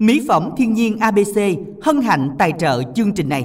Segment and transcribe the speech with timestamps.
[0.00, 1.40] Mỹ phẩm thiên nhiên ABC
[1.82, 3.44] hân hạnh tài trợ chương trình này.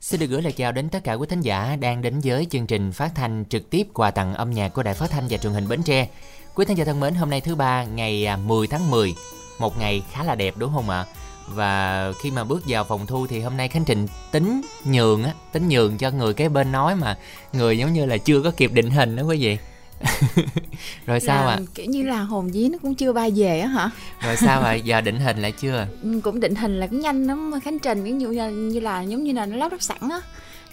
[0.00, 2.66] Xin được gửi lời chào đến tất cả quý thính giả đang đến với chương
[2.66, 5.52] trình phát thanh trực tiếp quà tặng âm nhạc của Đài Phát thanh và Truyền
[5.52, 6.08] hình Bến Tre.
[6.54, 9.14] Quý thính giả thân mến, hôm nay thứ ba ngày à, 10 tháng 10,
[9.58, 11.06] một ngày khá là đẹp đúng không ạ?
[11.48, 15.32] Và khi mà bước vào phòng thu thì hôm nay Khánh Trình tính nhường á,
[15.52, 17.18] tính nhường cho người cái bên nói mà
[17.52, 19.58] người giống như là chưa có kịp định hình đó quý vị
[21.06, 21.54] rồi sao ạ?
[21.54, 21.60] à?
[21.74, 23.90] kiểu như là hồn dí nó cũng chưa bay về á hả?
[24.20, 24.70] Rồi sao ạ?
[24.70, 24.74] À?
[24.74, 25.86] giờ định hình lại chưa?
[26.02, 28.80] Ừ, cũng định hình là cũng nhanh lắm khánh trình ví dụ như là, như
[28.80, 30.20] là giống như là nó lắp ráp sẵn á.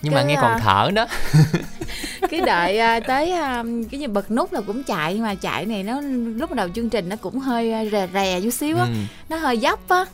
[0.02, 1.08] Nhưng cái, mà nghe còn à, thở đó.
[2.30, 5.66] Cái đợi uh, tới uh, cái như bật nút là cũng chạy nhưng mà chạy
[5.66, 6.02] này nó
[6.36, 8.84] lúc đầu chương trình nó cũng hơi rè rè chút xíu á.
[8.84, 8.94] Ừ.
[9.30, 10.06] nó hơi dốc á.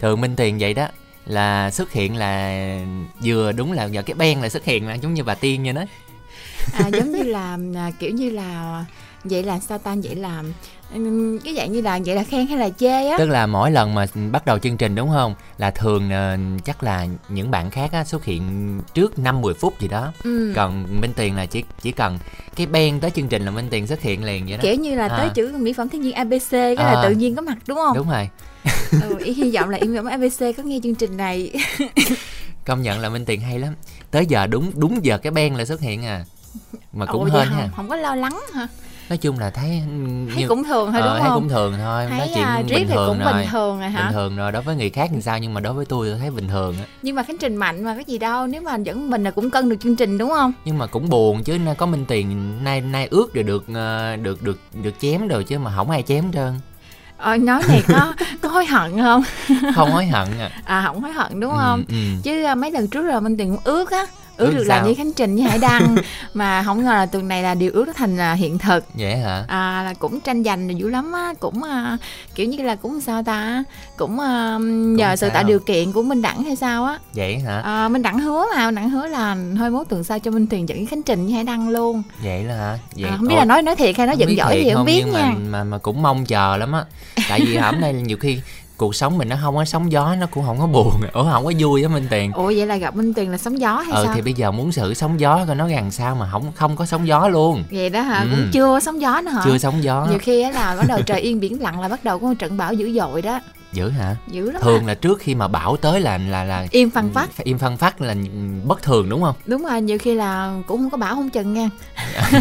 [0.00, 0.86] Thường minh tiền vậy đó
[1.26, 2.54] là xuất hiện là
[3.24, 5.72] vừa đúng là giờ cái ben là xuất hiện là giống như bà tiên như
[5.72, 5.84] đó
[6.72, 8.84] à, giống như là à, kiểu như là
[9.24, 9.96] vậy là sao ta?
[10.02, 10.42] Vậy là
[11.44, 13.18] cái dạng như là vậy là khen hay là chê á?
[13.18, 15.34] Tức là mỗi lần mà bắt đầu chương trình đúng không?
[15.58, 18.42] Là thường uh, chắc là những bạn khác á, xuất hiện
[18.94, 20.12] trước năm 10 phút gì đó.
[20.24, 20.52] Ừ.
[20.56, 22.18] còn minh tiền là chỉ chỉ cần
[22.56, 24.62] cái ben tới chương trình là minh tiền xuất hiện liền vậy đó.
[24.62, 25.18] Kiểu như là à.
[25.18, 26.92] tới chữ mỹ phẩm thiên nhiên abc cái à.
[26.92, 27.96] là tự nhiên có mặt đúng không?
[27.96, 28.28] Đúng rồi.
[28.90, 31.52] Ừ, hy vọng là mỹ phẩm abc có nghe chương trình này.
[32.64, 33.74] Công nhận là minh tiền hay lắm.
[34.10, 36.24] Tới giờ đúng đúng giờ cái ben là xuất hiện à
[36.92, 37.68] mà cũng Ồ, hên ha.
[37.76, 38.68] Không có lo lắng hả?
[39.08, 39.82] Nói chung là thấy
[40.30, 41.40] thấy như, cũng thường thôi ờ, đúng thấy không?
[41.42, 42.06] cũng thường thôi.
[42.08, 43.32] Thấy nói chuyện à, bình thường cũng rồi.
[43.32, 44.04] bình thường rồi hả?
[44.04, 44.52] Bình thường rồi.
[44.52, 45.38] Đối với người khác thì sao?
[45.38, 46.84] Nhưng mà đối với tôi tôi thấy bình thường á.
[47.02, 48.46] Nhưng mà khánh trình mạnh mà cái gì đâu.
[48.46, 50.52] Nếu mà dẫn mình là cũng cân được chương trình đúng không?
[50.64, 51.58] Nhưng mà cũng buồn chứ.
[51.78, 55.58] Có minh tiền nay nay ước rồi được ờ, được được được chém rồi chứ
[55.58, 56.60] mà không ai chém trơn.
[57.16, 59.22] Ờ, nói này có có hối hận không?
[59.74, 60.50] Không hối hận à.
[60.64, 61.84] À không hối hận đúng không?
[61.88, 62.20] ừ, ừ.
[62.22, 64.94] chứ à, mấy lần trước rồi minh tiền cũng ước á ước được làm với
[64.94, 65.96] khánh trình với hải đăng
[66.34, 68.84] mà không ngờ là tuần này là điều ước nó thành là hiện thực.
[68.94, 69.44] Vậy hả?
[69.48, 72.00] À là cũng tranh giành là dữ lắm á cũng uh,
[72.34, 73.64] kiểu như là cũng sao ta
[73.96, 74.60] cũng uh,
[74.98, 76.98] nhờ sự tạo điều kiện của minh đẳng hay sao á.
[77.14, 77.60] Vậy hả?
[77.60, 80.46] À, minh đẳng hứa mà minh đẳng hứa là thôi mốt tuần sau cho minh
[80.46, 82.02] tiền dẫn khánh trình với hải đăng luôn.
[82.22, 82.78] Vậy là hả?
[82.96, 84.86] Vậy à, không biết Ồ, là nói nói thiệt hay nói giận giỏi gì không
[84.86, 86.84] biết nha mà, mà mà cũng mong chờ lắm á.
[87.28, 88.38] Tại vì hôm nay nhiều khi
[88.76, 90.92] cuộc sống mình nó không có sóng gió nó cũng không có buồn.
[91.12, 93.60] Ủa không có vui á minh tiền ủa vậy là gặp minh tiền là sóng
[93.60, 94.14] gió hay ờ sao?
[94.14, 96.86] thì bây giờ muốn xử sóng gió coi nó gần sao mà không không có
[96.86, 97.64] sóng gió luôn.
[97.70, 98.20] Vậy đó hả?
[98.20, 98.28] Ừ.
[98.30, 99.42] cũng chưa sóng gió nữa hả?
[99.44, 100.06] Chưa sóng gió.
[100.10, 102.34] Nhiều khi á là bắt đầu trời yên biển lặng là bắt đầu có một
[102.38, 103.40] trận bão dữ dội đó
[103.76, 104.16] dữ hả?
[104.26, 104.86] Dữ lắm thường à.
[104.86, 108.00] là trước khi mà bão tới là là là im phăng phát im phăng phát
[108.00, 108.14] là
[108.64, 109.34] bất thường đúng không?
[109.46, 111.68] Đúng rồi nhiều khi là cũng không có bão không chừng nha.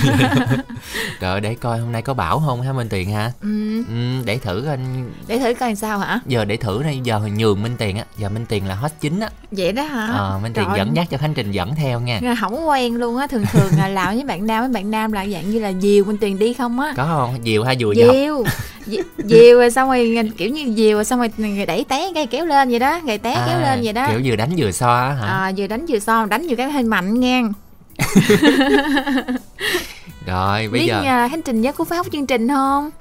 [1.19, 3.31] Rồi để coi hôm nay có bão không ha minh tiền ha?
[3.41, 3.84] Ừ.
[3.88, 6.19] ừ để thử anh để thử coi sao hả?
[6.25, 9.19] Giờ để thử này giờ nhường minh tiền á giờ minh tiền là hot chính
[9.19, 9.29] á.
[9.51, 10.07] Vậy đó hả?
[10.07, 10.78] Ờ minh tiền Trời.
[10.78, 12.19] dẫn dắt cho khánh trình dẫn theo nha.
[12.41, 15.25] Không quen luôn á thường thường là làm với bạn nam với bạn nam là
[15.28, 16.94] dạng như là diều minh tiền đi không á.
[16.97, 17.35] Có không?
[17.44, 18.44] Diều hay dùi diều
[19.18, 22.46] diều rồi xong rồi kiểu như diều rồi xong rồi người đẩy té cái kéo
[22.46, 24.07] lên vậy đó người té à, kéo lên vậy đó.
[24.09, 25.28] kiểu vừa đánh vừa so hả?
[25.28, 27.44] À, vừa đánh vừa so đánh vừa cái hơi mạnh nghe
[30.25, 32.91] rồi bây biết giờ uh, hành trình nhớ của phát chương trình không?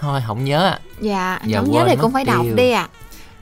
[0.00, 0.78] Thôi không nhớ.
[1.00, 2.80] Dạ Giờ không nhớ thì cũng phải đọc đi ạ.
[2.80, 2.88] à.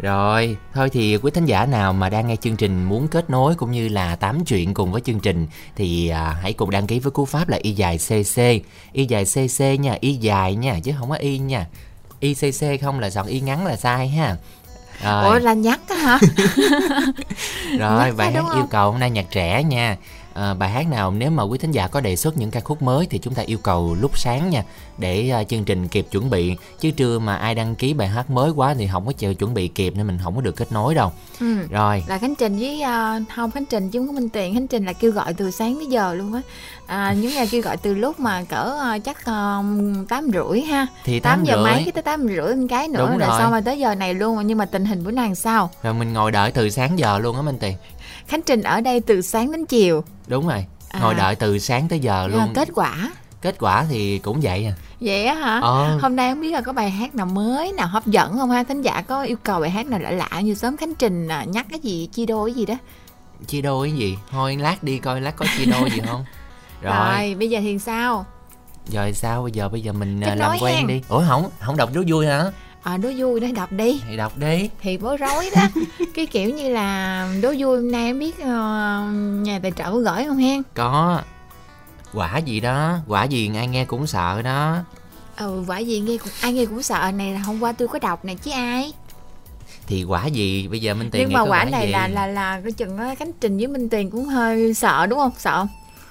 [0.01, 3.55] Rồi, thôi thì quý thính giả nào mà đang nghe chương trình muốn kết nối
[3.55, 6.99] cũng như là tám chuyện cùng với chương trình thì à, hãy cùng đăng ký
[6.99, 8.41] với cú pháp là y dài cc.
[8.93, 11.67] Y dài cc nha, y dài nha chứ không có y nha.
[12.21, 14.37] ICC không là chọn y ngắn là sai ha
[15.05, 15.25] rồi.
[15.25, 16.19] Ủa là nhắc hả?
[17.79, 19.97] rồi bài hát yêu cầu hôm nay nhạc trẻ nha
[20.39, 22.83] à, bài hát nào nếu mà quý thính giả có đề xuất những ca khúc
[22.83, 24.65] mới thì chúng ta yêu cầu lúc sáng nha
[24.99, 26.57] để uh, chương trình kịp chuẩn bị.
[26.81, 29.55] Chứ trưa mà ai đăng ký bài hát mới quá thì không có chờ chuẩn
[29.55, 31.13] bị kịp nên mình không có được kết nối đâu.
[31.41, 31.57] Ừ.
[31.71, 32.05] rồi.
[32.07, 34.87] Là khánh trình với uh, không khánh trình chứ không có minh tiền khánh trình
[34.87, 36.41] là kêu gọi từ sáng tới giờ luôn á.
[36.87, 39.25] À, những ngày kêu gọi từ lúc mà cỡ uh, chắc
[40.09, 40.87] tám rưỡi ha.
[41.05, 41.65] Thì tám giờ rưỡi.
[41.65, 43.29] mấy tới tám rưỡi cái nữa Đúng rồi.
[43.39, 45.71] sao mà tới giờ này luôn nhưng mà tình hình bữa nay sao?
[45.83, 47.77] Rồi mình ngồi đợi từ sáng giờ luôn á minh tiền
[48.29, 50.05] khánh trình ở đây từ sáng đến chiều.
[50.27, 51.01] Đúng rồi à.
[51.01, 52.41] ngồi đợi từ sáng tới giờ luôn.
[52.41, 53.11] à, kết quả?
[53.43, 54.73] Kết quả thì cũng vậy à.
[55.01, 55.61] Vậy á hả?
[55.63, 55.99] Ờ.
[56.03, 58.63] hôm nay không biết là có bài hát nào mới nào hấp dẫn không ha?
[58.63, 61.45] Thính giả có yêu cầu bài hát nào lạ lạ như sớm khánh trình à,
[61.45, 62.75] nhắc cái gì chia đôi gì đó?
[63.47, 64.19] Chia đôi cái gì?
[64.31, 66.25] Thôi lát đi coi lát có chia đôi gì không?
[66.83, 66.95] Rồi.
[66.95, 68.27] rồi bây giờ thì sao?
[68.93, 69.43] Rồi sao?
[69.43, 70.87] Bây giờ bây giờ mình Kết làm quen hen.
[70.87, 71.03] đi.
[71.09, 72.45] Ủa không không đọc đố vui hả
[72.89, 74.01] à, đố vui đấy đọc đi.
[74.09, 74.71] Thì đọc đi.
[74.81, 75.63] Thì bối rối đó.
[76.15, 78.45] Cái kiểu như là đố vui hôm nay em biết uh,
[79.43, 80.63] nhà tài trợ có gửi không hen?
[80.75, 81.23] Có.
[82.13, 82.97] Quả gì đó.
[83.07, 84.77] Quả gì ai nghe cũng sợ đó.
[85.37, 87.11] Ừ quả gì nghe cũng ai nghe cũng sợ.
[87.15, 88.93] Này là hôm qua tôi có đọc này chứ ai?
[89.87, 90.69] Thì quả gì?
[90.69, 91.93] Bây giờ minh tiền nhưng mà quả, quả này gì?
[91.93, 95.19] là là là cái chừng đó cánh trình với minh tiền cũng hơi sợ đúng
[95.19, 95.33] không?
[95.39, 95.69] Sợ không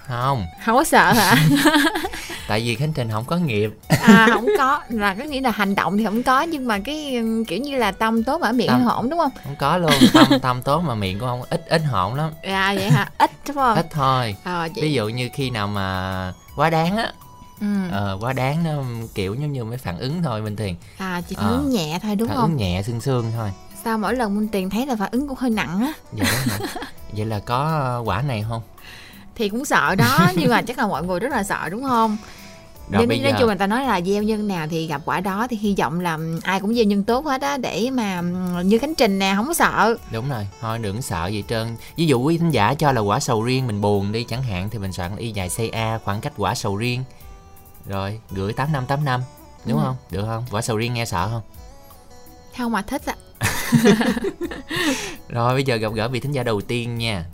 [0.07, 0.45] không.
[0.65, 1.35] Không có sợ hả?
[2.47, 3.69] Tại vì khánh trình không có nghiệp.
[4.01, 4.81] À không có.
[4.89, 7.91] Là có nghĩa là hành động thì không có nhưng mà cái kiểu như là
[7.91, 8.81] tâm tốt ở miệng Tâm.
[8.83, 9.31] hổn đúng không?
[9.43, 9.91] không có luôn.
[10.13, 12.31] Tâm tâm tốt mà miệng cũng không ít ít hỗn lắm.
[12.43, 13.09] À vậy hả?
[13.17, 13.75] Ít đúng không?
[13.77, 14.35] Ít thôi.
[14.43, 17.11] Ờ vậy ví dụ như khi nào mà quá đáng á
[17.61, 17.67] ừ.
[17.91, 18.71] ờ, quá đáng nó
[19.15, 20.75] kiểu giống như mấy phản ứng thôi bình thường.
[20.97, 21.43] À chỉ Ờ.
[21.43, 22.49] phản ứng nhẹ thôi đúng phản không?
[22.49, 23.51] ứng nhẹ xương xương thôi.
[23.83, 25.93] Sao mỗi lần minh tiền thấy là phản ứng cũng hơi nặng á.
[26.11, 26.27] Vậy
[26.59, 26.65] đó
[27.13, 28.61] vậy là có ờ, quả này không
[29.37, 32.17] thì cũng sợ đó nhưng mà chắc là mọi người rất là sợ đúng không?
[32.91, 35.19] Rồi nhưng nói giờ chung người ta nói là gieo nhân nào thì gặp quả
[35.19, 38.21] đó thì hy vọng là ai cũng gieo nhân tốt hết á để mà
[38.65, 39.97] như khánh trình nè không có sợ.
[40.11, 41.75] Đúng rồi thôi đừng sợ gì trơn.
[41.97, 44.69] Ví dụ quý thính giả cho là quả sầu riêng mình buồn đi chẳng hạn
[44.69, 47.03] thì mình soạn y dài ca khoảng cách quả sầu riêng.
[47.87, 49.21] Rồi gửi tám năm tám năm
[49.65, 49.83] đúng Ừ.
[49.85, 49.95] không?
[50.11, 50.45] Được không?
[50.51, 51.41] Quả sầu riêng nghe sợ không?
[52.57, 53.15] Không mà thích ạ
[55.29, 57.25] rồi bây giờ gặp gỡ vị thính giả đầu tiên nha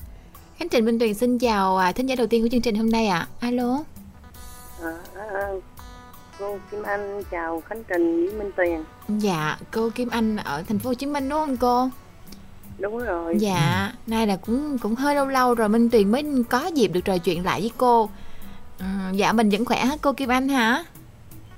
[0.59, 2.89] khánh trình minh tuyền xin chào à, thính giả đầu tiên của chương trình hôm
[2.89, 3.79] nay ạ alo
[4.83, 5.47] À, à,
[6.39, 8.83] cô Kim Anh chào Khánh Trình với Minh Tuyền.
[9.21, 11.89] dạ cô kim anh ở thành phố hồ chí minh đúng không cô
[12.79, 13.35] Đúng rồi.
[13.39, 16.99] dạ nay là cũng cũng hơi lâu lâu rồi minh tuyền mới có dịp được
[17.05, 18.09] trò chuyện lại với cô
[18.79, 20.83] ừ, dạ mình vẫn khỏe hả cô kim anh hả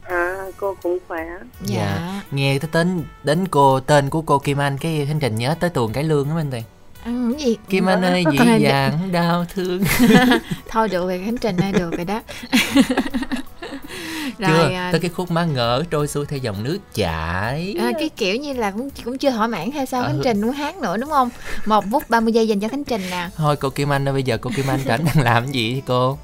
[0.02, 1.26] À, cô cũng khỏe.
[1.62, 2.22] dạ, Dạ.
[2.32, 5.70] nghe cái tên đến cô tên của cô Kim Anh cái Khánh Trình nhớ tới
[5.70, 6.64] tuồng cải lương á Minh Tiền
[7.06, 8.56] Ừ, cái gì Kim Anh ơi dĩ Dạ.
[8.58, 9.84] dàng đau thương
[10.70, 12.22] thôi được rồi khánh trình ơi được rồi đó
[14.38, 17.92] chưa rồi à, tới cái khúc má ngỡ trôi xuôi theo dòng nước chảy à,
[18.00, 20.08] cái kiểu như là cũng cũng chưa thỏa mãn hay sao Ừ.
[20.08, 21.30] khánh trình muốn hát nữa đúng không
[21.66, 24.24] một phút 30 giây dành cho khánh trình nè thôi cô Kim Anh ơi bây
[24.24, 26.18] giờ cô Kim Anh rảnh đang làm gì vậy cô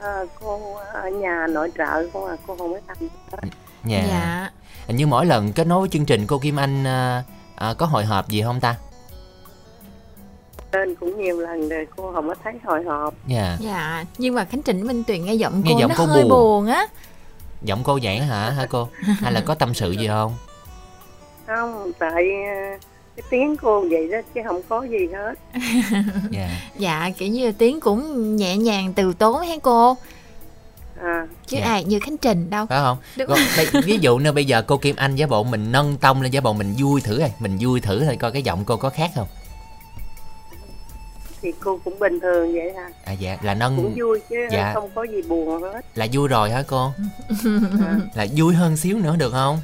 [0.00, 3.50] À, cô ở nhà nội trợ không à, cô không có làm.
[3.84, 4.50] nhà dạ
[4.86, 7.22] hình như mỗi lần kết nối với chương trình cô Kim Anh à,
[7.56, 8.76] à, có hồi hộp gì không ta
[10.72, 13.14] Lên cũng nhiều lần rồi cô không có thấy hồi hộp.
[13.26, 16.04] dạ dạ nhưng mà khánh trình minh tuyền nghe giọng Nghe cô giọng nó cô
[16.06, 16.30] hơi buồn.
[16.30, 16.86] buồn á
[17.62, 18.88] giọng cô vậy hả hả cô
[19.20, 20.34] hay là có tâm sự gì không
[21.46, 22.78] Không, tại à,
[23.16, 25.34] cái tiếng cô vậy đó chứ không có gì hết.
[26.30, 29.96] dạ dạ kiểu như là tiếng cũng nhẹ nhàng từ tốn hay cô
[31.02, 31.64] À, chứ Dạ.
[31.64, 33.28] ai như khánh trình đâu phải không Đúng.
[33.28, 36.22] Còn đây, ví dụ như bây giờ cô Kim Anh giả bộ mình nâng tông
[36.22, 38.76] lên giả bộ mình vui thử rồi mình vui thử thôi coi cái giọng cô
[38.76, 39.26] có khác không
[41.42, 42.88] thì cô cũng bình thường vậy ha.
[43.04, 44.70] à dạ là nâng Cũng vui chứ Dạ.
[44.74, 45.80] không có gì buồn hết.
[45.94, 46.90] là vui rồi hả cô
[47.80, 49.58] À, là vui hơn xíu nữa được không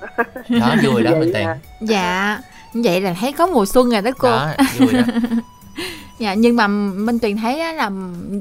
[0.48, 1.58] đó vui đó minh tiền à.
[1.80, 2.40] dạ
[2.74, 5.02] vậy là thấy có mùa xuân rồi đó cô đó vui đó
[6.18, 7.90] Dạ nhưng mà Minh Tuyền thấy á là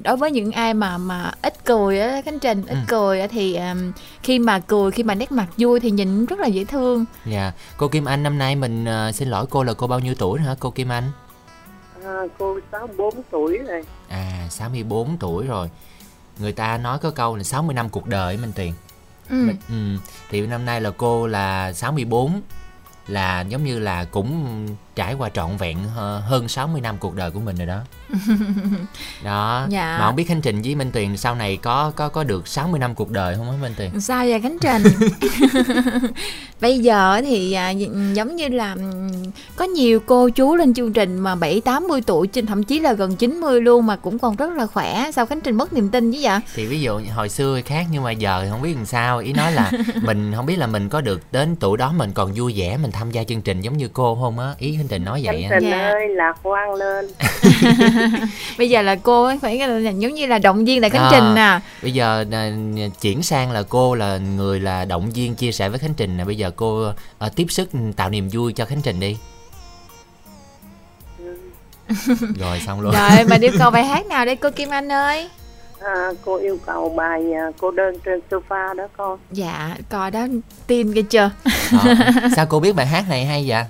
[0.04, 2.78] đối với những ai mà mà ít cười á Khánh Trình ít Ừ.
[2.88, 3.92] cười á thì um,
[4.24, 7.06] khi mà cười khi mà nét mặt vui thì nhìn rất là dễ thương.
[7.26, 10.14] dạ cô Kim Anh năm nay mình ờ, xin lỗi cô là cô bao nhiêu
[10.18, 11.04] tuổi hả cô Kim Anh
[12.06, 13.84] À, cô 64 tuổi rồi.
[14.10, 15.70] à 64 tuổi rồi
[16.40, 18.74] người ta nói có câu là 60 năm cuộc đời minh tiền
[19.30, 19.36] Ừ.
[19.48, 22.42] Mình- ừ, thì năm nay là cô là 64
[23.08, 27.32] là giống như là cũng trải qua trọn vẹn hơ- hơn 60 năm cuộc đời
[27.32, 27.80] của mình rồi đó
[29.24, 29.98] đó Dạ.
[30.00, 32.80] mà không biết khánh trình với minh tuyền sau này có có có được 60
[32.80, 34.84] năm cuộc đời không á minh tuyền Sao vậy Khánh Trình?
[36.62, 37.70] Bây giờ thì à,
[38.14, 38.76] giống như là
[39.56, 42.94] có nhiều cô chú lên chương trình mà 7 80 tuổi trên thậm chí là
[42.94, 45.12] gần 90 luôn mà cũng còn rất là khỏe.
[45.12, 46.40] Sao Khánh Trình mất niềm tin chứ vậy?
[46.56, 49.34] thì ví dụ hồi xưa khác nhưng mà giờ thì không biết làm sao ý
[49.34, 49.72] nói là
[50.02, 52.92] mình không biết là mình có được đến tuổi đó mình còn vui vẻ mình
[52.92, 55.52] tham gia chương trình giống như cô không á ý khánh trình nói vậy Khánh
[55.52, 55.78] á Trình Dạ.
[55.90, 57.06] ơi, lạc quan lên.
[58.58, 61.10] Bây giờ là cô ấy phải là giống như là động viên lại Khánh À.
[61.12, 61.60] Trình nè.
[61.82, 62.52] bây giờ à,
[63.02, 66.26] chuyển sang là cô là người là động viên chia sẻ với khánh trình nè
[66.26, 69.18] bây giờ cô à, tiếp sức tạo niềm vui cho khánh trình đi
[72.40, 75.30] rồi xong luôn Rồi mà yêu cầu bài hát nào đây cô Kim Anh ơi?
[75.82, 79.20] À, cô yêu cầu bài à, cô đơn trên sofa đó con.
[79.32, 80.28] Dạ, coi đó
[80.68, 81.32] tin kia chưa?
[81.72, 81.84] Đó.
[82.36, 83.64] sao cô biết bài hát này hay vậy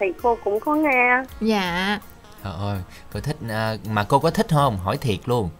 [0.00, 1.22] Thì cô cũng có nghe.
[1.40, 1.98] Dạ.
[2.44, 2.78] Trời ơi,
[3.12, 5.50] cô thích à, mà cô có thích không hỏi thiệt luôn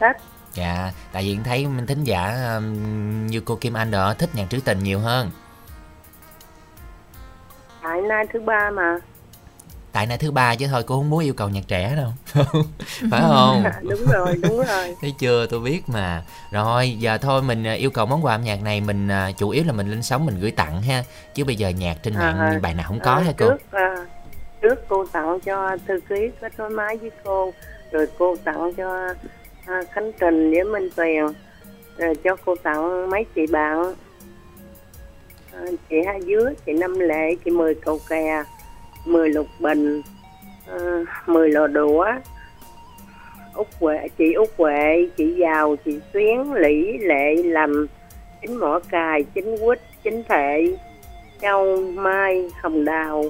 [0.00, 0.16] Thích.
[0.54, 4.46] dạ tại vì thấy minh thính giả um, như cô kim anh đó thích nhạc
[4.50, 5.30] trữ tình nhiều hơn
[7.82, 8.96] Tại nay thứ ba mà.
[9.92, 12.12] Tại nay thứ ba chứ thôi cô không muốn yêu cầu nhạc trẻ đâu
[13.10, 14.96] phải không đúng rồi, đúng rồi.
[15.00, 18.44] thấy chưa tôi biết mà rồi giờ thôi mình à, yêu cầu món quà âm
[18.44, 21.04] nhạc này mình à, chủ yếu là mình lên sóng mình gửi tặng ha
[21.34, 23.62] chứ bây giờ nhạc trên mạng À, bài nào không có À, hả cô Trước,
[23.70, 23.94] à,
[24.62, 27.52] trước cô tặng cho thư ký kết nối máy với cô.
[27.92, 29.08] Rồi cô tặng cho
[29.66, 31.24] à, Khánh Trình với Minh Tuyền.
[31.96, 33.94] Rồi cho cô tặng mấy chị bạn.
[35.52, 38.42] À, chị Hai Dứa, chị Năm Lệ, chị Mười Cầu Kè,
[39.08, 40.02] Mười Lục Bình,
[40.74, 42.06] uh, Mười Lò Đũa.
[43.54, 47.86] út huệ chị út huệ chị giàu chị xuyến Lý, lệ lầm
[48.42, 50.76] chính mỏ cài chính quýt chính thệ
[51.40, 53.24] châu mai hồng đào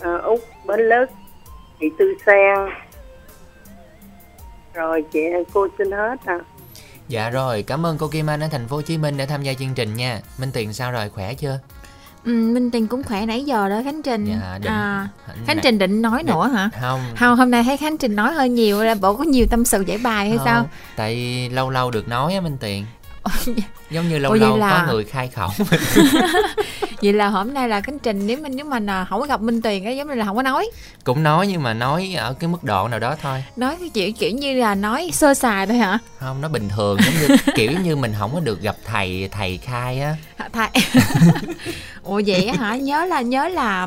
[0.00, 1.10] ờ, uh, út bến lức
[1.80, 2.58] chị tư sen
[4.74, 5.20] rồi chị
[5.52, 6.38] cô xin hết à
[7.08, 9.42] Dạ rồi, cảm ơn cô Kim Anh ở thành phố Hồ Chí Minh đã tham
[9.42, 10.20] gia chương trình nha.
[10.40, 11.58] Minh Tiền sao rồi, khỏe chưa?
[12.24, 14.24] Ừ, Minh Tiền cũng khỏe nãy giờ đó Khánh Trình.
[14.26, 15.08] Dạ, định- à,
[15.46, 15.58] Khánh.
[15.62, 16.70] Trình định nói nữa hả?
[16.80, 17.00] Không.
[17.18, 19.84] Không, hôm nay thấy Khánh Trình nói hơi nhiều là bộ có nhiều tâm sự
[19.86, 20.68] giải bài hay không, sao?
[20.96, 21.16] Tại
[21.52, 22.84] lâu lâu được nói á Minh Tiền.
[23.90, 25.48] Giống như lâu vậy lâu là- có người khai khẩu.
[27.02, 29.62] Vậy là hôm nay là Khánh Trình nếu mình nếu mà không có gặp Minh
[29.62, 30.70] Tiền á giống như là không có nói.
[31.04, 33.44] Cũng nói nhưng mà nói ở cái mức độ nào đó thôi.
[33.56, 35.98] Nói cái kiểu kiểu như là nói sơ sài thôi hả?
[36.20, 39.58] Không, nó bình thường giống như kiểu như mình không có được gặp thầy thầy
[39.58, 40.16] khai á.
[40.38, 40.68] Hả, Thầy.
[42.02, 42.76] Ủa vậy hả?
[42.76, 43.86] Nhớ là nhớ là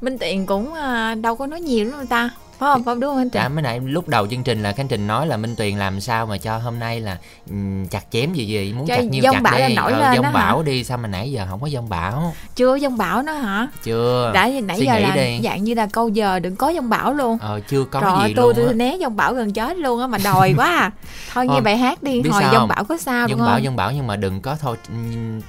[0.00, 2.30] Minh Tiền cũng à, đâu có nói nhiều lắm đâu ta.
[2.60, 2.84] Phải không?
[2.84, 3.42] Phải đúng không anh Trình?
[3.42, 6.00] Đã mới nãy lúc đầu chương trình là Khánh Trình nói là Minh Tuyền làm
[6.00, 7.16] sao mà cho hôm nay là
[7.50, 9.74] ừm, chặt chém gì gì muốn Cho chặt nhiêu chặt bão đi.
[9.74, 10.34] nổi Ờ, lên dông đó hả?
[10.34, 12.34] bão đi sao mà nãy giờ không có dông bão.
[12.56, 13.68] Chưa dông bão nữa hả?
[13.82, 14.30] Chưa.
[14.34, 15.40] Đã nãy Suy giờ là đi.
[15.44, 17.38] dạng như là câu giờ đừng có dông bão luôn.
[17.40, 18.72] Ờ chưa có Trời gì tôi luôn tôi á.
[18.72, 20.90] né dông bão gần chết luôn á mà đòi quá à.
[21.32, 23.76] Thôi nghe bài hát đi, biết hồi dông bão có sao đúng Dông bão dông
[23.76, 24.76] bão nhưng mà đừng có thôi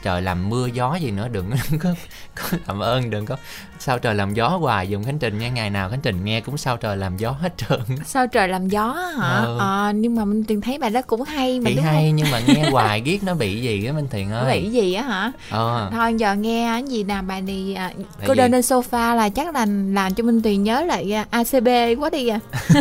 [0.03, 1.89] trời làm mưa gió gì nữa đừng có,
[2.36, 3.36] có làm ơn đừng có
[3.81, 6.57] sao trời làm gió hoài dùng Khánh Trình nha ngày nào Khánh Trình nghe cũng
[6.57, 8.88] sao trời làm gió hết trơn Sao trời làm gió
[9.19, 9.38] hả?
[9.38, 9.57] Ừ.
[9.59, 12.15] Ờ, nhưng mà mình từng thấy bài đó cũng hay mà Bị đúng hay không?
[12.15, 15.03] nhưng mà nghe hoài ghét nó bị gì á Minh Thiện ơi Nghĩ gì á
[15.03, 15.31] hả?
[15.50, 17.91] Ờ Thôi giờ nghe cái gì nè bài này à,
[18.27, 21.67] cô đơn trên sofa là chắc là làm cho Minh Tuyền nhớ lại à, ACB
[22.00, 22.39] quá đi à.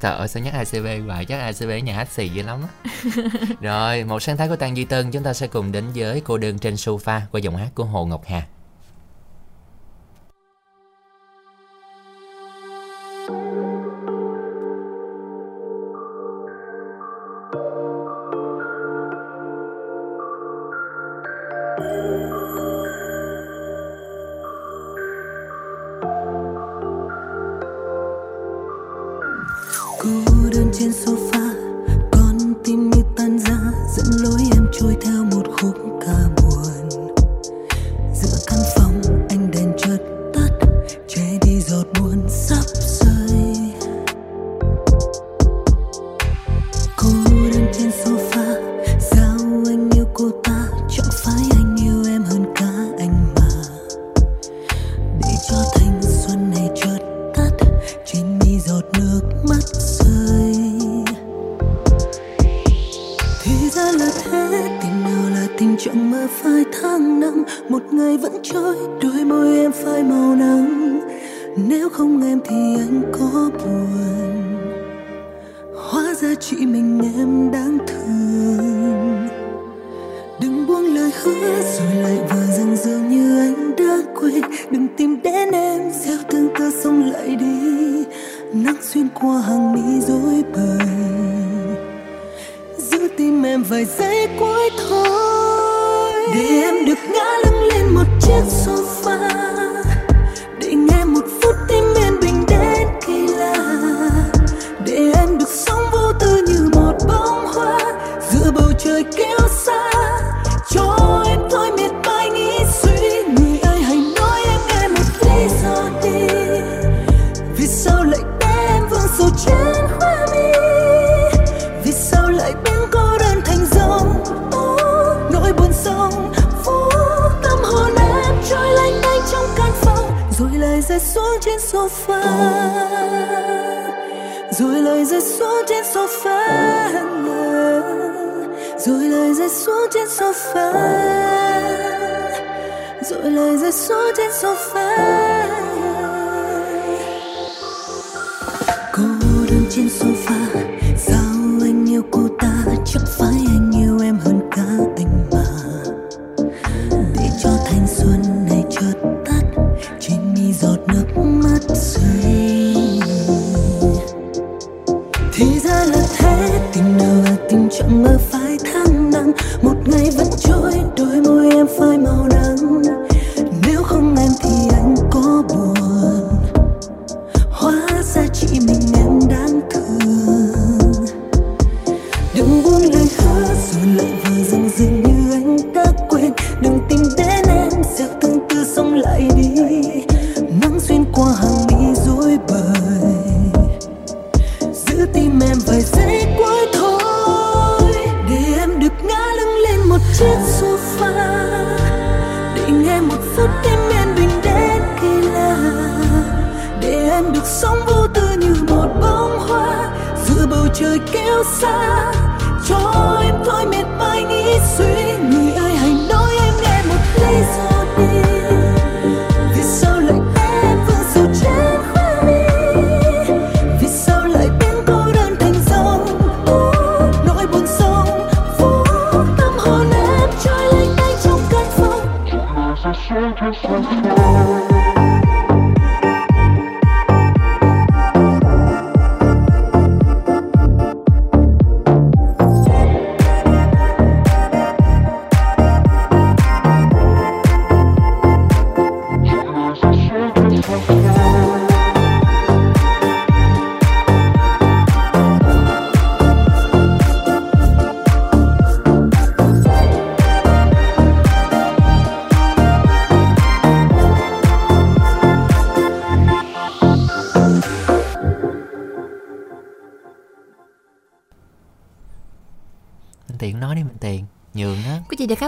[0.00, 2.92] Trời ơi sao nhắc ACB hoài chắc ACB nhà hát xì dữ lắm á
[3.60, 6.38] Rồi một sáng tác của Tăng Duy Tân chúng ta sẽ cùng đến với cô
[6.38, 8.42] đơn trên sofa qua giọng hát của Hồ Ngọc Hà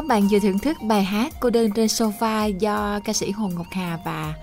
[0.04, 3.49] các bạn vừa thưởng thức bài hát Cô đơn trên sofa do ca sĩ Hồ
[3.49, 4.34] Ngọc Hà và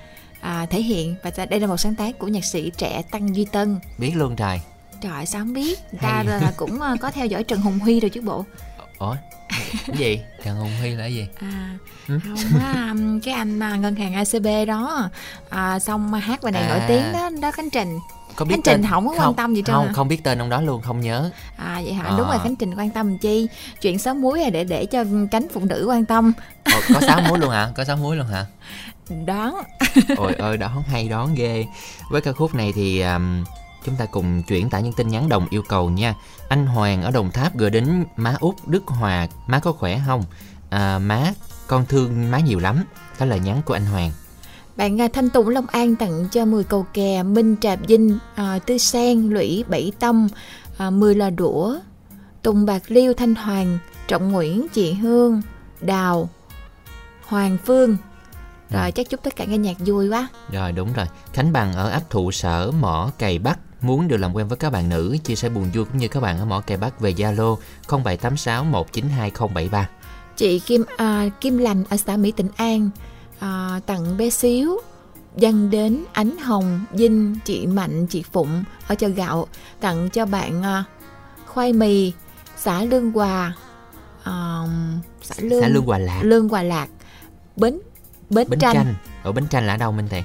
[0.41, 3.46] à, thể hiện và đây là một sáng tác của nhạc sĩ trẻ Tăng Duy
[3.51, 3.80] Tân.
[3.98, 4.62] Biết luôn trời
[5.01, 5.80] Trời sao không biết?
[6.01, 8.46] Ta là cũng à, có theo dõi Trần Hùng Huy rồi chứ bộ.
[8.98, 9.15] Ủa
[9.88, 11.77] Cái gì Trần Hùng Huy là cái gì À,
[12.08, 12.20] Ừ.
[12.24, 15.10] không á, um, cái anh à, ngân hàng ACB đó
[15.50, 16.86] à, xong hát bài này nổi À.
[16.88, 18.00] tiếng đó đó Khánh Trình
[18.36, 19.94] có biết Khánh Trình không có quan tâm gì trơn không hả?
[19.94, 21.32] không biết tên ông đó luôn không nhớ
[21.82, 22.04] à vậy hả?
[22.04, 22.18] À.
[22.18, 23.48] đúng rồi Khánh Trình quan tâm chi?
[23.82, 26.34] Chuyện sáu muối là để để cho cánh phụ nữ quan tâm?
[26.66, 27.70] Ồ, có sáu muối luôn hả?
[27.76, 28.46] Có sáu muối luôn hả?
[29.26, 29.56] Đoán.
[30.18, 31.66] Ôi ơi đón hay đón ghê.
[32.10, 33.44] Với ca khúc này thì um,
[33.86, 36.16] chúng ta cùng chuyển tải những tin nhắn đồng yêu cầu nha.
[36.50, 40.24] Anh Hoàng ở Đồng Tháp gửi đến má út Đức Hòa má có khỏe không?
[40.70, 41.32] À, má
[41.68, 42.84] con thương má nhiều lắm.
[43.20, 44.12] Đó là nhắn của anh Hoàng.
[44.76, 48.60] Bạn à, Thanh Tùng Long An tặng cho 10 cầu kè Minh Trà Vinh, à,
[48.65, 50.28] Tư Sen, Lũy, Bảy Tâm,
[50.77, 51.75] à, 10 là đũa,
[52.41, 55.41] Tùng Bạc Liêu, Thanh Hoàng, Trọng Nguyễn, Chị Hương,
[55.81, 56.29] Đào,
[57.25, 57.97] Hoàng Phương.
[58.69, 60.27] Rồi chắc chúc tất cả nghe nhạc vui quá.
[60.51, 64.36] Rồi đúng rồi Khánh Bằng ở ấp thụ sở mỏ cày bắc muốn được làm
[64.36, 66.60] quen với các bạn nữ chia sẻ buồn vui cũng như các bạn ở mỏ
[66.60, 67.55] cày bắc về Zalo
[67.88, 69.89] 0786 192 073
[70.36, 72.89] Chị Kim à, Kim Lành ở xã Mỹ Tịnh An
[73.39, 74.77] à, tặng bé xíu
[75.36, 79.48] dâng đến Ánh Hồng, Vinh, chị Mạnh, chị Phụng ở chợ gạo
[79.80, 80.84] tặng cho bạn à,
[81.46, 82.13] khoai mì
[82.58, 83.54] xã Lương Hòa
[84.24, 84.62] à,
[85.22, 86.20] xã Lương xã Lương Hòa Lạc.
[86.24, 86.89] Lương Hòa Lạc.
[87.56, 87.80] Bến
[88.30, 88.96] Bến, Bến Tranh, Tranh.
[89.24, 90.24] Ở Bến Tranh là ở đâu Minh Tiền?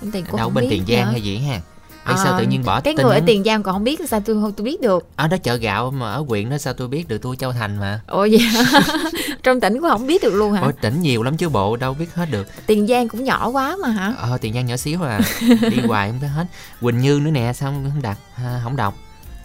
[0.00, 0.50] Bến Tranh ở đâu?
[0.50, 1.12] bên Tiền Giang nữa.
[1.12, 1.60] hay gì ha
[2.06, 4.20] Ê, À, sao tự nhiên bỏ cái người ở Tiền Giang còn không biết sao
[4.20, 5.06] tôi không tôi biết được.
[5.16, 7.18] Ở đó chợ gạo mà ở huyện đó sao tôi biết được?
[7.22, 8.00] Tôi Châu Thành mà.
[8.06, 8.40] Ồ vậy
[9.42, 10.60] trong tỉnh cũng không biết được luôn hả?
[10.62, 12.46] Ôi tỉnh nhiều lắm chứ bộ đâu biết hết được.
[12.66, 14.14] Tiền Giang cũng nhỏ quá mà hả?
[14.18, 15.20] Ờ Tiền Giang nhỏ xíu à.
[15.70, 16.44] Đi hoài không thấy hết.
[16.80, 18.18] Quỳnh Như nữa nè sao không đặt?
[18.64, 18.94] Không đọc.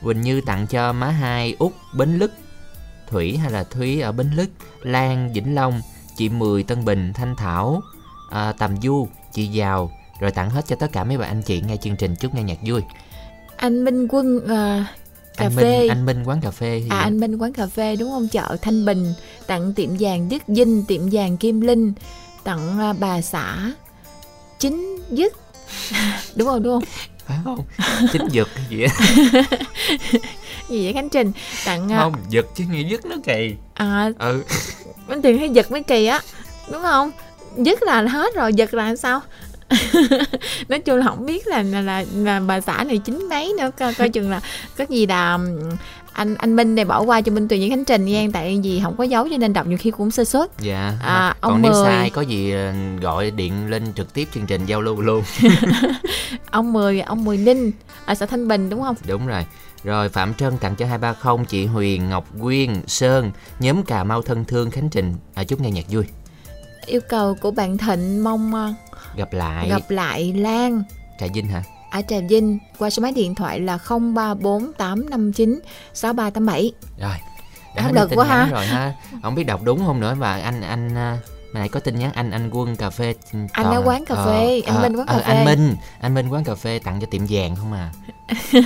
[0.04, 2.32] Quỳnh Như tặng cho má hai Út Bến Lức
[3.10, 4.50] Thủy hay là Thúy ở Bến Lức
[4.82, 5.82] Lan Vĩnh Long
[6.18, 7.82] Chị Mười Tân Bình Thanh Thảo
[8.32, 11.62] à, Tầm Du Chị Giàu rồi tặng hết cho tất cả mấy bạn anh chị
[11.68, 12.82] nghe chương trình chúc nghe nhạc vui
[13.58, 14.86] anh Minh Quân à,
[15.38, 17.68] cà anh phê Minh anh Minh quán cà phê thì À anh Minh quán cà
[17.68, 18.28] phê đúng không?
[18.28, 19.14] Chợ Thanh Bình
[19.48, 21.94] tặng tiệm vàng Đức Vinh, tiệm vàng Kim Linh,
[22.44, 23.72] tặng à, bà xã
[24.60, 25.34] Chính Dứt.
[26.36, 26.64] đúng không?
[26.64, 26.90] Đúng không?
[27.26, 27.66] phải không
[28.32, 28.94] giật hay gì á
[30.70, 31.32] Gì vậy Khánh Trình?
[31.66, 34.44] Tặng à, không giật chứ nghe dứt nó kỳ à ừ
[35.08, 36.22] Bánh tiền hay giật mới kỳ á.
[36.72, 37.12] Đúng không?
[37.58, 39.22] Dứt là hết rồi, giật là sao?
[40.70, 43.72] Nói chung là không biết là là, là, là bà xã này chính mấy nữa.
[43.80, 44.42] Coi, coi chừng là
[44.78, 45.40] có gì là
[46.16, 48.80] anh anh Minh này bỏ qua cho Minh Tuyền với Khánh Trình nha tại vì
[48.84, 50.50] không có dấu cho nên đọc nhiều khi cũng sơ suất.
[50.60, 50.94] Dạ.
[51.04, 51.86] À, còn ông nếu Mười.
[51.86, 55.24] sai có gì ờ, gọi điện lên trực tiếp chương trình giao lưu luôn.
[56.52, 57.72] Ông Mười ông Mười Ninh
[58.06, 58.96] ở xã Thanh Bình đúng không?
[59.08, 59.46] Đúng rồi.
[59.84, 64.46] Rồi Phạm Trân tặng cho 230 chị Huyền Ngọc Quyên Sơn nhóm Cà Mau thân
[64.46, 65.14] thương Khánh Trình.
[65.34, 66.06] À, chúc nghe nhạc vui.
[66.86, 68.74] Yêu cầu của bạn Thịnh mong ờ,
[69.16, 69.70] gặp lại.
[69.70, 70.84] Gặp lại Lan.
[71.20, 71.64] Trà Vinh hả?
[71.92, 75.60] Ở Trà Vinh qua số máy điện thoại là 034859
[75.94, 77.16] 6387 rồi.
[77.76, 78.48] Hết lực tin quá ha.
[78.52, 78.94] rồi ha.
[79.24, 80.96] Không biết đọc đúng không nữa và anh anh
[81.56, 83.14] à, Hồi nãy có tin nhắn anh anh quân cà phê
[83.52, 85.22] Anh ở quán cà phê, anh Minh quán cà phê.
[85.34, 87.90] anh Minh anh Minh quán cà phê tặng cho tiệm vàng không à?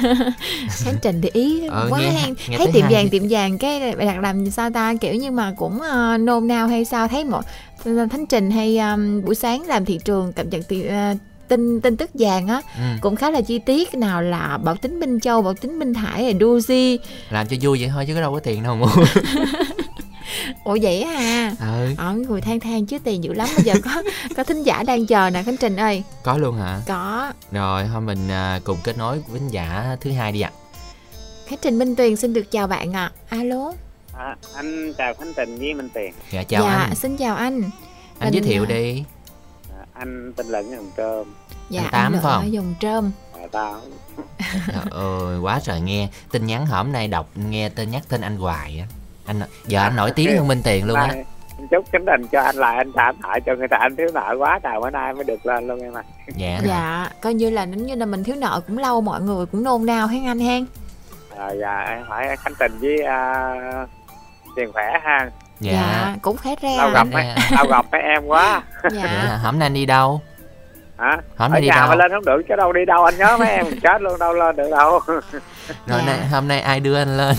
[0.70, 2.94] Khánh Trình để ý Ờ, quá nghe- hen nghe thấy tiệm hay.
[2.94, 4.94] vàng tiệm vàng cái đặt làm sao ta?
[5.02, 7.08] Kiểu như mà cũng ờ, nôn nao hay sao?
[7.08, 7.42] Thấy một
[7.84, 11.14] Thánh Trình hay um, buổi sáng làm thị trường cập nhật thị, ờ,
[11.48, 12.82] tin tin tức vàng á ừ.
[13.02, 13.96] cũng khá là chi tiết.
[13.96, 16.98] Nào là bảo tính Minh Châu bảo tính Minh Hải rồi Doji
[17.30, 18.88] làm cho vui vậy thôi chứ có đâu có tiền đâu mua
[20.64, 21.56] ủa vậy á ha?
[21.60, 21.94] Ừ.
[21.98, 24.04] Ở người than than chứ tiền dữ lắm bây giờ có
[24.38, 26.04] có thính giả đang chờ nè khánh trình ơi.
[26.24, 26.82] Có luôn hả?
[26.88, 27.34] Có.
[27.52, 30.52] Rồi thôi mình à, cùng kết nối với thính giả thứ hai đi ạ.
[31.48, 33.12] Khánh trình minh tuyền xin được chào bạn ạ.
[33.30, 33.74] Alo.
[34.14, 36.14] À, anh chào Khánh Trình với Minh Tiền.
[36.32, 36.96] dạ chào dạ anh.
[36.96, 37.62] xin chào anh.
[38.20, 39.04] Anh Mình, giới thiệu à, đi.
[39.80, 41.34] À, anh tên Lận Hồng Trơm.
[41.70, 42.54] dạ Anh Tám anh phải ở không?
[42.54, 43.12] dùng trơm.
[43.34, 43.82] À, tao
[44.68, 46.08] Trời ơi quá trời nghe.
[46.32, 48.88] Tin nhắn hôm nay đọc nghe tên nhắc tên anh hoài á
[49.30, 51.08] anh giờ anh nổi tiếng hơn Minh Tiền luôn á
[51.72, 54.36] chúc Khánh Trình cho anh lại anh trả nợ cho người ta anh thiếu nợ
[54.40, 56.04] quá trời bữa nay mới được lên luôn em ạ.
[56.36, 59.46] dạ dạ coi như là nếu như là mình thiếu nợ cũng lâu mọi người
[59.46, 60.66] cũng nôn nao hen anh hen
[61.38, 63.54] À, dạ em hỏi Khánh Trình với à,
[64.56, 65.30] tiền khỏe ha.
[65.60, 67.14] dạ cũng khá ra Lâu gặp Dạ.
[67.14, 67.26] mấy,
[67.58, 68.64] lâu gặp mấy em quá.
[68.84, 68.90] dạ
[69.28, 70.22] dạ hôm nay anh đi đâu
[70.98, 71.18] Hả?
[71.38, 73.18] hôm Ở nay đi nhà đâu mà lên không được chứ đâu đi đâu anh
[73.18, 75.00] nhớ mấy em chết luôn đâu lên được đâu.
[75.08, 75.22] rồi
[75.88, 76.02] Dạ.
[76.06, 77.36] nay, hôm nay ai đưa anh lên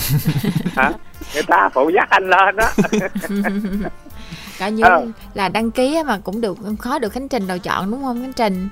[0.76, 0.90] Hả?
[1.34, 2.68] Người ta phụ dắt anh lên đó.
[4.60, 5.06] coi như Ờ.
[5.34, 8.22] là đăng ký á mà cũng được khó được khánh trình đầu chọn đúng không
[8.22, 8.68] khánh trình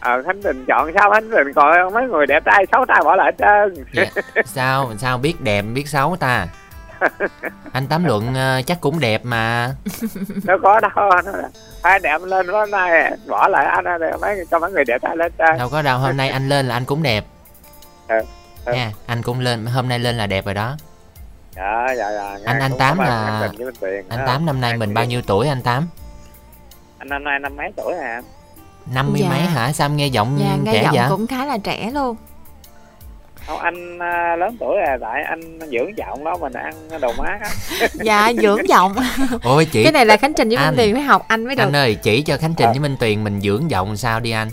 [0.00, 3.16] Ờ, Khánh Trình chọn sao Khánh Trình còn mấy người đẹp trai xấu trai bỏ
[3.16, 3.84] lại hết trơn.
[3.92, 4.22] dạ.
[4.44, 6.46] sao sao biết đẹp biết xấu ta
[7.72, 9.70] anh tám luận ờ, chắc cũng đẹp mà
[10.44, 10.90] Đâu có đâu.
[11.24, 11.32] Nó
[11.82, 15.16] phải đẹp lên bữa nay bỏ lại anh đây mấy cho mấy người đẹp trai
[15.16, 15.58] lên trơn.
[15.58, 17.24] đâu có đâu hôm nay anh lên là anh cũng đẹp
[18.08, 18.16] Ờ,
[18.64, 18.72] ờ.
[18.74, 20.76] nha anh cũng lên hôm nay lên là đẹp rồi đó
[21.56, 23.48] dạ dạ dạ Anh- anh cũng Tám là-
[24.08, 25.88] anh tám năm nay mình bao nhiêu tuổi anh tám?
[26.98, 28.22] Anh năm nay năm mấy tuổi hả?
[28.94, 29.28] Năm mươi Dạ.
[29.28, 29.72] mấy hả?
[29.72, 31.06] Sao em nghe giọng dạ nghe trẻ giọng vậy?
[31.10, 32.16] cũng khá là trẻ luôn.
[33.46, 37.38] Không anh à, lớn tuổi à tại anh dưỡng giọng đó mình ăn đồ mát
[37.42, 37.50] á
[37.94, 38.94] dạ dưỡng giọng.
[39.42, 39.82] Ôi chị.
[39.82, 40.66] Cái này là khánh trình với Anh.
[40.66, 41.62] minh tuyền phải học anh mới được.
[41.62, 42.72] anh ơi chỉ cho khánh trình Ờ.
[42.72, 44.48] với minh tuyền mình dưỡng giọng sao đi anh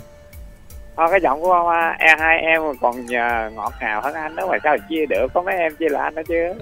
[0.98, 4.48] thôi cái giọng của à, e hai em còn nhờ ngọt ngào hơn anh đó
[4.48, 5.28] mà sao chia được?
[5.34, 6.54] Có mấy em chia là anh đó chứ.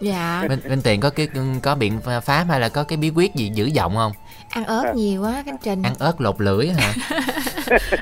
[0.00, 0.44] Dạ.
[0.48, 1.28] Minh, minh tuyền có cái
[1.62, 4.12] có biện pháp hay là có cái bí quyết gì giữ giọng không?
[4.50, 4.92] Ăn ớt Ờ.
[4.94, 5.82] nhiều quá khánh trình.
[5.82, 6.92] Ăn ớt lột lưỡi hả?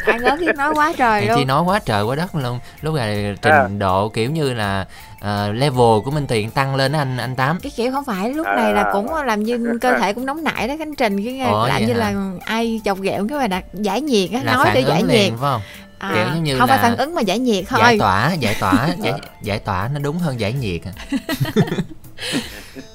[0.07, 1.47] Ăn ớt biết nói quá trời luôn.
[1.47, 2.59] nói quá trời quá đất luôn.
[2.81, 4.87] Lúc này trình độ kiểu như là
[5.21, 7.59] ờ, level của minh tuyền tăng lên á anh anh tám.
[7.63, 10.69] Cái kiểu không phải lúc này là cũng làm như cơ thể cũng nóng nảy
[10.69, 11.99] đó khánh trình cái Ủa, làm như hả?
[11.99, 15.31] là ai chọc ghẹo cái mà đặt giải nhiệt á nói để giải nhiệt.
[15.31, 15.61] phải không?
[15.99, 17.81] À, kiểu giống như không là phải phản ứng mà giải nhiệt thôi.
[17.83, 20.93] giải tỏa giải tỏa giải, giải tỏa nó đúng hơn giải nhiệt à.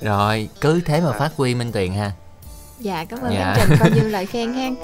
[0.01, 2.11] rồi cứ thế mà phát huy minh tuyền ha.
[2.79, 3.53] Dạ cảm ơn Dạ.
[3.57, 4.75] khánh trình coi như lời khen hen.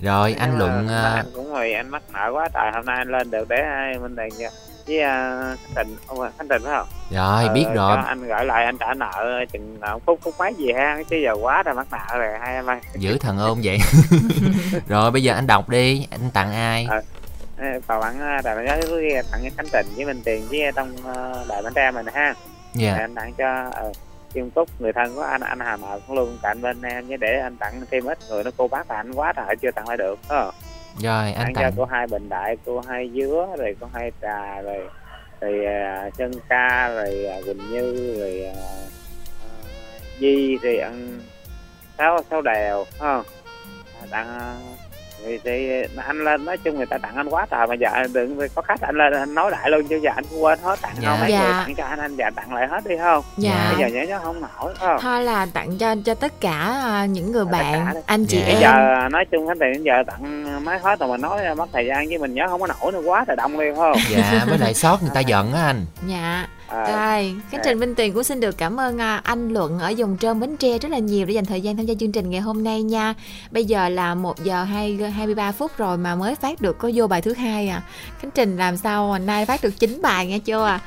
[0.00, 0.32] Rồi.
[0.38, 3.30] Anh luận ờ, anh cũng vì anh mắc nợ quá trời hôm nay anh lên
[3.30, 4.46] được để hai minh tiền cho
[4.86, 6.86] với uh, khánh trình ông khánh trình phải không?
[7.10, 7.96] Rồi Ờ, biết rồi.
[7.96, 10.98] cho anh gửi lại anh trả nợ chừng ờ, phút phút mấy gì ha?
[11.10, 13.78] Chứ giờ quá rồi mắc nợ rồi hai em ơi giữ thần ôn vậy.
[14.88, 16.86] Rồi bây giờ anh đọc đi anh tặng ai?
[16.90, 17.02] Ờ.
[17.60, 20.60] Ê, vào bạn ờ, bạn giới với tặng cái khánh trình với minh tiền với
[20.74, 22.34] trong ờ, đài bánh tre mình ha.
[22.74, 22.90] Dạ.
[22.90, 23.96] Rồi anh tặng cho uh,
[24.34, 27.16] Kim Cúc người thân của anh anh Hà Mợ cũng luôn cạnh bên em với
[27.16, 29.88] để anh tặng thêm ít người nó cô bác là anh quá trời chưa tặng
[29.88, 30.50] lại được ờ.
[30.98, 34.88] Rồi anh tặng cô hai bình đại cô hai dứa rồi cô hai trà rồi
[35.40, 35.66] rồi
[36.08, 38.92] uh, chân ca rồi uh, quỳnh như rồi uh,
[40.20, 41.20] di rồi ăn
[41.98, 43.22] sáu sáu đèo ờ.
[44.10, 44.60] tặng
[45.24, 45.70] thì, thì
[46.06, 48.80] anh lên nói chung người ta tặng anh quá trời mà giờ đừng có khách
[48.80, 51.08] anh lên anh nói lại luôn chứ giờ anh cũng quên hết tặng Dạ.
[51.10, 51.62] không mấy người Dạ.
[51.66, 53.24] tặng cho anh anh giờ tặng lại hết đi không?
[53.36, 53.72] Dạ.
[53.72, 54.98] Bây giờ nhớ nhớ không nổi không?
[55.00, 58.44] Thôi là tặng cho cho tất cả à, những người bạn anh chị Dạ.
[58.46, 58.60] bây em.
[58.62, 62.06] Giờ nói chung hết tiền giờ tặng mấy hết rồi mình nói mất thời gian
[62.10, 63.96] chứ mình nhớ không có nổi nữa quá trời đông phải không?
[64.10, 65.86] Dạ với lại sót người ta giận á anh.
[66.06, 67.62] Dạ à, Rồi, Khánh à.
[67.64, 70.56] Trình Minh Tuyền cũng xin được cảm ơn à, anh Luận ở vùng Trơm Bến
[70.56, 72.82] Tre rất là nhiều để dành thời gian tham gia chương trình ngày hôm nay
[72.82, 73.14] nha.
[73.50, 77.06] Bây giờ là 1 giờ 2, 23 phút rồi mà mới phát được có vô
[77.06, 77.82] bài thứ hai à.
[78.20, 80.80] Khánh Trình làm sao mà nay phát được 9 bài nghe chưa à?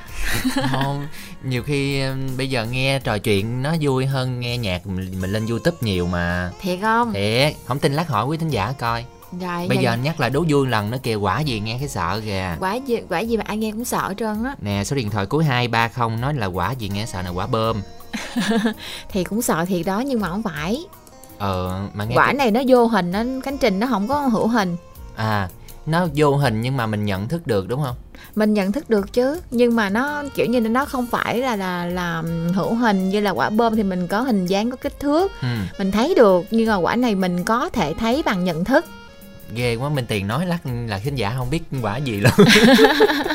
[0.71, 1.07] không
[1.43, 2.01] nhiều khi
[2.37, 6.07] bây giờ nghe trò chuyện nó vui hơn nghe nhạc mình, mình lên youtube nhiều
[6.07, 7.13] mà Thiệt không?
[7.13, 9.05] thiệt không tin lát hỏi quý thính giả coi
[9.41, 11.87] Rồi, bây giờ anh nhắc lại đố vui lần nữa kìa quả gì nghe cái
[11.87, 14.55] sợ kìa quả gì quả gì mà ai nghe cũng sợ trơn á.
[14.61, 17.29] nè số điện thoại cuối hai ba không nói là quả gì nghe sợ là
[17.29, 17.81] quả bơm
[19.11, 20.85] Thì cũng sợ thiệt đó nhưng mà không phải.
[21.37, 24.19] ờ mà nghe Quả cái- này nó vô hình nó Khánh Trình nó không có
[24.19, 24.75] hữu hình.
[25.15, 25.49] à
[25.85, 27.95] nó vô hình nhưng mà mình nhận thức được đúng không
[28.35, 31.85] mình nhận thức được chứ nhưng mà nó kiểu như nó không phải là là
[31.85, 32.23] là
[32.55, 35.47] hữu hình như là quả bơm thì mình có hình dáng có kích thước ừ,
[35.79, 38.85] mình thấy được nhưng mà quả này mình có thể thấy bằng nhận thức
[39.55, 40.57] ghê quá minh tiền nói lát
[40.88, 42.33] là khán giả không biết quả gì luôn.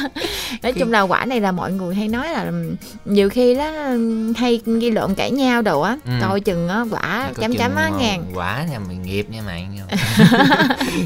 [0.63, 2.53] Nói chung là quả này là mọi người hay nói là
[3.05, 3.71] nhiều khi đó
[4.37, 6.13] hay ghi lộn cãi nhau đồ á Ừ.
[6.21, 8.25] coi chừng á quả chấm chấm á ờ, ngàn.
[8.35, 9.67] quả nha mày nghiệp nha mày.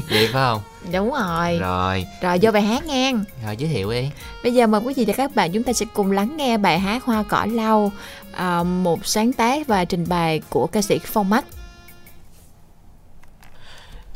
[0.09, 0.61] Vậy phải không?
[0.93, 1.57] Đúng rồi.
[1.59, 2.05] Rồi.
[2.21, 3.23] Rồi vô bài hát ngang.
[3.45, 4.09] Rồi giới thiệu đi.
[4.43, 6.79] Bây giờ mời quý vị và các bạn chúng ta sẽ cùng lắng nghe bài
[6.79, 7.91] hát Hoa cỏ lau
[8.31, 11.45] à, một sáng tác và trình bày của ca sĩ Phong Mắt.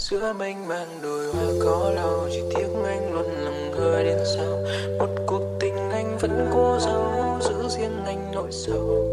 [0.10, 4.60] Giữa mênh mang đồi hoa có lâu Chỉ tiếc anh luôn nằm người đến sau
[5.00, 9.10] Một cuộc tình anh vẫn cố giấu Giữ riêng anh nỗi sầu.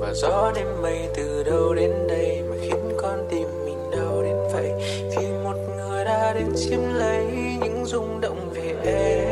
[0.00, 4.36] Và gió đêm mây từ đâu đến đây Mà khiến con tim mình đau đến
[4.52, 4.72] vậy?
[5.16, 7.26] Vì một người đã đến chiếm lấy
[7.60, 9.29] Những rung động về em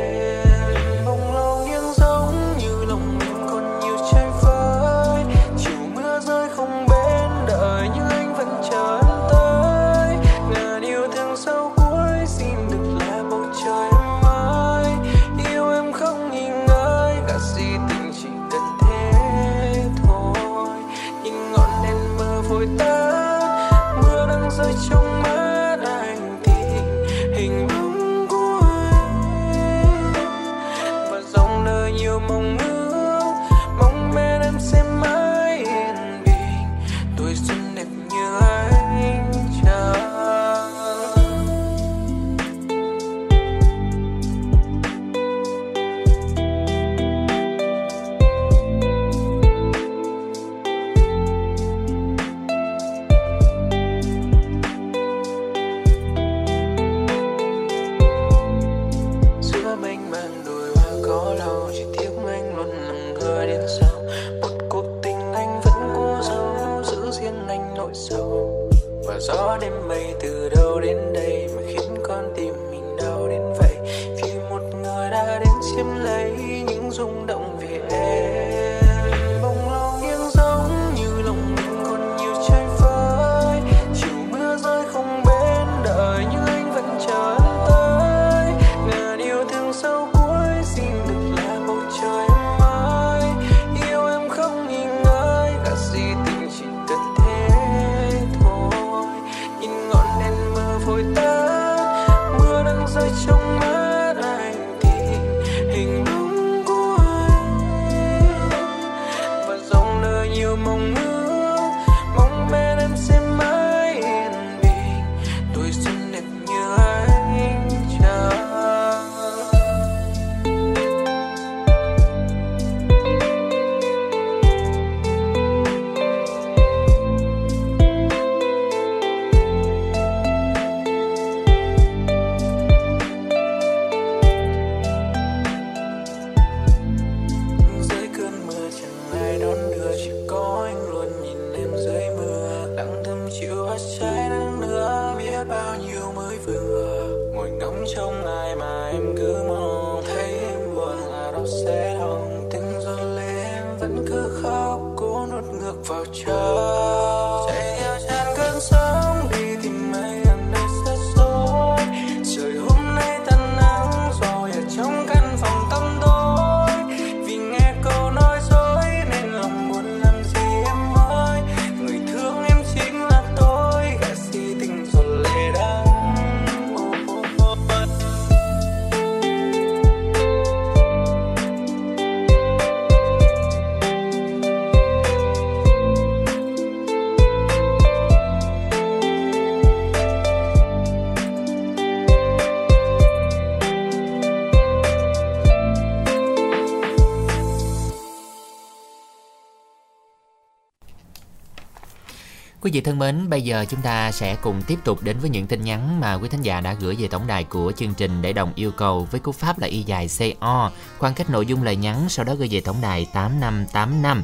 [202.69, 205.47] Quý vị thân mến, bây giờ chúng ta sẽ cùng tiếp tục đến với những
[205.47, 208.33] tin nhắn mà quý thính giả đã gửi về tổng đài của chương trình để
[208.33, 211.75] đồng yêu cầu với cú pháp là y dài CO, khoảng cách nội dung lời
[211.75, 214.23] nhắn sau đó gửi về tổng đài 8585.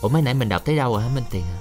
[0.00, 1.42] Ủa mấy nãy mình đọc tới đâu rồi hả Minh Tiền?
[1.42, 1.58] hả?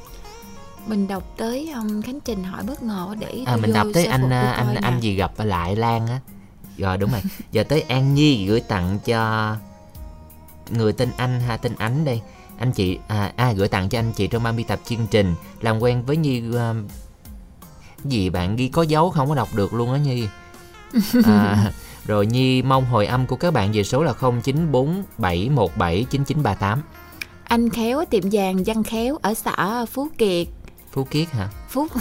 [0.85, 4.29] Mình đọc tới um, Khánh Trình hỏi bất ngờ để À mình đọc tới anh
[4.29, 4.99] anh coi anh nè.
[4.99, 6.19] gì gặp lại Lan á.
[6.77, 7.21] Rồi đúng rồi.
[7.51, 9.55] Giờ tới An Nhi gửi tặng cho
[10.69, 12.21] người tên anh ha tên Ánh đây.
[12.59, 15.79] Anh chị à, à gửi tặng cho anh chị trong 30 tập chương trình làm
[15.79, 16.73] quen với Nhi à,
[18.05, 20.27] gì bạn ghi có dấu không có đọc được luôn á Nhi.
[21.25, 21.71] À,
[22.05, 24.13] rồi Nhi mong hồi âm của các bạn về số là
[25.19, 26.77] 0947179938.
[27.43, 30.47] Anh khéo tiệm vàng Văn Khéo ở xã Phú Kiệt
[30.91, 31.49] Phú Kiết hả?
[31.69, 31.87] Phú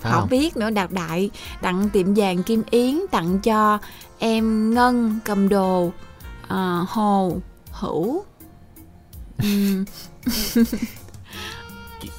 [0.00, 0.28] Phải không không?
[0.30, 3.78] biết nữa đạt đại tặng tiệm vàng Kim Yến tặng cho
[4.18, 5.90] em Ngân cầm đồ
[6.48, 7.36] à, Hồ
[7.72, 8.24] Hữu
[9.42, 9.84] Ừm,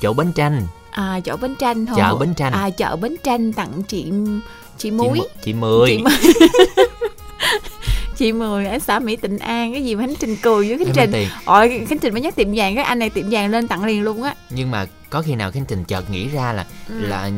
[0.01, 2.53] Chỗ bánh tranh, à, chỗ bến tranh Hồ chợ bánh tranh.
[2.53, 4.11] à chợ bến tranh tặng chị
[4.77, 5.19] chị muối.
[5.19, 5.89] Mu- chị Mười.
[5.89, 6.33] Chị, Mu-
[8.17, 10.93] chị mười ở xã mỹ tịnh an cái gì mà khánh trình cười với khánh
[11.11, 11.27] trình.
[11.45, 14.01] ôi khánh trình mới nhắc tiệm vàng cái anh này tiệm vàng lên tặng liền
[14.03, 14.35] luôn á.
[14.49, 16.95] Nhưng mà có khi nào khánh trình chợt nghĩ ra là Ừ.
[16.99, 17.31] là ừ,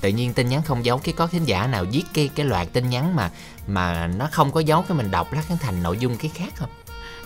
[0.00, 2.72] tự nhiên tin nhắn không dấu cái có khán giả nào viết cái cái loạt
[2.72, 3.30] tin nhắn mà
[3.66, 6.52] mà nó không có dấu cái mình đọc lát nó thành nội dung cái khác
[6.56, 6.68] không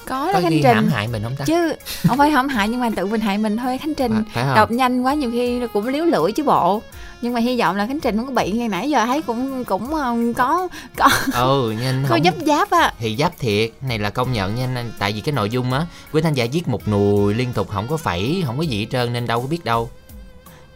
[0.06, 0.74] có đó khánh trình.
[0.74, 1.44] hãm hại mình không ta?
[1.44, 1.72] Chứ
[2.08, 4.12] không phải hãm hại nhưng mà tự mình hại mình thôi khánh trình.
[4.34, 4.54] Không?
[4.54, 6.82] Đọc nhanh quá nhiều khi cũng liếu lưỡi chứ bộ.
[7.22, 9.64] Nhưng mà hy vọng là khánh trình không có bị như nãy giờ thấy cũng
[9.64, 12.92] cũng ờ, có có ừ nhưng có dấp giáp á.
[12.98, 16.22] Thì giáp thiệt này là công nhận nha tại vì cái nội dung á quý
[16.22, 19.12] thanh giả viết một nùi liên tục không có phẩy không có gì hết trơn
[19.12, 19.90] nên đâu có biết đâu.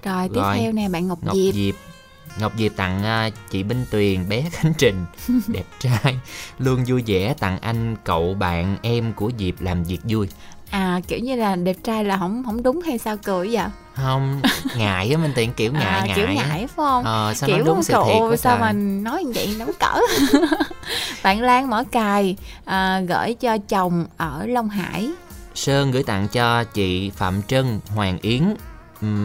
[0.04, 0.58] Rồi tiếp Rồi.
[0.58, 1.54] theo nè bạn ngọc, ngọc diệp.
[1.54, 1.74] Diệp
[2.38, 5.04] ngọc diệp tặng à, chị Minh Tuyền bé Khánh Trình.
[5.46, 6.18] Đẹp trai.
[6.58, 10.28] Luôn vui vẻ tặng anh cậu bạn em của Diệp làm việc vui.
[10.70, 13.66] À kiểu như là đẹp trai là không không đúng hay sao cười vậy?
[13.94, 14.40] Không
[14.76, 17.04] ngại á Minh Tuyền kiểu ngại à, ngại kiểu ngại phải không?
[17.04, 20.00] Ờ sao kiểu đúng sự thiệt quá sao mà nói như vậy nóng cỡ.
[21.22, 25.10] Bạn Lan mở cài à, gửi cho chồng ở Long Hải.
[25.54, 28.54] Sơn gửi tặng cho chị Phạm Trân Hoàng Yến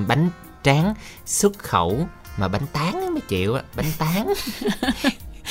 [0.08, 0.30] bánh
[0.64, 0.94] tráng
[1.26, 4.34] xuất khẩu mà bánh tán mới chịu á bánh tán.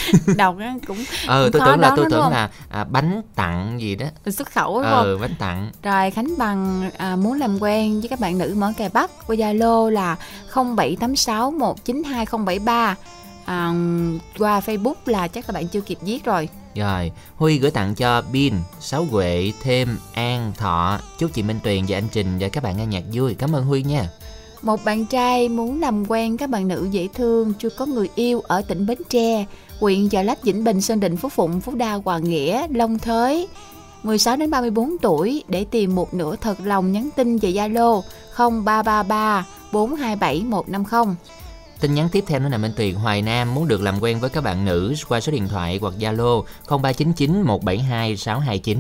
[0.37, 2.33] Đọc cũng ờ tôi tưởng là tôi tưởng không?
[2.33, 4.07] là à, bánh tặng gì đó.
[4.27, 4.93] Xuất khẩu đúng không?
[4.93, 5.71] ờ bánh tặng.
[5.83, 9.37] Rồi Khánh Bằng à, muốn làm quen với các bạn nữ mở cài Bắc qua
[9.37, 10.17] Zalo là
[10.55, 12.97] 0786 192 073
[13.45, 13.73] à,
[14.39, 16.49] qua Facebook là chắc là bạn chưa kịp viết rồi.
[16.75, 21.85] Rồi, Huy gửi tặng cho Bin, Sáu Huệ, Thêm, An, Thọ Chúc chị Minh Tuyền
[21.89, 23.35] và anh Trình và các bạn nghe nhạc vui.
[23.35, 24.07] Cảm ơn Huy nha
[24.65, 28.41] một bạn trai muốn làm quen các bạn nữ dễ thương chưa có người yêu
[28.41, 29.45] ở tỉnh Bến Tre,
[29.81, 33.49] huyện Chợ Lách, Vĩnh Bình, Sơn Định, Phú Phụng, Phú Đa, Hòa Nghĩa, Long Thới.
[34.03, 38.03] 16 đến 34 tuổi để tìm một nửa thật lòng nhắn tin về Zalo
[38.37, 41.15] 0333 427 150.
[41.81, 44.31] Tin nhắn tiếp theo nữa là Minh Tuyền Hoài Nam muốn được làm quen với
[44.31, 48.79] các bạn nữ qua số điện thoại hoặc Zalo 0399 172 629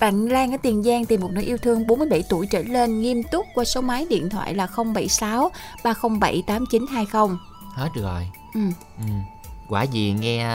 [0.00, 3.22] bạn Lan ở Tiền Giang tìm một nửa yêu thương 47 tuổi trở lên nghiêm
[3.22, 5.50] túc qua số máy điện thoại là 076
[5.84, 7.36] 307 8920.
[7.74, 8.60] Hết rồi Ừ.
[8.98, 9.04] ừ.
[9.68, 10.46] Quả gì nghe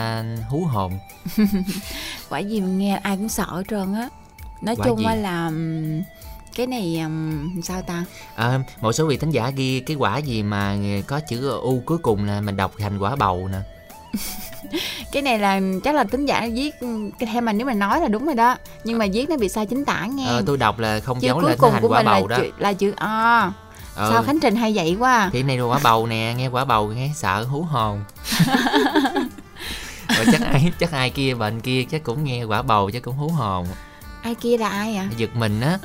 [0.50, 0.92] hú hồn
[2.28, 4.08] Quả gì mà nghe ai cũng sợ hết trơn á.
[4.62, 5.04] Nói Quả chung gì?
[5.04, 5.50] là
[6.56, 8.04] cái này ừm, sao ta?
[8.34, 10.76] à, Một số vị thính giả ghi cái quả gì mà
[11.06, 13.58] có chữ U cuối cùng là mình đọc thành quả bầu nè
[15.12, 16.70] Cái này là chắc là tính giả viết
[17.18, 18.56] cái theo mà nếu mà nói là đúng rồi đó.
[18.84, 20.26] Nhưng mà viết nó bị sai chính tả nghe.
[20.26, 22.12] ờ, Tôi đọc là không Chứ dấu cuối lên cùng thành của quả mình là
[22.12, 23.52] bầu đó chữ, là chữ A.
[23.94, 24.10] ờ.
[24.12, 25.12] Sao Khánh Trình hay vậy quá.
[25.14, 25.30] à?
[25.32, 28.04] Thì này là quả bầu nè, nghe quả bầu nghe sợ hú hồn.
[30.16, 33.16] Rồi chắc ai chắc ai kia bệnh kia chắc cũng nghe quả bầu chắc cũng
[33.16, 33.66] hú hồn,
[34.22, 35.08] Ai kia là ai à?
[35.16, 35.78] giật mình á.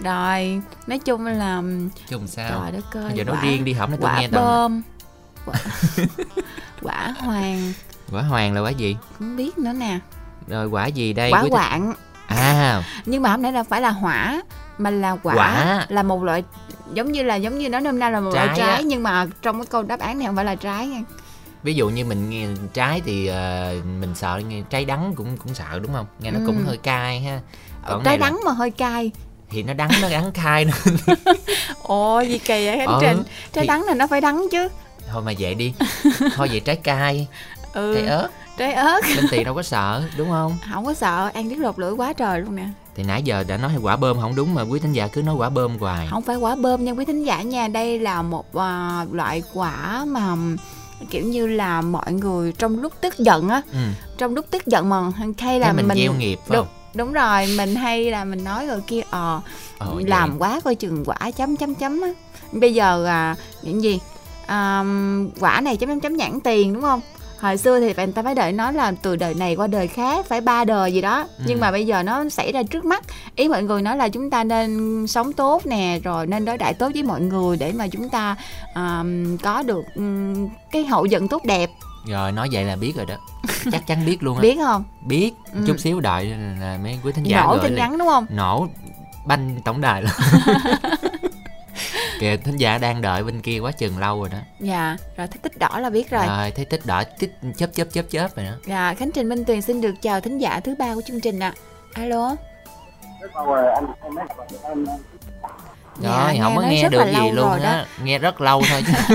[0.00, 1.62] Rồi, nói chung là
[2.08, 2.50] Chung sao?
[2.50, 3.12] trời đất ơi.
[3.14, 4.82] Giờ nói riêng đi hỏng để tôi nghe bơm
[6.86, 7.72] quả, hoàng
[8.12, 8.96] quả hoàng là quả gì?
[9.18, 9.98] không biết nữa nè
[10.48, 11.30] Rồi quả gì đây?
[11.32, 11.94] quả quạng
[12.26, 14.42] À, nhưng mà không lẽ là phải là hỏa
[14.78, 15.86] mà là quả, Quả.
[15.88, 16.44] là một loại
[16.92, 18.80] giống như là giống như nó nôm na là một loại Trái trái á.
[18.84, 21.00] nhưng mà trong cái câu đáp án này không phải là trái nha
[21.62, 25.54] ví dụ như mình nghe trái thì ờ, mình sợ nghe trái đắng cũng cũng
[25.54, 26.06] sợ đúng không?
[26.20, 26.64] Nghe nó cũng Ừ.
[26.66, 27.40] hơi cay ha.
[27.88, 29.10] Còn trái này là- đắng mà hơi cay
[29.50, 30.72] thì nó đắng nó đắng cay nữa.
[31.82, 33.22] ồ gì kỳ vậy khánh Ờ, trình
[33.52, 34.68] trái thì- đắng là nó phải đắng chứ
[35.12, 35.72] Thôi mà vậy đi.
[36.36, 37.26] Thôi vậy trái cay,
[37.72, 40.56] ừ trái ớt, trái ớt Minh Tiền đâu có sợ, đúng không?
[40.72, 43.56] không có sợ ăn biết lột lưỡi quá trời luôn nè Thì nãy giờ đã
[43.56, 46.06] nói quả bơm không đúng mà quý thính giả cứ nói quả bơm hoài.
[46.10, 50.04] không phải quả bơm nha quý thính giả nha đây là một à, loại quả
[50.08, 50.36] mà
[51.10, 53.78] kiểu như là mọi người trong lúc tức giận á Ừ.
[54.18, 57.12] trong lúc tức giận mà hay là Thế mình, mình gieo nghiệp phải đúng, đúng
[57.12, 59.40] rồi mình hay là mình nói rồi kia ờ
[59.78, 60.04] Ờ, vậy.
[60.06, 62.08] làm quá coi chừng quả chấm chấm chấm á
[62.52, 64.00] bây giờ à, những gì
[64.46, 64.84] à,
[65.40, 67.00] quả này chấm chấm chấm nhãn tiền đúng không
[67.40, 70.26] hồi xưa thì người ta phải đợi nó là từ đời này qua đời khác
[70.26, 71.44] phải ba đời gì đó Ừ.
[71.46, 73.04] nhưng mà bây giờ nó xảy ra trước mắt
[73.36, 76.74] ý mọi người nói là chúng ta nên sống tốt nè rồi nên đối đãi
[76.74, 78.36] tốt với mọi người để mà chúng ta
[78.74, 79.02] à,
[79.42, 81.70] có được ừm, cái hậu vận tốt đẹp
[82.06, 83.14] Rồi nói vậy là biết rồi đó.
[83.72, 84.42] Chắc chắn biết luôn á.
[84.42, 85.32] biết không Biết.
[85.52, 85.60] Ừ.
[85.66, 86.26] Chút xíu đợi
[86.60, 88.68] là mấy quý thính giả nổ tin nhắn đúng không Nổ
[89.26, 90.10] banh tổng đài luôn.
[92.20, 94.38] Kìa thính giả đang đợi bên kia quá chừng lâu rồi đó.
[94.60, 97.84] dạ rồi thích tích đỏ là biết rồi Rồi thấy tích đỏ tích chớp chớp
[97.92, 98.52] chớp chớp rồi đó.
[98.66, 101.40] Dạ, Khánh Trình Minh Tuyền xin được chào thính giả thứ ba của chương trình
[101.40, 101.52] ạ.
[101.94, 102.34] Alo.
[103.34, 103.64] Rồi
[106.00, 107.86] Dạ, không có nói nghe rất được là gì lâu luôn rồi á.
[108.02, 109.14] Nghe rất lâu thôi chứ.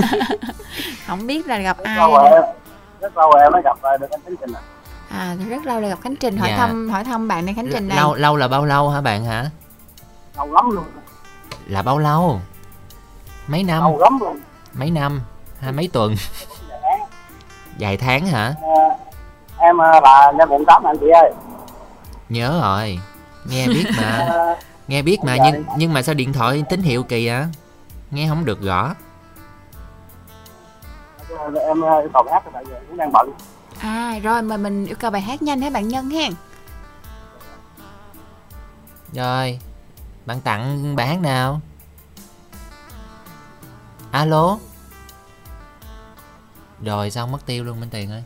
[1.06, 1.96] Không biết là gặp ai.
[1.96, 2.42] lâu rồi em
[3.00, 4.60] rất lâu rồi em mới gặp lại được anh Khánh Trình à.
[5.08, 6.56] À, rất lâu là gặp Khánh Trình hỏi Dạ.
[6.56, 7.96] thăm hỏi thăm bạn này Khánh Trình này.
[7.98, 9.50] lâu lâu là bao lâu hả bạn hả?
[10.36, 10.84] lâu lắm luôn
[11.66, 12.40] Là bao lâu?
[13.46, 13.80] Mấy năm?
[13.82, 14.38] lâu lắm luôn
[14.72, 15.20] Mấy năm?
[15.60, 16.14] Hay mấy tuần?
[17.78, 18.54] Vài tháng hả?
[18.62, 18.96] à,
[19.58, 21.32] em là nhân quận 8 anh chị ơi.
[22.28, 22.98] Nhớ rồi.
[23.44, 24.02] Nghe biết mà.
[24.02, 24.56] À,
[24.88, 25.44] Nghe biết mà Dạ.
[25.50, 27.46] nhưng nhưng mà sao điện thoại tín hiệu kỳ à
[28.10, 28.94] Nghe không được rõ.
[31.60, 33.30] Em à, yêu cầu hát tại vì cũng đang bận.
[33.78, 36.32] À rồi mà mình yêu cầu bài hát nhanh hả bạn Nhân hen?
[39.12, 39.58] Rồi.
[40.26, 41.60] Bạn tặng bài hát nào
[44.12, 44.58] Alo
[46.84, 48.22] Rồi sao mất tiêu luôn Minh Tiền ơi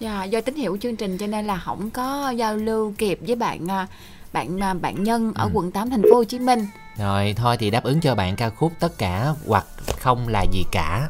[0.00, 3.36] Dạ, do tín hiệu chương trình cho nên là không có giao lưu kịp với
[3.36, 3.86] bạn à,
[4.32, 5.50] bạn à, bạn Nhân ở Ừ.
[5.52, 6.66] quận 8 thành phố Hồ Chí Minh.
[6.98, 9.66] Rồi thôi thì đáp ứng cho bạn ca khúc Tất cả hoặc
[10.00, 11.08] không là gì cả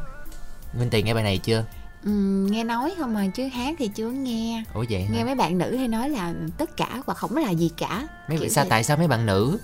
[0.79, 1.63] Minh Tiền nghe bài này chưa
[2.03, 4.63] Ừm, nghe nói không mà chứ hát thì chưa nghe.
[4.73, 7.49] Ủa vậy hả Nghe mấy bạn nữ hay nói là tất cả hoặc không là
[7.49, 8.07] gì cả.
[8.29, 8.69] mấy kiểu sao vậy.
[8.69, 9.57] tại sao mấy bạn nữ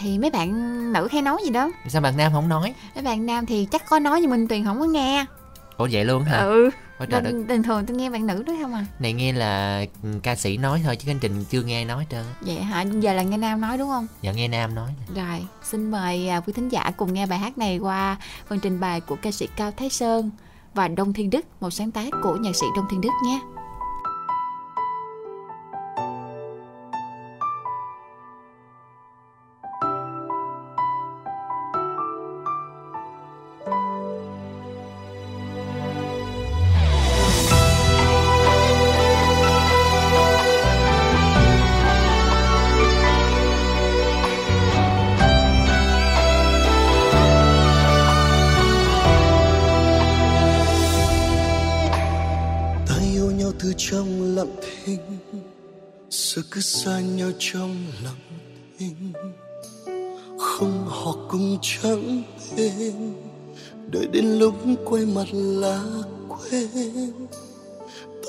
[0.00, 0.52] Thì mấy bạn
[0.92, 1.70] nữ hay nói gì đó.
[1.88, 4.64] sao bạn nam không nói Mấy bạn nam thì chắc có nói nhưng Minh Tuyền
[4.64, 5.24] không có nghe.
[5.76, 6.70] Ủa vậy luôn hả Ừ.
[6.98, 8.86] Ôi trời Bình, bình thường tôi nghe bạn nữ nói không à.
[8.98, 12.24] này nghe là ừ, ca sĩ nói thôi chứ chương trình chưa nghe nói trơn.
[12.40, 12.82] Vậy hả?
[12.82, 14.06] Giờ là nghe nam nói đúng không?
[14.22, 17.58] giờ nghe nam nói Rồi, xin mời à, quý thính giả cùng nghe bài hát
[17.58, 18.16] này qua
[18.48, 20.30] phần trình bày của ca sĩ Cao Thái Sơn
[20.74, 23.40] và Đông Thiên Đức, một sáng tác của nhạc sĩ Đông Thiên Đức nhé.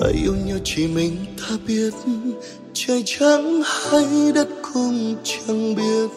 [0.00, 1.94] Ta yêu nhau chỉ mình ta biết,
[2.74, 6.10] trời trắng hay đất cũng chẳng biết.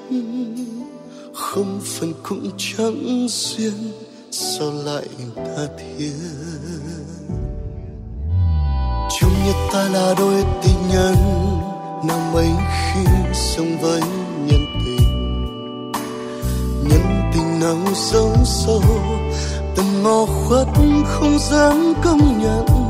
[1.33, 3.73] Không phần cũng chẳng duyên,
[4.31, 6.13] sao lại tha thiết?
[9.19, 11.15] Chung như ta là đôi tình nhân
[12.07, 14.01] nào mấy khi sống với
[14.47, 15.91] nhân tình.
[16.89, 18.81] Nhân tình nào sâu sâu
[19.75, 20.67] tầm ngò khuất
[21.05, 22.82] không dám công nhận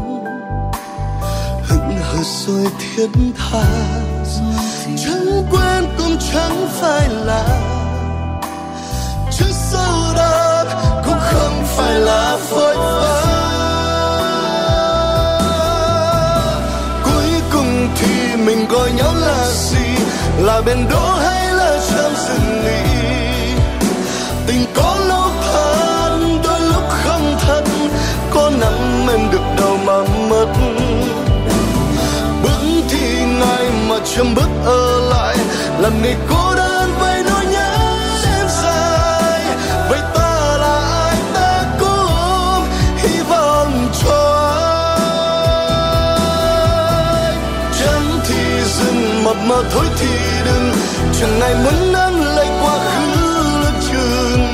[2.23, 3.07] rồi thiết
[3.37, 3.63] tha.
[4.97, 7.45] Chẳng quen cũng chẳng phải là
[9.31, 10.63] chứ sâu đó
[11.05, 13.23] cũng không phải là phôi pha
[17.03, 20.03] cuối cùng thì mình gọi nhau là gì?
[20.39, 22.83] Là bên đỗ hay là trong rừng nghỉ
[24.47, 25.02] tình có
[34.15, 35.37] chấm bước ở lại,
[35.79, 37.77] làm người cô đơn với nỗi nhớ
[38.25, 39.41] đêm dài.
[39.89, 42.65] Vậy ta là ai ta cũng
[42.97, 44.49] hy vọng cho
[46.05, 47.35] ai.
[47.79, 50.07] Chẳng thì dừng, mập mờ thôi thì
[50.45, 50.71] đừng.
[51.19, 53.11] Chẳng ai muốn nắng lấy quá khứ
[53.61, 54.47] lưng chừng.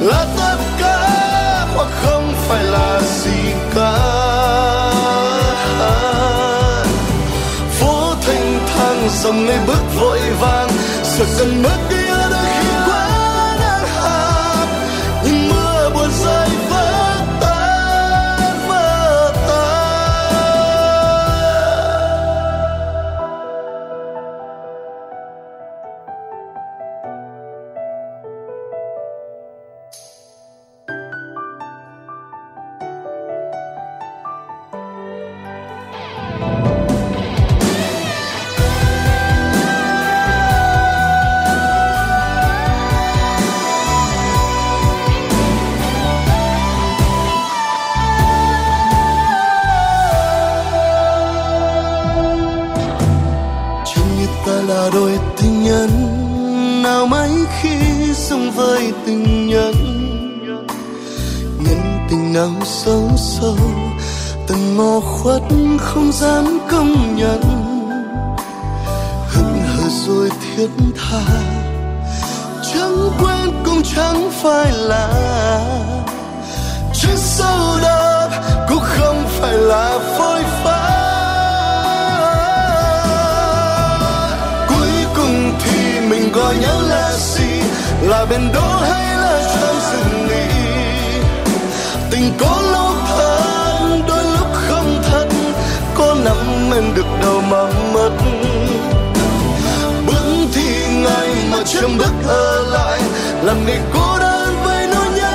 [0.00, 3.54] Là tất cả hoặc không phải là gì
[9.22, 10.68] dòng người bước vội vàng
[11.02, 12.09] sợ cần mất đi
[101.80, 103.00] trong bước ở lại,
[103.42, 105.32] làm người cô đơn với nỗi nhớ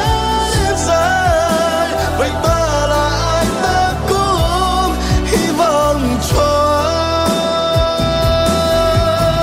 [0.56, 1.89] đêm dài.
[2.18, 6.82] Vậy ta là ai ta cũng hy vọng cho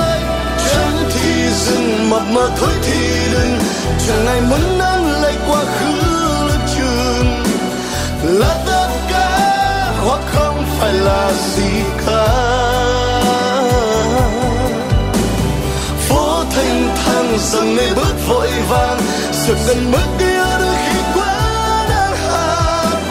[0.05, 0.21] ai.
[0.71, 3.59] Chẳng thì dừng mập mà thôi thì đừng
[4.09, 5.93] chẳng ai muốn nắng lại quá khứ
[6.49, 7.45] lưng trường
[8.41, 12.62] là tất cả hoặc không phải là gì cả.
[17.33, 19.01] Thanh dần ngày bước vội vàng
[19.33, 23.03] sự gần mức kia đôi khi quá đáng hạn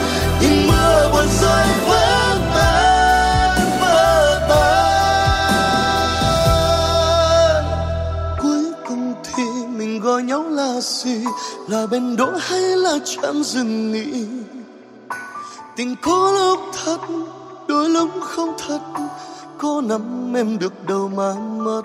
[0.41, 4.75] in mưa buồn rơi vỡ tan vỡ tan.
[8.41, 9.43] Cuối cùng thì
[9.77, 11.23] mình gọi nhau là gì?
[11.67, 14.25] Là bên đỗ hay là chẳng dừng nghỉ?
[15.75, 16.99] Tình có lúc thật,
[17.67, 18.79] đôi lúc không thật.
[19.57, 21.81] Có nắm em được đâu mà mất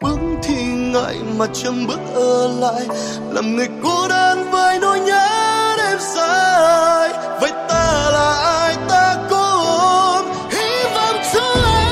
[0.00, 2.86] bước thì ngại mà chẳng bước ở lại.
[3.30, 7.10] Làm người cô đơn với nỗi nhớ đêm dài.
[7.40, 8.76] Vậy ta là ai?
[8.88, 11.84] Ta cũng hy vọng cho ai?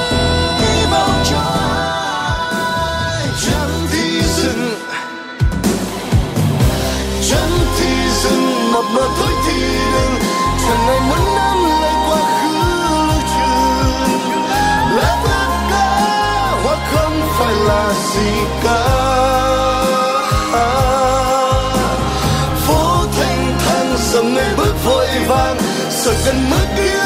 [0.58, 3.26] Hy vọng cho ai?
[3.46, 4.74] Chẳng thì dừng.
[7.30, 7.90] Chẳng thì
[8.22, 8.72] dừng.
[8.72, 10.14] Một mà thôi thì đừng.
[10.66, 11.23] Chẳng ai muốn
[17.66, 18.30] là gì
[18.64, 18.80] cả
[22.66, 25.56] phố thanh thang dòng ngày bước vội vàng
[25.90, 27.03] sợ gần mất kia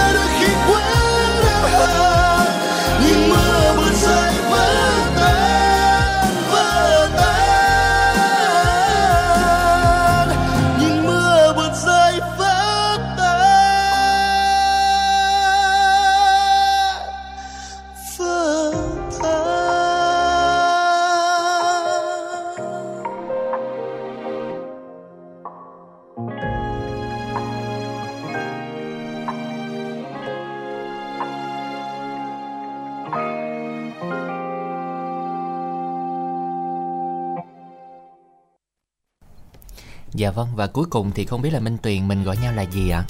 [40.19, 42.62] Dạ vâng và cuối cùng thì không biết là Minh Tuyền mình gọi nhau là
[42.62, 43.05] gì ạ?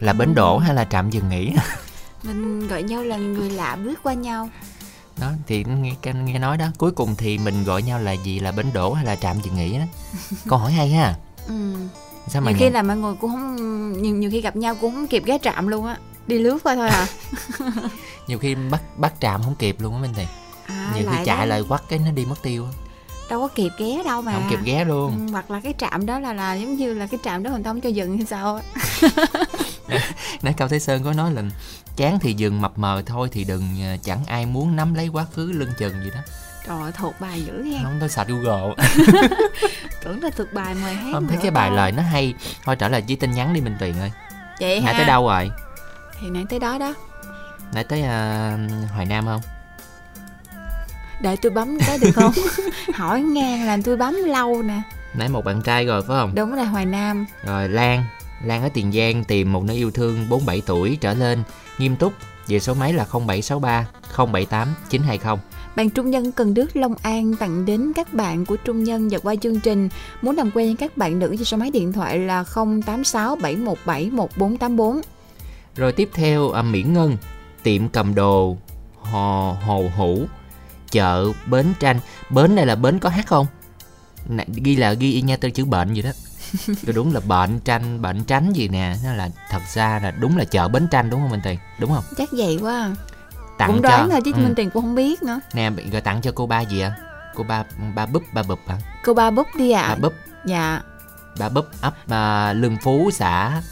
[0.00, 1.52] Là bến đỗ hay là trạm dừng nghỉ?
[2.22, 4.48] mình gọi nhau là người lạ bước qua nhau
[5.20, 5.94] đó thì nghe
[6.24, 9.04] nghe nói đó cuối cùng thì mình gọi nhau là gì là bến đỗ hay
[9.04, 9.84] là trạm dừng nghỉ đó
[10.48, 11.14] câu hỏi hay ha
[11.46, 11.54] ừ.
[12.28, 13.56] sao mà nhiều khi là mọi người cũng không
[14.02, 16.74] nhiều, nhiều khi gặp nhau cũng không kịp ghé trạm luôn á đi lướt qua
[16.74, 17.06] thôi à,
[18.26, 20.26] nhiều khi bắt bắt trạm không kịp luôn á Minh Tuyền
[20.66, 21.44] à nhiều khi chạy đó.
[21.44, 22.83] lại quắt cái nó đi mất tiêu á.
[23.30, 24.32] Đâu có kịp ghé đâu mà.
[24.32, 25.26] Không kịp ghé luôn.
[25.26, 27.70] Ừ, hoặc là cái trạm đó là là giống như là cái trạm đó ta
[27.70, 28.60] không cho dừng hay sao
[30.42, 31.42] nãy cao thế sơn có nói là
[31.96, 35.26] chán thì dừng mập mờ thôi thì đừng ờ, chẳng ai muốn nắm lấy quá
[35.32, 36.20] khứ lưng chừng gì đó.
[36.66, 38.74] Trời ơi, thuộc bài dữ nha không tôi sạch google.
[40.04, 42.34] Tưởng là thuộc bài mời hát không thấy cái bài lời nó hay.
[42.64, 44.12] Thôi trở lại với tin nhắn đi minh tuyền ơi.
[44.60, 45.50] Vậy nãy ha tới đâu rồi?
[46.20, 46.94] Thì nãy tới đó đó.
[47.72, 48.56] Nãy tới ờ,
[48.94, 49.40] hoài nam không
[51.20, 52.32] để tôi bấm cái được không?
[52.94, 54.82] Hỏi ngang làm tôi bấm lâu nè.
[55.14, 56.34] Nãy một bạn trai rồi phải không?
[56.34, 57.26] Đúng là hoài nam.
[57.44, 58.04] Rồi Lan.
[58.44, 61.42] Lan ở Tiền Giang tìm một nơi yêu thương 47 tuổi trở lên.
[61.78, 62.12] Nghiêm túc.
[62.46, 63.86] Về số máy là 0763
[64.16, 65.36] 078 920
[65.76, 69.18] Bạn Trung Nhân Cần Đức Long An tặng đến các bạn của Trung Nhân và
[69.18, 69.88] qua chương trình.
[70.22, 72.44] Muốn làm quen với các bạn nữ thì số máy điện thoại là
[72.86, 75.00] 086 717 1484.
[75.76, 77.16] Rồi tiếp theo à, Miễn Ngân
[77.62, 78.56] Tiệm cầm đồ
[79.00, 80.26] Hồ, Hồ Hữu
[80.94, 83.46] Chợ Bến Tranh Bến này là bến có hát không?
[84.28, 86.10] Nè, ghi là ghi y nha từ chữ bệnh vậy đó
[86.82, 90.36] Rồi đúng là bệnh tranh bệnh tránh gì nè nó là thật ra là đúng
[90.36, 92.72] là chợ bến tranh đúng không Minh Tuyền đúng không Chắc vậy quá.
[92.80, 92.94] à.
[93.58, 94.38] tặng cũng cho đoán thôi chứ ừ.
[94.38, 95.40] Minh Tiền cũng không biết nữa.
[95.54, 96.96] nè rồi tặng cho cô ba gì ạ
[97.34, 97.64] cô ba
[97.94, 99.88] ba búp ba bụp à Cô ba búp đi ạ.
[99.88, 100.12] ba búp
[100.46, 100.80] Dạ.
[101.38, 103.62] ba búp ấp à, lương phú xã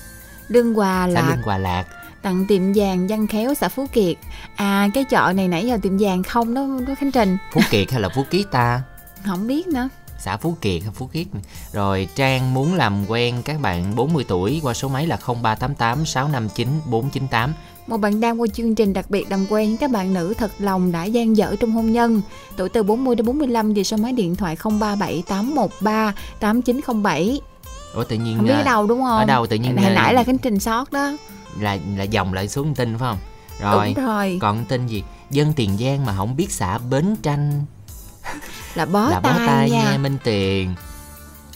[0.49, 1.85] Lương Hòa xã là lương hòa lạc
[2.23, 4.17] tặng tiệm vàng Văn Khéo xã Phú Kiệt.
[4.57, 7.37] À cái chợ này nãy giờ tiệm vàng không đó, đó Khánh Trình.
[7.55, 8.83] phú kiệt hay là phú kiết ta
[9.25, 9.89] Không biết nữa.
[10.19, 11.27] xã phú kiệt hay phú kiết
[11.73, 16.69] rồi trang muốn làm quen các bạn 40 tuổi qua số máy là 0388 659
[16.87, 17.53] 498
[17.87, 20.93] Một bạn đang qua chương trình đặc biệt làm quen các bạn nữ thật lòng
[20.93, 22.23] đã gian dở trong hôn nhân.
[22.57, 27.41] Tuổi từ 40 đến 45 về số máy điện thoại 037 813 8907.
[27.95, 29.19] ủa tự nhiên Không biết à, ở đâu đúng không?
[29.19, 31.13] ở đâu tự nhiên Hồi à, nãy là cái trình sót đó.
[31.59, 33.19] Là là dòng lại xuống tin phải không
[33.61, 34.39] rồi Đúng rồi.
[34.41, 37.65] còn tin gì dân tiền giang mà không biết xã bến tranh
[38.75, 39.83] Là bó là bó tay, tay nha.
[39.93, 40.75] nha minh tiền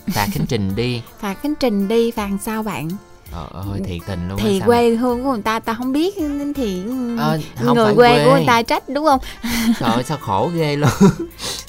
[0.07, 2.89] phạt khánh trình đi Phạt Khánh Trình đi, phạt sao bạn?
[3.33, 6.15] Trời ơi thiệt tình luôn thì quê hương của người ta ta không biết
[6.57, 6.83] thì
[7.19, 8.25] Ờ, không người quê, quê.
[8.25, 9.21] của người ta trách đúng không?
[9.81, 10.91] Trời ơi sao khổ ghê luôn.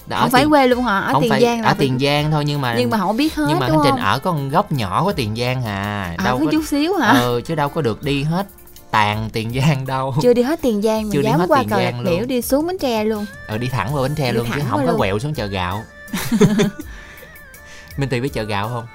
[0.08, 0.99] Đó, không phải Tiền- quê luôn hả?
[0.99, 3.45] Ở tiền phải giang ở tiền giang thôi nhưng mà nhưng mà không biết hết
[3.49, 6.45] nhưng mà Khánh Trình ở có một góc nhỏ của tiền giang à ở có
[6.51, 7.20] chút xíu hả?
[7.20, 8.47] Ừ chứ đâu có được đi hết
[8.91, 10.16] tàn tiền giang đâu.
[10.22, 12.28] Chưa đi hết tiền giang mà Chưa đi hết qua Tiền cầu Giang luôn.
[12.28, 13.26] đi xuống bến tre luôn.
[13.47, 15.45] Ừ đi thẳng vào bến tre Đi luôn chứ không qua có quẹo xuống chợ
[15.45, 15.84] gạo.
[17.97, 18.86] Minh Tuyền biết chợ gạo không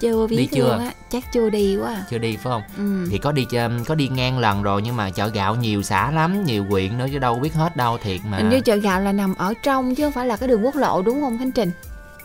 [0.00, 0.68] chưa biết Đi chưa?
[0.68, 2.04] luôn á chắc chưa đi quá à.
[2.10, 2.62] chưa đi phải không?
[2.76, 3.08] Ừ.
[3.10, 3.46] thì có đi
[3.86, 7.06] có đi ngang lần rồi nhưng mà chợ gạo nhiều xã lắm nhiều huyện nữa
[7.12, 8.36] chứ đâu biết hết đâu thiệt mà.
[8.36, 10.76] Hình như chợ gạo là nằm ở trong chứ không phải là cái đường quốc
[10.76, 11.70] lộ đúng không khánh trình?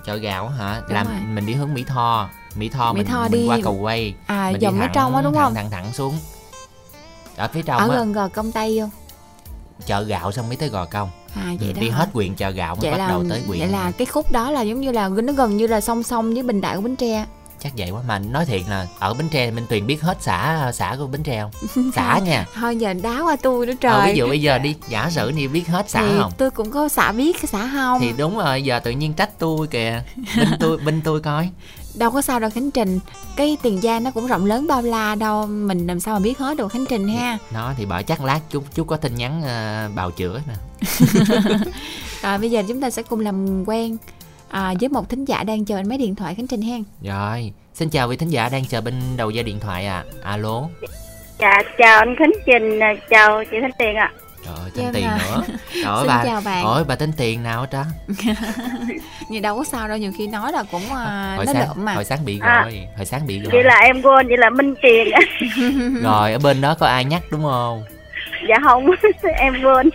[0.06, 0.82] Chợ gạo hả?
[0.88, 1.16] Đúng làm rồi.
[1.34, 2.30] mình đi hướng mỹ tho.
[2.56, 4.16] Mỹ tho Mỹ mình, Tho mình đi- qua cầu quay.
[4.26, 5.54] À mình dòng ở thẳng- trong á đúng thẳng, không?
[5.54, 6.18] thẳng thẳng xuống.
[7.38, 7.96] Ở phía trong ở á.
[7.96, 8.90] gần gò công tây không
[9.86, 11.10] chợ gạo xong mới tới gò công.
[11.36, 11.98] À Ừ, vậy đó đi hả?
[11.98, 14.32] hết huyện chợ gạo mới vậy bắt là đầu tới huyện vậy là cái khúc
[14.32, 16.82] đó là giống như là nó gần như là song song với bình đại của
[16.82, 17.26] bến tre
[17.64, 20.72] chắc vậy quá mà nói thiệt là ở bến tre minh tuyền biết hết xã
[20.74, 21.92] xã của bến tre không?
[21.96, 22.46] Xã nha.
[22.56, 25.32] Thôi giờ đá qua tôi nữa Ờ, trời ví dụ bây giờ đi giả sử
[25.32, 26.32] đi biết hết xã thì không?
[26.38, 28.00] tôi cũng có xã biết cái xã không?
[28.02, 30.04] Thì đúng rồi giờ tự nhiên trách tôi kìa.
[30.38, 31.50] Bên tôi bên tôi coi.
[31.96, 33.00] Đâu có sao đâu khánh trình.
[33.36, 35.48] Cái tiền giang nó cũng rộng lớn bao la đâu.
[35.48, 37.38] Mình làm sao mà biết hết được khánh trình ha?
[37.54, 40.54] Nó thì bảo chắc lát chút chút có tin nhắn ờ, bào chữa nè.
[42.22, 43.98] Rồi bây giờ chúng ta sẽ cùng làm quen
[44.52, 47.54] à, với một thính giả đang chờ anh máy điện thoại khánh trình hen rồi
[47.74, 50.62] xin chào vị thính giả đang chờ bên đầu dây điện thoại à alo
[51.40, 54.12] Dạ, chào anh Khánh Trình, à, chào chị Thanh Tiền ạ.
[54.46, 55.20] trời ơi tên Vâng tiền ạ.
[55.26, 55.44] nữa
[55.84, 56.66] trời Xin bà chào bạn.
[56.66, 57.84] ôi bà tên tiền nào hết trơn
[59.30, 61.86] nhưng đâu có sao đâu nhiều khi nói là cũng à, hồi nó sáng lượm
[61.86, 62.62] mà hồi sáng bị À.
[62.64, 65.08] gọi hồi sáng bị gọi Vậy là em quên, vậy là Minh Tiền.
[66.04, 67.84] rồi ở bên đó có ai nhắc đúng không
[68.50, 68.86] dạ không,
[69.38, 69.90] em quên.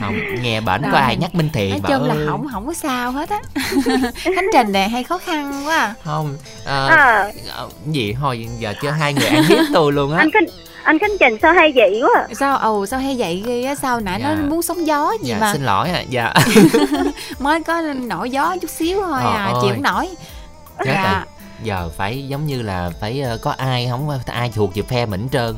[0.00, 2.26] không nghe bển có ai nhắc minh thiện nói chung là ơi.
[2.28, 3.40] không không có sao hết á
[4.34, 5.94] khánh trình này hay khó khăn quá à.
[6.04, 10.18] không ờ, À, ờ, gì thôi giờ chưa hai người ăn hiếp tôi luôn á
[10.18, 10.44] anh Khánh
[10.84, 12.26] anh Khánh Trình sao hay vậy quá à?
[12.34, 14.34] sao ồ sao hay vậy ghê á sao nãy Dạ.
[14.34, 16.32] nó muốn sóng gió gì dạ mà xin lỗi à dạ
[17.38, 19.54] mới có nổi gió chút xíu thôi Ờ, à ơi.
[19.62, 20.08] chịu không nổi
[20.86, 21.24] dạ
[21.62, 25.28] giờ phải giống như là phải ờ, có ai không ai thuộc về phe mình
[25.32, 25.54] trơn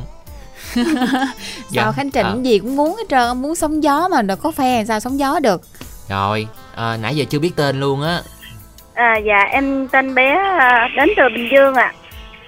[1.70, 2.39] Dạ, sao khánh trình ờ.
[2.43, 5.18] gì cũng muốn hết trơn ông muốn sóng gió mà đâu có phe sao sóng
[5.18, 5.61] gió được
[6.09, 8.20] rồi ờ, nãy giờ chưa biết tên luôn á
[8.95, 11.93] À, dạ, em tên bé à, đến từ Bình Dương ạ.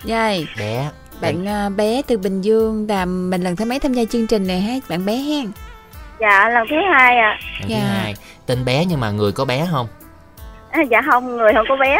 [0.04, 0.88] Vậy bé
[1.20, 4.46] bạn à, bé từ Bình Dương là mình lần thứ mấy tham gia chương trình
[4.46, 5.46] này ha bạn bé hen
[6.20, 7.38] Dạ, lần thứ hai ạ.
[7.60, 7.80] lần thứ Dạ.
[8.02, 8.14] hai
[8.46, 9.88] tên bé nhưng mà người có bé không
[10.70, 11.98] À, dạ không, người không có bé.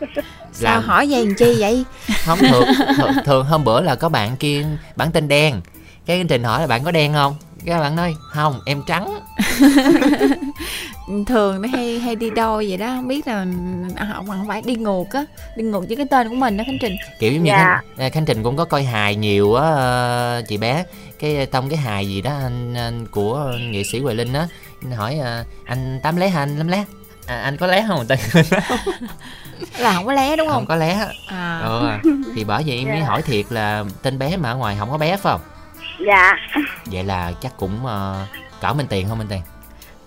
[0.52, 1.84] sao Làm- hỏi vậy làm chi vậy?
[2.24, 2.64] Không thường,
[2.96, 4.64] thường thường hôm bữa là có bạn kia
[4.96, 5.60] bạn tên đen.
[6.06, 7.34] Cái chương trình hỏi là bạn có đen không?
[7.66, 9.20] Cái bạn nói không em trắng.
[11.26, 13.46] Thường nó hay hay đi đôi vậy đó không biết là
[13.96, 15.24] à, không không phải đi ngược á
[15.56, 16.96] đi ngược với cái tên của mình đó khánh trình.
[17.18, 17.64] Kiểu giống như Dạ.
[17.96, 20.84] khánh, à, khánh trình cũng có coi hài nhiều á ờ, chị bé.
[21.20, 24.46] Cái trong cái hài gì đó anh, anh của nghệ sĩ Hoài Linh á
[24.96, 26.58] hỏi ờ, anh tám lé hả anh?
[26.58, 26.84] Lắm lé?
[27.26, 28.06] À, anh có lé không
[29.78, 30.66] là không có lé đúng không không?
[30.66, 31.06] có lé.
[31.26, 31.60] À.
[31.64, 31.88] Ừ,
[32.34, 33.06] thì bởi vậy em mới Dạ.
[33.06, 35.40] hỏi thiệt là tên bé mà ở ngoài không có bé phải không?
[36.06, 36.36] Dạ,
[36.86, 38.28] vậy là chắc cũng uh,
[38.60, 39.40] cỡ minh tiền không minh tiền.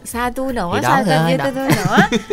[0.06, 1.00] Sao tôi nữa đó.
[1.08, 1.98] tôi, tôi nữa.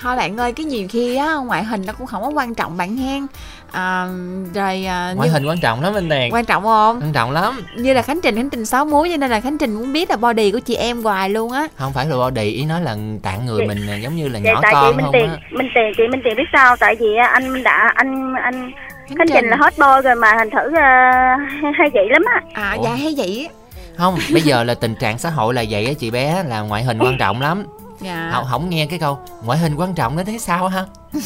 [0.00, 2.76] Thôi bạn ơi cái nhiều khi á ngoại hình nó cũng không có quan trọng
[2.76, 3.26] bạn hen
[3.72, 4.06] à,
[4.54, 7.00] rồi à, ngoại như- hình quan trọng lắm minh tiền quan trọng không?
[7.00, 7.60] Quan trọng lắm.
[7.76, 10.10] Như là khánh trình khánh trình sáu múi cho nên là khánh trình muốn biết
[10.10, 11.66] là body của chị em hoài luôn á.
[11.76, 14.52] Không phải là body ý nói là tạng người mình là giống như là vậy
[14.54, 16.76] nhỏ tại chị con Minh không Tiền, á Minh Tiền, chị Minh Tiền biết sao?
[16.76, 18.70] Tại vì à, anh đã, anh, anh
[19.08, 22.22] khánh, Khánh Trình là hot boy rồi mà thành thử à, hay, hay vậy lắm
[22.34, 22.40] á.
[22.62, 22.84] à Ủa?
[22.84, 23.48] dạ hay vậy
[23.96, 26.82] không bây giờ là tình trạng xã hội là vậy á chị bé là ngoại
[26.84, 27.66] hình quan trọng lắm.
[28.00, 28.30] Dạ.
[28.34, 30.84] Không, không nghe cái câu ngoại hình quan trọng nó thế sao ha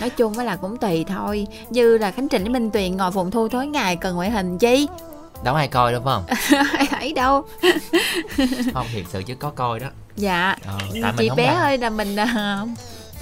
[0.00, 1.46] nói chung với là cũng tùy thôi.
[1.70, 4.58] Như là khánh trình với minh tuyền ngồi phụng thu tối ngày cần ngoại hình
[4.58, 4.88] chi?
[5.44, 6.24] Đâu ai coi đâu phải không?
[6.78, 7.42] Ai thấy đâu.
[8.74, 9.86] Không thiệt sự chứ có coi đó.
[10.16, 10.56] Dạ.
[10.66, 11.56] Ờ, tại mình chị bé đăng.
[11.56, 12.60] ơi là mình à,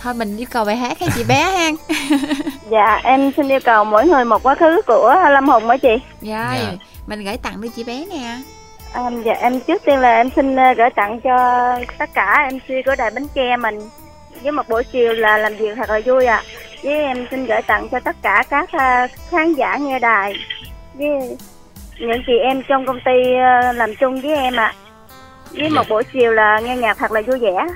[0.02, 1.70] thôi mình yêu cầu bài hát hay chị bé ha
[2.70, 5.88] Dạ, em xin yêu cầu mỗi người một quá khứ của Lâm Hùng á chị.
[6.20, 6.72] dạ Dạ.
[7.06, 8.38] mình gửi tặng đi chị bé nè.
[8.92, 11.36] À, dạ, em trước tiên là em xin ờ, gửi tặng cho
[11.98, 13.78] tất cả MC của đài Bến Tre mình
[14.46, 16.42] với một buổi chiều là làm việc thật là vui ạ.
[16.82, 20.34] Với em xin gửi tặng cho tất cả các ờ, khán giả nghe đài
[20.94, 21.08] với
[22.00, 23.12] những chị em trong công ty
[23.62, 24.74] ờ, làm chung với em ạ.
[25.52, 27.66] Với một buổi chiều là nghe nhạc thật là vui vẻ.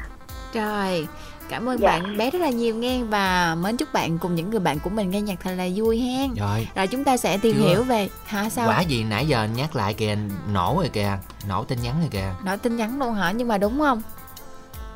[0.52, 1.06] trời
[1.48, 1.88] cảm ơn Dạ.
[1.90, 4.90] bạn bé rất là nhiều nghe và mến chúc bạn cùng những người bạn của
[4.90, 7.68] mình nghe nhạc thật là vui hen rồi rồi chúng ta sẽ tìm Chưa.
[7.68, 10.16] hiểu về hả sao quả gì nãy giờ nhắc lại kìa
[10.52, 11.18] nổ rồi kìa
[11.48, 14.02] nổ tin nhắn rồi kìa nói tin nhắn luôn hả nhưng mà đúng không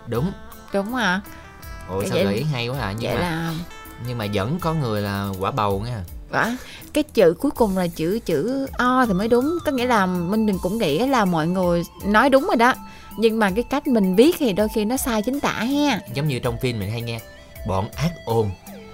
[0.06, 0.32] đúng
[0.72, 1.20] đúng hả
[1.88, 2.94] Vậy sao vậy- gợi ý hay quá à?
[2.98, 3.54] Nhưng vậy mà là
[4.08, 6.04] nhưng mà vẫn có người là quả bầu nha.
[6.30, 6.56] Quả?
[6.92, 9.58] Cái chữ cuối cùng là chữ chữ o thì mới đúng.
[9.64, 12.74] Có nghĩa là minh đừng cũng nghĩ là mọi người nói đúng rồi đó.
[13.18, 16.00] Nhưng mà cái cách mình viết thì đôi khi nó sai chính tả ha.
[16.14, 17.20] Giống như trong phim mình hay nghe
[17.68, 18.50] bọn ác ôn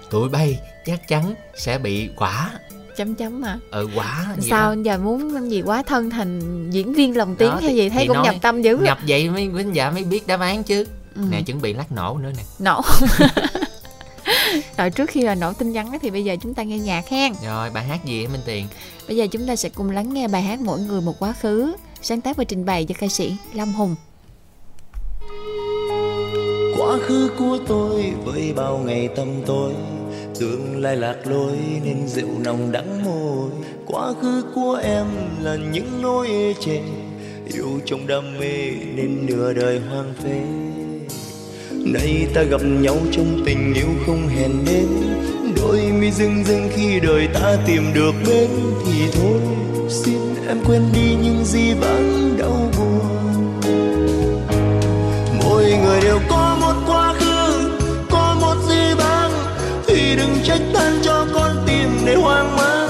[0.09, 2.51] tụi bay chắc chắn sẽ bị quả.
[2.97, 4.81] Chấm chấm mà ờ quả gì sao đó.
[4.85, 5.61] giờ muốn gì?
[5.61, 7.89] Quá thân thành diễn viên lồng tiếng hay gì?
[7.89, 10.85] thấy cũng nhập tâm dữ nhập vậy mấy quý giả mới biết đáp án chứ
[11.15, 11.21] Ừ.
[11.29, 12.43] nè chuẩn bị lắc nổ nữa nè.
[12.59, 12.81] Nổ.
[14.77, 17.09] Rồi trước khi là nổ tin nhắn á, thì bây giờ chúng ta nghe nhạc
[17.09, 17.33] hen.
[17.45, 18.67] Rồi bài hát gì hả minh tiền?
[19.07, 21.73] Bây giờ chúng ta sẽ cùng lắng nghe bài hát mỗi người một quá khứ
[22.01, 23.95] sáng tác và trình bày do ca sĩ Lâm Hùng.
[26.77, 29.73] Quá khứ của tôi với bao ngày tâm tối
[30.39, 33.49] tương lai lạc lối nên rượu nồng đắng môi.
[33.85, 35.05] Quá khứ của em
[35.41, 36.81] là những nỗi ê chề
[37.53, 40.41] yêu trong đam mê nên nửa đời hoang phế
[41.85, 44.87] nay ta gặp nhau trong tình yêu không hèn đến
[45.55, 48.49] đôi mi rưng rưng khi đời ta tìm được bên.
[48.85, 49.39] Thì thôi,
[49.89, 53.61] xin em quên đi những gì vẫn đau buồn.
[55.39, 57.69] Mỗi người đều có một quá khứ,
[58.09, 59.31] có một gì vắng
[59.87, 62.89] thì đừng trách than cho con tim để hoang mang.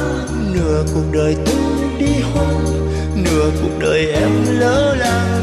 [0.53, 2.65] Nửa cuộc đời tôi đi hoang,
[3.23, 5.41] nửa cuộc đời em lỡ làng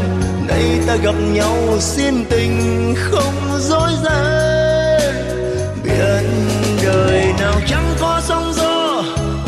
[0.49, 5.12] nay ta gặp nhau xin tình không dối gian
[5.84, 6.24] biển
[6.84, 9.03] đời nào chẳng có sóng gió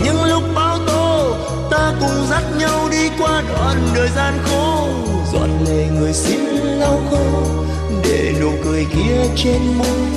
[0.04, 1.36] nhưng lúc bão tố,
[1.70, 4.88] ta cùng dắt nhau đi qua đoạn đời gian khổ.
[5.32, 7.42] Giọt lệ người xin lau khô,
[8.04, 10.08] để nụ cười kia trên môi.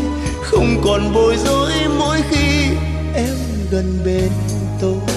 [0.42, 2.68] Không còn bối rối mỗi khi
[3.16, 3.36] em
[3.72, 4.30] gần bên
[4.82, 5.13] tôi.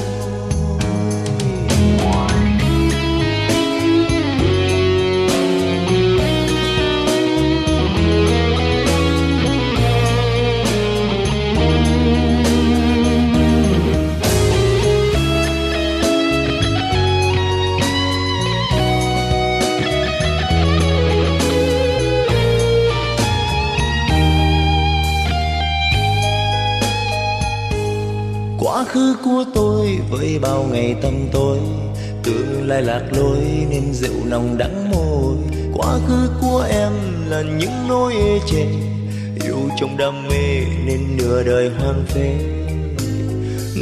[28.97, 31.59] Khứ của tôi với bao ngày tâm tối.
[32.23, 33.39] Tương lai lạc lối
[33.71, 35.35] nên rượu nồng đắng môi.
[35.75, 36.93] Quá khứ của em
[37.29, 38.67] là những nỗi ê chề.
[39.45, 42.35] Yêu trong đam mê nên nửa đời hoang phế.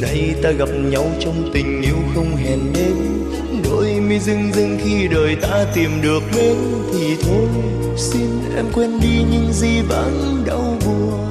[0.01, 2.97] Nay ta gặp nhau trong tình yêu không hèn đến
[3.65, 6.57] đôi mi rưng rưng khi đời ta tìm được bên
[6.93, 7.49] thì thôi,
[7.97, 11.24] xin em quên đi những gì vẫn đau buồn.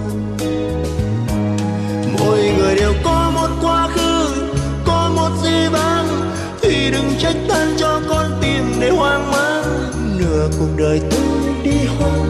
[7.20, 9.92] Trách than cho con tim để hoang mang.
[10.20, 12.30] Nửa cuộc đời tôi đi hoang,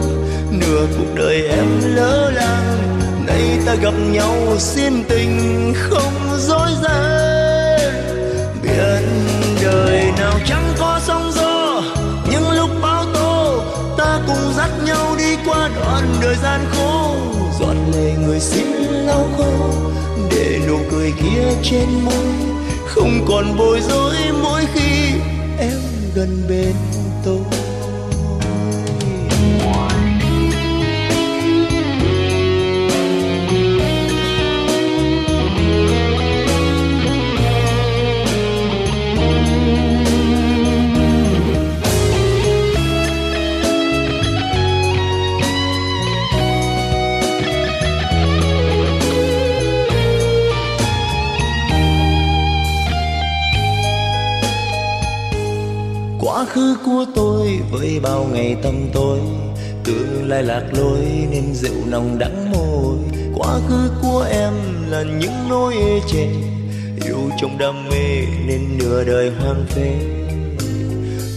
[0.50, 2.78] nửa cuộc đời em lỡ làng.
[3.26, 7.90] Nay ta gặp nhau xin tình không dối gian.
[8.62, 9.02] Biển
[9.62, 11.82] đời nào chẳng có sóng gió
[12.30, 13.62] nhưng lúc bão tố,
[13.98, 17.16] ta cùng dắt nhau đi qua đoạn đời gian khổ.
[17.60, 18.66] Giọt lệ người xin
[19.06, 19.52] lau khô,
[20.30, 22.54] để nụ cười kia trên môi.
[22.86, 24.73] Không còn bối rối mỗi khi
[26.14, 26.74] gần bên
[27.24, 27.63] tôi.
[56.84, 59.18] Của tôi với bao ngày tâm tôi
[59.84, 61.00] tương lai lạc lối
[61.30, 62.96] nên rượu nồng đắng môi.
[63.34, 64.52] Quá khứ của em
[64.90, 66.26] là những nỗi ê chề.
[67.04, 69.92] Yêu trong đam mê nên nửa đời hoang phế.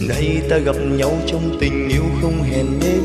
[0.08, 3.02] Nay ta gặp nhau trong tình yêu không hẹn nên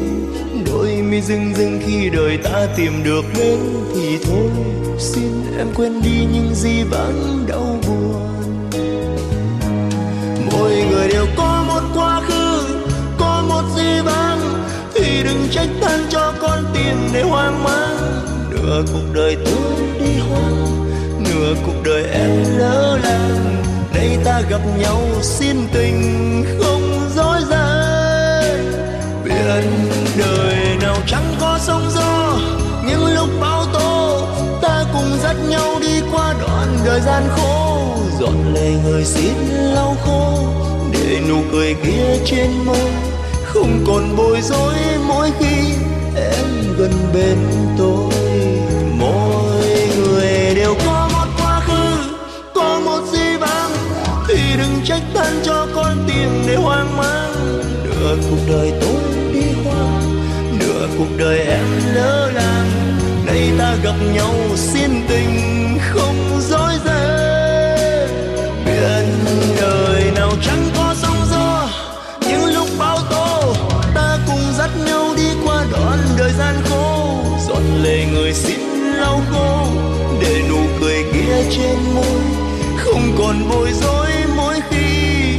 [0.66, 3.60] đôi mi rưng rưng khi đời ta tìm được bên
[3.96, 4.50] thì thôi.
[5.00, 8.33] Xin em quên đi những gì vẫn đau buồn.
[15.24, 18.26] Thì đừng trách than cho con tim để hoang mang.
[18.52, 20.66] Nửa cuộc đời tôi đi hoang,
[21.20, 23.64] nửa cuộc đời em lỡ làng.
[23.94, 28.74] Nay ta gặp nhau xin tình không dối gian.
[29.24, 32.40] Biển đời nào chẳng có sóng gió
[32.88, 34.28] nhưng lúc bão tố,
[34.62, 37.96] ta cùng dắt nhau đi qua đoạn đời gian khổ.
[38.20, 40.38] Dọn lệ người xin lau khô,
[40.94, 43.13] để nụ cười kia trên môi
[43.54, 44.74] không còn bối rối
[45.08, 45.74] mỗi khi
[46.16, 47.38] em gần bên
[47.78, 48.14] tôi.
[49.00, 49.62] Mỗi
[49.98, 52.14] người đều có một quá khứ,
[52.56, 53.72] có một di vãng
[54.28, 57.34] thì đừng trách than cho con tim để hoang mang.
[57.84, 60.24] Nửa cuộc đời tôi đi hoang
[60.60, 62.72] nửa cuộc đời em lỡ làng.
[63.26, 65.40] Nay ta gặp nhau xin tình
[65.92, 68.08] không dối dây
[68.66, 69.06] biển
[69.62, 70.73] đời nào chẳng
[81.56, 82.22] trên môi
[82.78, 85.38] không còn bối rối mỗi khi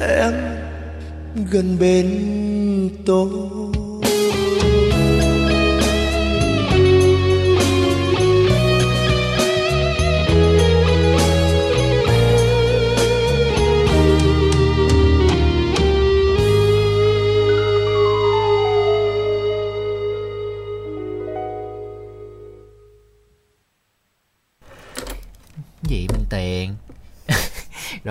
[0.00, 0.32] em
[1.50, 2.06] gần bên
[3.06, 3.71] tôi.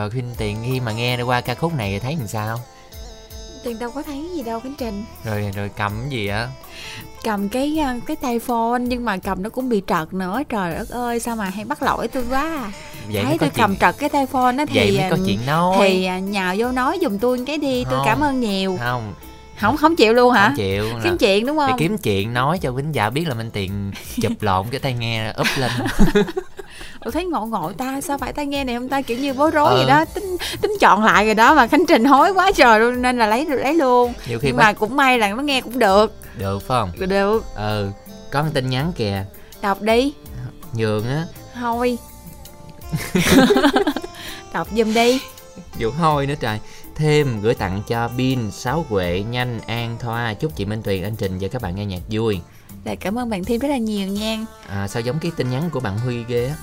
[0.02, 2.60] Rồi Minh Tiền khi mà nghe qua ca khúc này thấy làm sao?
[3.64, 5.04] Tiền đâu có thấy gì đâu khánh trình.
[5.26, 6.48] Rồi rồi cầm cái gì á
[7.24, 10.42] cầm cái ờ, cái tay phone nhưng mà cầm nó cũng bị trật nữa.
[10.50, 12.72] Trời đất ơi sao mà hay bắt lỗi tôi quá à.
[13.12, 15.16] vậy thấy có tôi chuyện cầm trật cái tay phone á thì vậy mới có
[15.16, 15.78] ờ, chuyện nói.
[15.80, 18.06] thì ờ, nhào vô nói giùm tôi cái đi tôi Không.
[18.06, 18.78] cảm ơn nhiều.
[18.84, 19.14] Không.
[19.60, 20.48] Không không chịu luôn hả?
[20.48, 20.86] Không chịu.
[21.04, 21.78] Kiếm chuyện đúng không?
[21.78, 23.92] kiếm chuyện nói cho khán giả biết là Minh Tiền
[24.22, 25.72] chụp lộn cái tai nghe úp lên
[27.06, 29.02] Ủa thấy ngộ ngộ ta sao phải tai nghe này không ta?
[29.02, 29.76] Kiểu như bối rối Ờ.
[29.76, 33.02] vậy đó tính tính chọn lại rồi đó mà khánh trình hối quá trời luôn
[33.02, 34.14] nên là lấy lấy luôn.
[34.28, 36.14] Nhiều khi nhưng bắt mà cũng may là nó nghe cũng được.
[36.38, 37.10] Được phải không?
[37.10, 37.44] Được.
[37.56, 37.90] Ừ
[38.32, 39.26] có một tin nhắn kìa.
[39.62, 40.14] Đọc đi.
[40.74, 41.26] Nhường á.
[41.56, 41.98] Thôi
[44.54, 45.22] đọc giùm đi.
[45.80, 46.60] Vụ hôi nữa trời.
[46.96, 50.34] Thêm gửi tặng cho pin sáu huệ nhanh an thoa.
[50.34, 52.40] Chúc chị minh tuyền anh trình và các bạn nghe nhạc vui.
[52.86, 54.38] Dạ cảm ơn bạn thêm rất là nhiều nha.
[54.70, 56.56] À, sao giống cái tin nhắn của bạn huy ghê á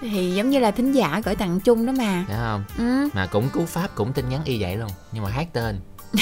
[0.00, 3.08] Thì giống như là thính giả gửi tặng chung đó mà phải không ừ.
[3.14, 5.80] mà cũng cú pháp cũng tin nhắn y vậy luôn nhưng mà hát tên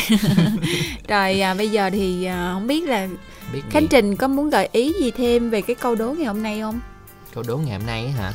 [1.09, 3.07] Rồi à, bây giờ thì à, không biết là
[3.53, 3.71] biết gì?
[3.71, 6.61] Khánh Trình có muốn gợi ý gì thêm về cái câu đố ngày hôm nay
[6.61, 6.81] không?
[7.35, 8.33] câu đố ngày hôm nay á hả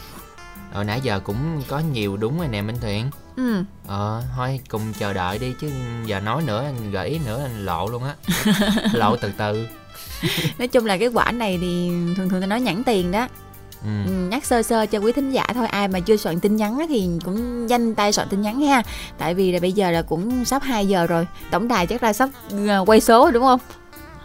[0.74, 3.04] rồi nãy giờ cũng có nhiều đúng rồi nè minh tuyền
[3.36, 3.64] Ừ.
[3.88, 5.72] ờ thôi cùng chờ đợi đi chứ
[6.06, 8.16] giờ nói nữa anh gợi ý nữa anh lộ luôn á
[8.94, 9.68] lộ từ từ
[10.58, 13.28] Nói chung là cái quả này thì thường thường ta nói nhẵn tiền đó
[13.84, 13.90] ừ.
[14.06, 16.80] ừ, Nhắc sơ sơ cho quý thính giả thôi Ai mà chưa soạn tin nhắn
[16.80, 18.84] á thì cũng nhanh tay soạn tin nhắn ha
[19.18, 22.14] Tại vì là bây giờ là cũng sắp 2 giờ rồi Tổng đài chắc là
[22.14, 22.30] sắp
[22.68, 23.60] ờ, quay số rồi đúng không?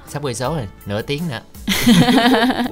[0.08, 1.40] sắp quay số rồi nửa tiếng nữa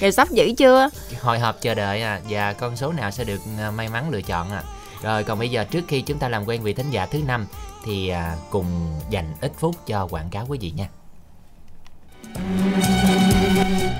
[0.00, 0.88] Rồi sắp dữ chưa?
[1.20, 4.22] hồi hộp chờ đợi à và con số nào sẽ được à, may mắn lựa
[4.22, 4.62] chọn à
[5.02, 7.46] rồi còn bây giờ trước khi chúng ta làm quen vị thính giả thứ năm
[7.84, 8.64] thì à, cùng
[9.10, 10.88] dành ít phút cho quảng cáo quý vị nha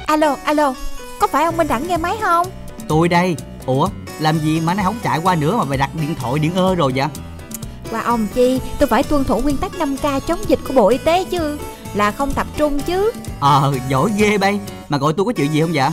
[0.06, 0.74] Alo, alo
[1.20, 2.46] Có phải ông Minh Đẳng nghe máy không?
[2.88, 3.36] Tôi đây.
[3.66, 3.88] Ủa
[4.20, 6.74] làm gì mà nó không chạy qua nữa mà mày đặt điện thoại điện ơ
[6.74, 7.06] rồi vậy?
[7.90, 10.98] Qua ông chi Tôi phải tuân thủ nguyên tắc 5K chống dịch của Bộ Y
[10.98, 11.58] tế chứ.
[11.94, 13.12] Là không tập trung chứ.
[13.40, 14.60] Ờ giỏi ghê bay.
[14.88, 15.90] Mà gọi tôi có chuyện gì không vậy?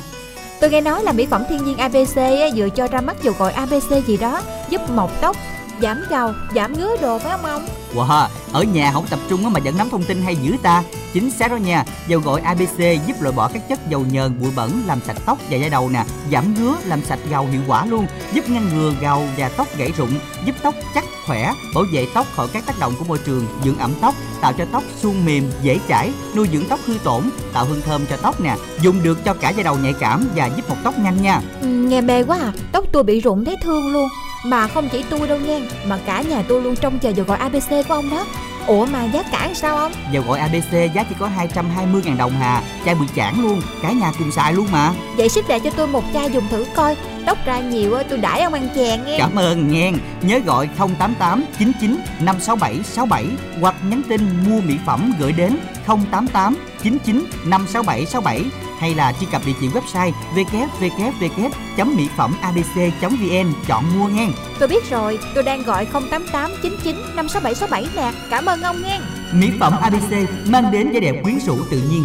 [0.61, 2.15] Tôi nghe nói là mỹ phẩm thiên nhiên ABC
[2.55, 5.36] vừa cho ra mắt dầu gội ABC gì đó Giúp mọc tóc,
[5.82, 7.65] giảm gầu, giảm ngứa đồ phải không ông?
[7.95, 10.83] Wow, ở nhà không tập trung mà vẫn nắm thông tin hay dữ ta.
[11.13, 14.51] Chính xác đó nha Dầu gội ABC giúp loại bỏ các chất dầu nhờn, bụi
[14.55, 16.03] bẩn Làm sạch tóc và da đầu nè.
[16.31, 19.91] Giảm ngứa, làm sạch gầu hiệu quả luôn Giúp ngăn ngừa gầu và tóc gãy
[19.97, 20.09] rụng
[20.45, 23.77] Giúp tóc chắc, khỏe Bảo vệ tóc khỏi các tác động của môi trường Dưỡng
[23.77, 27.23] ẩm tóc, tạo cho tóc suôn mềm, dễ chảy Nuôi dưỡng tóc hư tổn,
[27.53, 28.55] tạo hương thơm cho tóc nè.
[28.81, 31.41] Dùng được cho cả da đầu nhạy cảm và giúp mọc tóc nhanh nha.
[31.61, 34.09] Ừ, nghe mê quá à, tóc tôi bị rụng thấy thương luôn.
[34.45, 37.37] Mà không chỉ tôi đâu nha, mà cả nhà tôi luôn trông chờ dầu gội
[37.37, 38.25] ABC của ông đó?
[38.67, 39.91] Ủa mà giá cả sao ông?
[40.11, 42.61] Dầu gội ABC giá chỉ có 220.000 đồng hà.
[42.86, 44.91] Chai bự chản luôn, cả nhà cùng xài luôn mà.
[45.17, 46.95] Vậy ship lại cho tôi một chai dùng thử coi.
[47.25, 49.17] Tóc ra nhiều tôi đãi ông ăn chè nghe.
[49.19, 49.91] Cảm ơn nghe.
[50.21, 53.25] Nhớ gọi 088 99 567 67
[53.61, 55.57] Hoặc nhắn tin mua mỹ phẩm gửi đến
[55.88, 58.43] 088 99 567 67
[58.79, 64.27] Hay là truy cập địa chỉ website www.mỹ phẩm abc.vn Chọn mua nghe.
[64.59, 68.11] Tôi biết rồi, tôi đang gọi 088 99 56767 nè.
[68.29, 68.99] Cảm ơn ông nghe.
[69.33, 70.11] Mỹ phẩm ABC
[70.47, 72.03] mang đến vẻ đẹp quyến rũ tự nhiên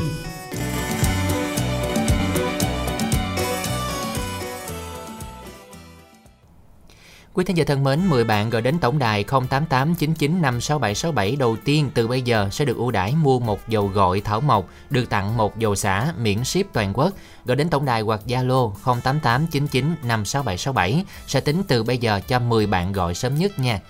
[7.35, 12.09] Quý thính giả thân mến, 10 bạn gọi đến tổng đài 0889956767 đầu tiên từ
[12.09, 15.59] bây giờ sẽ được ưu đãi mua một dầu gội thảo mộc, được tặng một
[15.59, 17.13] dầu xả miễn ship toàn quốc.
[17.45, 22.93] Gọi đến tổng đài hoặc Zalo 0889956767 sẽ tính từ bây giờ cho 10 bạn
[22.93, 23.81] gọi sớm nhất nha.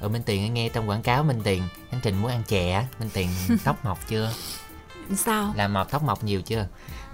[0.00, 2.86] Ở Minh Tiền nghe trong quảng cáo Minh Tiền, anh Trình muốn ăn chè.
[3.00, 3.28] Minh Tiền
[3.64, 4.32] tóc mọc chưa?
[5.16, 5.52] Sao?
[5.56, 6.66] Làm mọc tóc mọc nhiều chưa?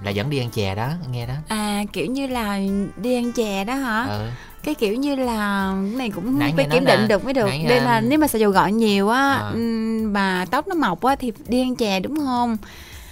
[0.03, 1.35] Là vẫn đi ăn chè đó, nghe đó.
[1.49, 2.59] À kiểu như là
[2.97, 4.07] đi ăn chè đó hả?
[4.09, 4.29] Ừ.
[4.65, 7.47] cái kiểu như là cái này cũng Nãy phải kiểm định là- được mới được
[7.69, 9.49] đây à, là nếu mà xài dầu gội nhiều á À.
[9.53, 12.57] ừm, mà tóc nó mọc á thì đi ăn chè đúng không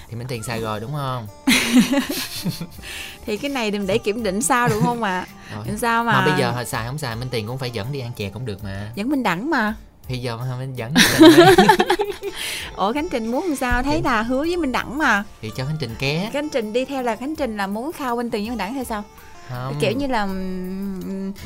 [0.08, 1.26] thì Minh Tiền xài rồi đúng không
[3.26, 5.26] thì cái này mình để kiểm định sau được không ạ
[5.66, 8.00] làm sao mà, mà bây giờ xài không xài Minh Tiền cũng phải dẫn đi
[8.00, 9.74] ăn chè cũng được mà vẫn bình đẳng mà
[10.08, 10.94] thì giờ mà mình dẫn
[12.76, 13.82] ủa khánh trình muốn làm sao?
[13.82, 15.24] Thấy là hứa với minh đẳng mà.
[15.42, 16.30] Thì cho Khánh Trình ké.
[16.32, 18.74] Khánh trình đi theo là khánh trình là muốn khao bên tiền với minh đẳng
[18.74, 19.02] hay sao?
[19.50, 19.74] Không.
[19.80, 20.26] Kiểu như là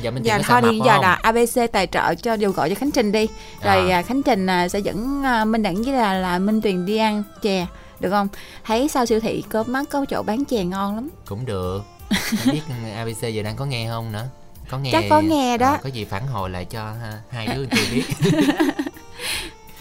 [0.01, 2.91] giờ giờ có thôi đi giờ là abc tài trợ cho dầu gọi cho khánh
[2.91, 3.27] trình đi.
[3.63, 3.97] Rồi À.
[3.99, 6.97] à, khánh trình à, sẽ dẫn à, minh đẳng với là là minh tuyền đi
[6.97, 7.65] ăn chè
[7.99, 8.27] được không?
[8.63, 11.09] Thấy sau siêu thị có mắt có chỗ bán chè ngon lắm.
[11.25, 11.81] Cũng được.
[12.09, 12.61] Không biết
[12.95, 14.25] ABC giờ đang có nghe không nữa
[14.71, 15.71] có nghe Chắc có nghe đó.
[15.71, 18.03] Ờ, có gì phản hồi lại cho ha, hai đứa tôi biết.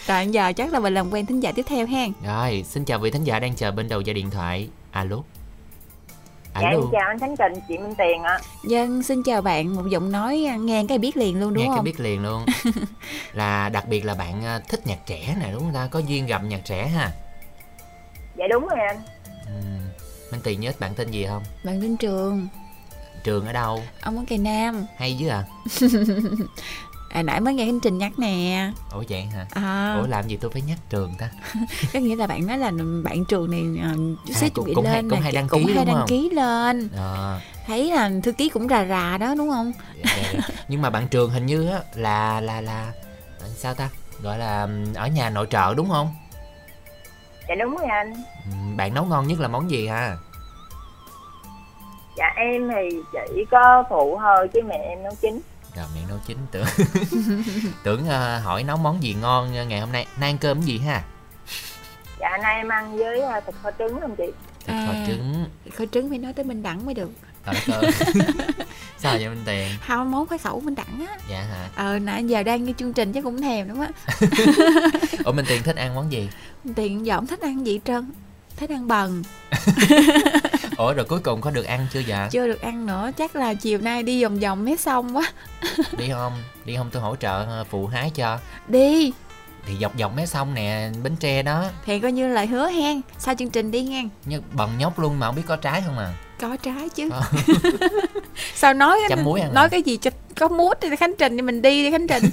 [0.06, 2.98] Rồi giờ chắc là mình làm quen thính giả tiếp theo hen rồi xin chào
[2.98, 4.68] vị thính giả đang chờ bên đầu dây điện thoại.
[4.90, 5.16] Alo.
[6.54, 6.70] Dạ alo.
[6.70, 8.38] em chào anh Khánh Trình, chị Minh Tiền ạ.
[8.64, 9.76] dân xin chào bạn.
[9.76, 11.84] Một giọng nói à, nghe cái biết liền luôn đúng nghe cái không?
[11.84, 12.46] biết liền luôn.
[13.32, 15.88] Là đặc biệt là bạn à, thích nhạc trẻ nè đúng không ta?
[15.90, 17.10] Có duyên gặp nhạc trẻ ha?
[18.36, 18.98] Dạ đúng rồi anh.
[19.46, 19.80] Ừm,
[20.32, 21.42] Minh Tiền nhớ bạn tên gì không?
[21.64, 22.48] Bạn lên trường
[23.24, 23.82] trường ở đâu?
[24.00, 24.86] Ông ở cây nam.
[24.98, 25.44] Hay chứ à?
[27.10, 28.70] À, nãy mới nghe khánh trình nhắc nè.
[28.92, 29.46] Ủa vậy hả?
[29.50, 31.28] À, ủa làm gì tôi phải nhắc trường ta?
[31.92, 32.72] Có nghĩa là bạn nói là
[33.04, 33.94] bạn trường này à,
[34.26, 35.84] chút xíu À, chuẩn bị cũng hay- lên cũng nè, hay đăng cũng ký hay
[35.84, 36.08] đăng không?
[36.08, 36.88] ký lên.
[36.96, 39.72] Ờ, thấy là thư ký cũng rà rà đó đúng không?
[40.04, 40.40] Dạ, dạ, dạ.
[40.68, 42.92] nhưng mà bạn trường hình như á là là là
[43.56, 43.88] sao ta?
[44.22, 46.14] Gọi là ở nhà nội trợ đúng không?
[47.48, 48.14] Dạ đúng rồi anh.
[48.76, 50.16] Bạn nấu ngon nhất là món gì ha
[52.20, 52.98] Dạ em thì
[53.34, 55.40] chỉ có phụ thôi chứ mẹ em nấu chính.
[55.76, 56.64] rồi mẹ nấu chín tưởng
[57.82, 60.06] tưởng ờ, hỏi nấu món gì ngon ngày hôm nay.
[60.20, 61.02] Nay ăn cơm cái gì ha?
[62.20, 64.24] Dạ nay em ăn với à, thịt kho trứng không chị?
[64.66, 65.04] thịt kho À.
[65.06, 65.44] trứng.
[65.78, 67.10] khối trứng phải nói tới minh đẳng mới được.
[67.44, 67.56] Ơi.
[68.98, 69.68] Sao vậy minh tiền?
[69.86, 71.16] Không món khoái khẩu minh đẳng á.
[71.30, 71.68] Dạ hả?
[71.74, 73.88] Ờ nãy giờ đang nghe chương trình chắc cũng thèm lắm á.
[75.24, 76.28] Ủa minh tiền thích ăn món gì?
[76.76, 78.10] Tiền giờ không thích ăn gì trơn
[78.60, 79.22] thích ăn bần.
[80.76, 82.28] Ủa rồi cuối cùng có được ăn chưa dạ?
[82.30, 85.32] Chưa được ăn nữa chắc là chiều nay đi vòng vòng mé xong quá.
[85.98, 86.32] Đi không?
[86.64, 88.38] Đi không tôi hỗ trợ ờ, phụ hái cho.
[88.68, 89.12] Đi.
[89.66, 91.64] Thì dọc dọc mé sông nè bến tre đó.
[91.84, 94.08] Thì coi như lời hứa hen sau chương trình đi ngang.
[94.24, 96.14] Như bần nhóc luôn mà không biết có trái không à?
[96.40, 97.10] Có trái chứ.
[97.12, 97.22] Ờ.
[98.54, 99.68] sao nói Chấm muối ăn nói à?
[99.68, 102.24] cái gì cho có mút thì khánh trình thì mình đi đi khánh trình.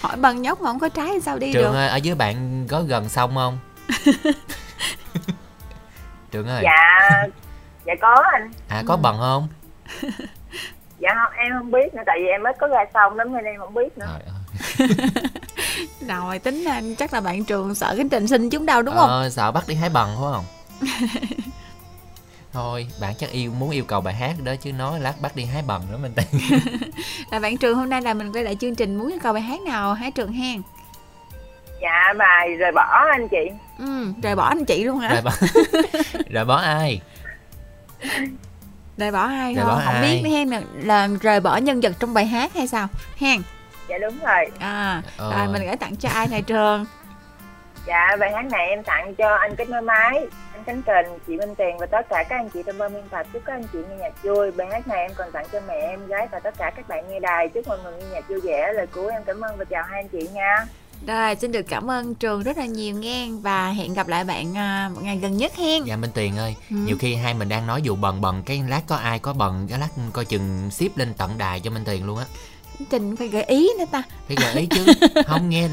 [0.00, 1.78] Hỏi bằng nhóc mà không có trái thì sao đi trường được?
[1.78, 3.58] ơi ở dưới bạn có gần sông không
[6.30, 6.98] trường ơi Dạ
[7.86, 8.50] dạ có anh.
[8.68, 9.48] à có bần không?
[10.98, 13.44] Dạ không em không biết nữa tại vì em mới có ra xong lắm nên
[13.44, 14.06] em không biết nữa.
[14.08, 14.88] Trời ơi.
[16.08, 19.08] rồi tính là chắc là bạn trường sợ khánh trình xin chúng đâu đúng không?
[19.08, 20.44] Ờ, sợ bắt đi hái bần phải không?
[22.52, 25.44] Thôi bạn chắc yêu muốn yêu cầu bài hát đó chứ nói lát bắt đi
[25.44, 26.12] hái bần nữa mình
[27.30, 29.60] là bạn trường hôm nay là mình quay lại chương trình muốn câu bài hát
[29.60, 29.94] nào?
[29.94, 30.62] Hái trường hen
[31.82, 33.50] Dạ bài rời bỏ anh chị.
[33.78, 35.30] ừ rời bỏ anh chị luôn hả rồi bỏ
[36.30, 37.00] rồi bỏ ai
[38.96, 40.02] rời bỏ ai Rời không bỏ không ai?
[40.22, 43.42] biết hen là, là rời bỏ nhân vật trong bài hát hay sao hen
[43.88, 44.44] Dạ đúng rồi.
[44.58, 45.32] à Ờ.
[45.38, 46.86] rồi mình gửi tặng cho ai này trường
[47.86, 51.36] Dạ bài hát này em tặng cho anh kết nối máy, anh Khánh Trình, chị
[51.36, 53.64] Minh Tiền và tất cả các anh chị trong ban biên tập chúc các anh
[53.72, 54.50] chị nghe nhạc vui.
[54.50, 57.04] Bài hát này em còn tặng cho mẹ em gái và tất cả các bạn
[57.10, 57.48] nghe đài.
[57.48, 58.72] Chúc mọi người nghe nhạc vui vẻ.
[58.72, 60.56] Lời cuối em cảm ơn và chào hai anh chị nha.
[61.06, 63.28] Rồi xin được cảm ơn trường rất là nhiều nghe.
[63.42, 65.84] Và hẹn gặp lại bạn à, một ngày gần nhất hen.
[65.84, 66.76] Dạ minh tiền ơi Ừ.
[66.76, 69.66] nhiều khi hai mình đang nói dù bần bần cái lát có ai có bần
[69.68, 72.24] cái lát coi chừng ship lên tận đài cho minh tiền luôn á.
[72.90, 74.02] Trình phải gợi ý nữa ta.
[74.28, 74.84] Phải gợi ý chứ.
[75.26, 75.68] Không nghe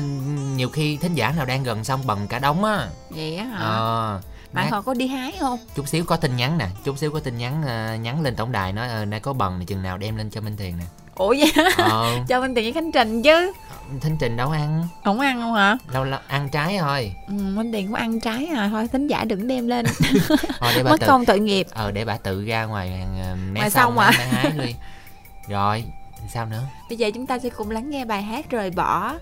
[0.55, 2.87] nhiều khi thính giả nào đang gần xong bần cả đống á.
[3.09, 3.57] Vậy á hả?
[3.59, 4.21] Ờ
[4.53, 5.59] bạn họ có đi hái không?
[5.75, 8.51] chút xíu có tin nhắn nè chút xíu có tin nhắn ờ, nhắn lên tổng
[8.51, 10.85] đài nói ờ, nay có bần thì chừng nào đem lên cho minh tiền nè
[11.15, 11.69] ủa vậy hả?
[11.77, 12.19] Ờ.
[12.27, 13.53] Cho minh tiền với khánh trình chứ.
[14.01, 14.87] Thính trình đâu ăn?
[15.03, 15.77] Không ăn không hả?
[15.93, 17.13] Lâu lâu ăn trái thôi.
[17.27, 18.69] Ừ, minh tiền cũng ăn trái à.
[18.71, 19.85] Thôi thính giả đừng đem lên.
[20.59, 21.67] Thôi để bà mất tự công tội nghiệp.
[21.71, 22.93] Ờ để bà tự ra ngoài
[23.23, 24.11] ờ, Ngoài sông sông à?
[24.11, 24.75] hái đi.
[25.49, 25.83] Rồi
[26.33, 26.63] sao nữa?
[26.89, 29.13] Bây giờ chúng ta sẽ cùng lắng nghe bài hát rời bỏ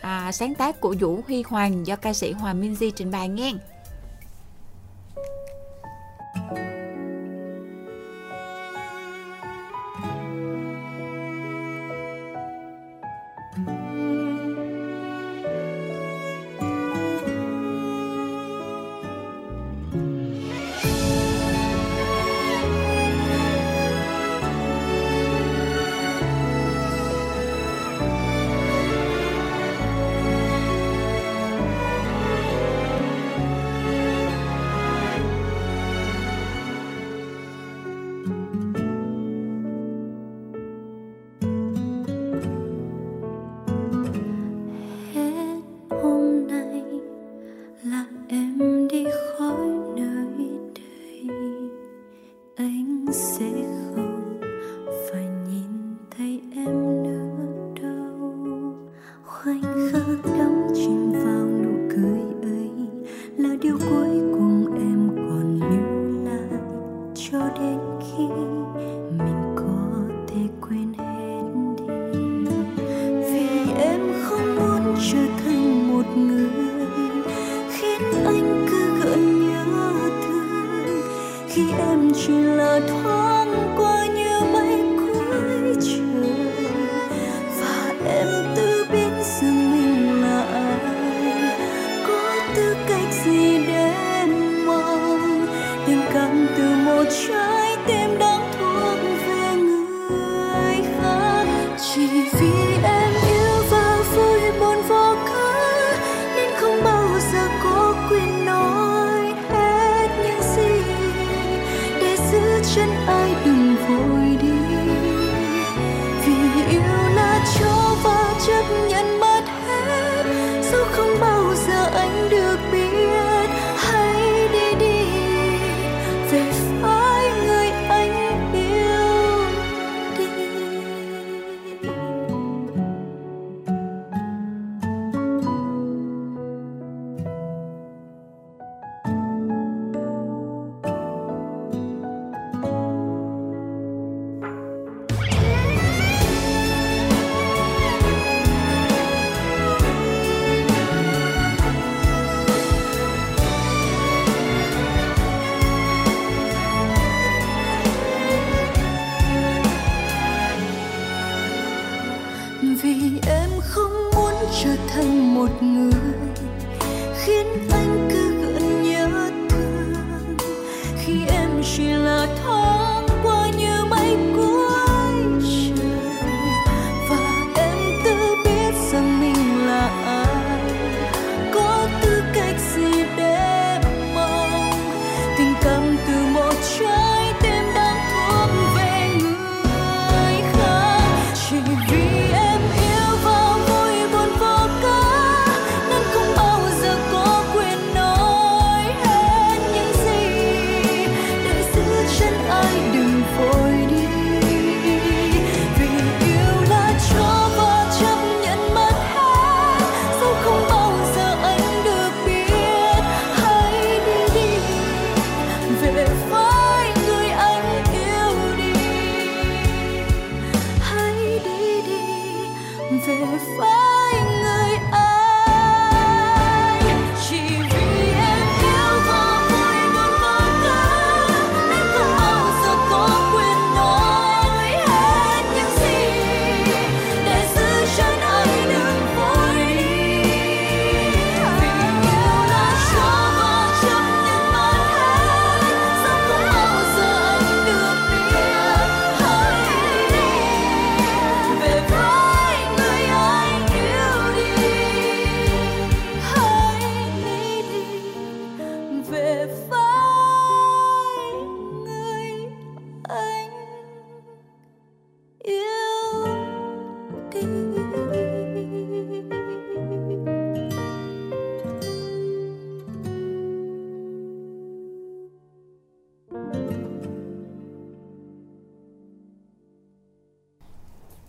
[0.00, 3.28] à, sáng tác của vũ huy hoàng do ca sĩ hoàng minh di trình bày
[3.28, 3.52] nghe.
[6.34, 6.77] Hãy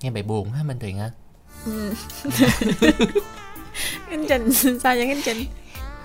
[0.10, 0.96] nghe bài buồn ha minh tuyền
[1.66, 1.94] Ừ.
[4.10, 5.46] Khánh Trình sao vậy Khánh Trình?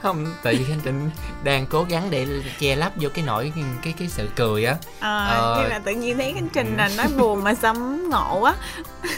[0.02, 1.10] Không tại vì khánh trình
[1.44, 2.26] đang cố gắng để
[2.60, 3.52] che lấp vô cái nỗi
[3.84, 4.76] cái cái sự cười á.
[5.00, 5.56] À, Ờ.
[5.60, 8.54] nhưng là tự nhiên thấy Khánh Trình là nói buồn mà sắm ngộ á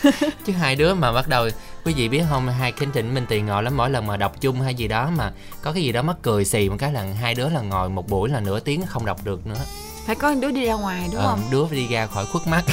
[0.46, 1.48] chứ hai đứa mà bắt đầu
[1.84, 4.40] quý vị biết không hai khánh trình minh tiền ngồi lắm mỗi lần mà đọc
[4.40, 5.32] chung hay gì đó mà
[5.62, 8.08] có cái gì đó mắc cười xì một cái là hai đứa là ngồi một
[8.08, 9.60] buổi là nửa tiếng không đọc được nữa
[10.06, 11.40] phải có đứa đi ra ngoài đúng Ờ, không?
[11.50, 12.64] đứa phải đi ra khỏi khuất mắt.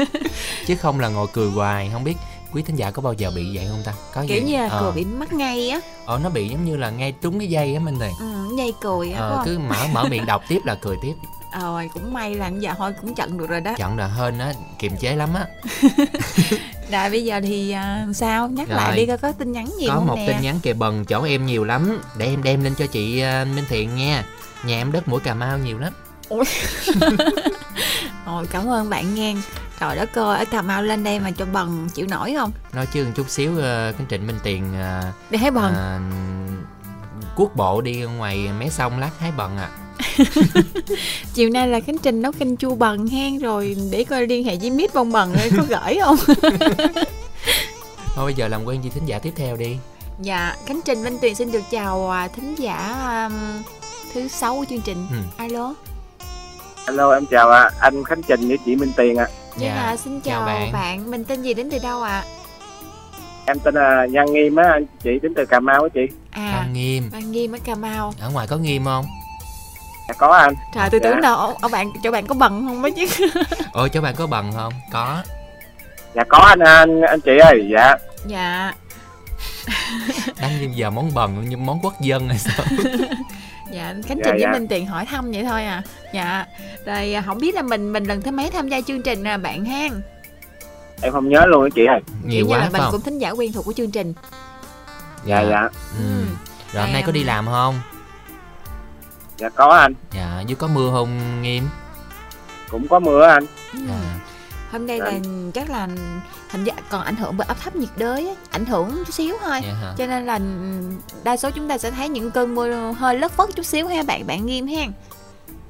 [0.66, 2.14] Chứ không là ngồi cười hoài không biết
[2.52, 3.92] quý thính giả có bao giờ bị vậy không ta?
[4.14, 4.80] Có kiểu gì như là Ờ.
[4.82, 5.80] cười bị mắc ngay á.
[6.06, 8.72] Ờ nó bị giống như là ngay trúng cái dây á minh tiền ừ, dây
[8.80, 11.12] cười á ờ, cứ mở mở miệng đọc tiếp là cười tiếp.
[11.52, 13.74] Ờ cũng may là giờ thôi cũng chặn được rồi đó.
[13.78, 15.46] Chọn là hên á kiềm chế lắm á.
[16.90, 18.48] Rồi bây giờ thì à, sao?
[18.48, 18.96] Nhắc lại Rồi.
[18.96, 20.26] đi coi có tin nhắn gì có không một nè.
[20.26, 22.00] tin nhắn kề bần chỗ em nhiều lắm.
[22.16, 24.24] Để em đem lên cho chị ờ, minh thiện nha.
[24.64, 25.92] Nhà em đất mũi cà mau nhiều lắm
[26.28, 26.44] Ôi.
[28.50, 29.34] Cảm ơn bạn nghe.
[29.80, 32.52] Trời đất ơi, ở Cà Mau lên đây mà cho bần chịu nổi không?
[32.72, 33.58] nói chứ một chút xíu uh,
[33.98, 35.74] cái trịnh minh tiền ờ, Đi hái bần.
[35.74, 35.98] ờ,
[37.36, 39.68] cuốc bộ đi ngoài mé sông lát hái bần à
[41.34, 44.56] Chiều nay là Khánh Trình nấu canh chua bần hen Rồi để coi liên hệ
[44.56, 46.16] với Mít bông bần có gửi không?
[48.14, 49.76] thôi bây giờ làm quen với thính giả tiếp theo đi.
[50.22, 52.94] Dạ, Khánh Trình Minh Tuyền xin được chào à, thính giả
[53.26, 53.62] um,
[54.14, 55.06] thứ sáu của chương trình.
[55.10, 55.16] Ừ.
[55.36, 55.74] Alo
[56.86, 59.26] Hello em chào ạ, anh Khánh Trình với chị Minh Tiền ạ.
[59.56, 60.72] Dạ, Dạ, xin chào chào, bạn.
[60.72, 61.10] bạn.
[61.10, 62.24] Mình tên gì đến từ đâu ạ?
[63.46, 66.00] Em tên là Nhan Nghiêm á, anh chị đến từ Cà Mau á chị.
[66.30, 69.04] À, Phan nghiêm Ban Nghiêm ở Cà Mau ở ngoài có nghiêm không
[70.08, 71.10] dạ có anh trời tôi Dạ.
[71.10, 73.06] tưởng đâu ở bạn chỗ bạn có bằng không mới chứ
[73.72, 75.22] ôi chỗ bạn có bằng không có
[76.14, 77.96] dạ có anh anh anh chị ơi dạ
[78.26, 78.72] dạ
[80.40, 82.66] đang giờ món bần như món quốc dân hay sao
[83.70, 84.52] dạ khánh Dạ, trình với dạ.
[84.52, 85.82] minh tiền hỏi thăm vậy thôi à.
[86.14, 86.46] Dạ
[86.86, 89.36] rồi à, không biết là mình mình lần thứ mấy tham gia chương trình à
[89.36, 89.88] bạn ha
[91.02, 92.92] em không nhớ luôn anh chị ơi nhiều quá là mình không?
[92.92, 94.14] cũng thính giả quen thuộc của chương trình.
[95.24, 95.40] Dạ.
[95.40, 95.68] Dạ
[95.98, 96.24] ừ.
[96.72, 97.80] rồi hôm nay có đi làm không?
[99.36, 99.94] Dạ có anh.
[100.12, 101.68] Dạ dưới có mưa không nghiêm?
[102.70, 103.46] Cũng có mưa anh.
[103.72, 104.18] Dạ
[104.72, 105.04] hôm nay Dạ.
[105.04, 105.12] là
[105.54, 105.88] chắc là
[106.50, 109.36] thành ra còn ảnh hưởng bởi áp thấp nhiệt đới á, ảnh hưởng chút xíu
[109.44, 109.94] thôi Dạ hả?
[109.98, 110.38] cho nên là
[111.24, 114.02] đa số chúng ta sẽ thấy những cơn mưa hơi lất phất chút xíu ha
[114.02, 114.84] bạn bạn nghiêm ha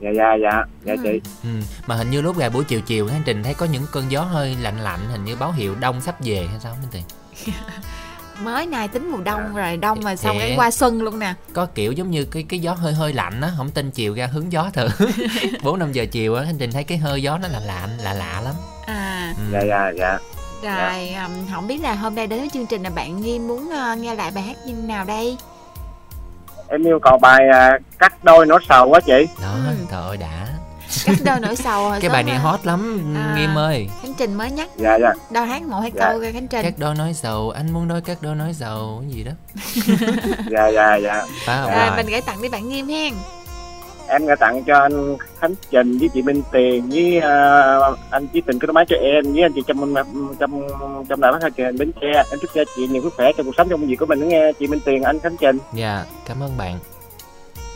[0.00, 1.00] dạ dạ dạ dạ Ừ.
[1.02, 1.48] chị Ừ,
[1.86, 4.22] mà hình như lúc gà buổi chiều chiều hành trình thấy có những cơn gió
[4.22, 7.02] hơi lạnh lạnh hình như báo hiệu đông sắp về hay sao Minh Tiền
[8.42, 10.58] mới này tính mùa đông rồi đông mà xong cái Thiệt.
[10.58, 13.50] qua xuân luôn nè có kiểu giống như cái cái gió hơi hơi lạnh á
[13.56, 14.88] không tin chiều ra hướng gió thử
[15.62, 18.12] bốn năm giờ chiều á hành trình thấy cái hơi gió nó là lạ lạ
[18.12, 18.54] lạ lắm
[18.86, 19.34] à.
[19.38, 19.58] Ừ.
[19.68, 20.18] dạ dạ.
[20.62, 20.88] Dạ.
[20.88, 23.68] Rồi um, không biết là hôm nay đến với chương trình là bạn nghiêm muốn
[23.92, 25.36] uh, nghe lại bài hát như nào đây?
[26.68, 29.26] Em yêu cầu bài à, cắt đôi nốt sầu quá chị.
[29.42, 29.74] Đó Ừ.
[29.90, 30.46] trời ơi đã.
[31.04, 32.40] Cắt đôi nỗi sầu hồi cái bài này mà.
[32.40, 33.34] hot lắm À.
[33.38, 33.88] nghiêm ơi.
[34.02, 34.68] Khánh trình mới nhắc.
[34.76, 35.12] Dạ dạ.
[35.30, 36.08] Đâu hát một hai Dạ.
[36.10, 36.62] câu coi khánh trình.
[36.62, 39.32] Các đôi nói sầu anh muốn đôi các đôi nói sầu cái gì đó.
[40.50, 41.26] Dạ dạ dạ.
[41.46, 41.70] Phải không?
[41.72, 41.96] Rồi rồi.
[41.96, 43.14] mình gửi tặng đi bạn nghiêm hen
[44.08, 47.78] em gửi tặng cho anh Khánh Trình với chị Minh Tiền với à,
[48.10, 49.94] anh Chí Tình cái máy cho em với anh chị trong
[50.38, 50.68] trong
[51.08, 52.22] trong đài phát thanh truyền Bến Tre.
[52.30, 54.28] Em chúc cho chị nhiều sức khỏe trong cuộc sống trong công việc của mình
[54.28, 55.58] nghe chị Minh Tiền anh Khánh Trình?
[55.74, 56.78] Dạ cảm ơn bạn.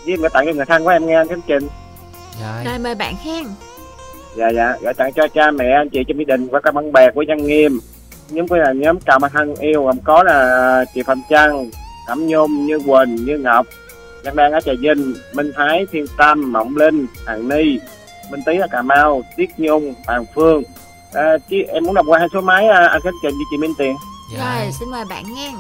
[0.05, 1.69] Với em gửi tặng cho người thân của em nghe anh Khánh Trình.
[2.43, 2.65] Rồi.
[2.65, 3.45] Rồi mời bạn hen
[4.37, 4.77] dạ dạ.
[4.81, 7.25] Gửi tặng cho cha mẹ anh chị trong gia đình và các bạn bè của
[7.29, 7.81] Văn Nghiêm.
[8.31, 11.71] Nhóm của là nhóm cào mà thân yêu gồm có là chị Phạm Trăng
[12.07, 13.67] Cẩm Nhung Như Quỳnh Như Ngọc
[14.25, 17.79] Văn Đan ở Trà Vinh Minh Thái Thiên Tâm Mộng Linh Hằng Ni
[18.31, 20.63] Minh Tý ở Cà Mau Tiết Nhung Hoàng Phương.
[21.13, 23.57] À, chứ em muốn đọc qua hai số máy à, anh Khánh Trình với chị
[23.57, 23.97] Minh Tiền.
[24.35, 24.61] Dạ.
[24.63, 25.53] rồi xin mời bạn nghe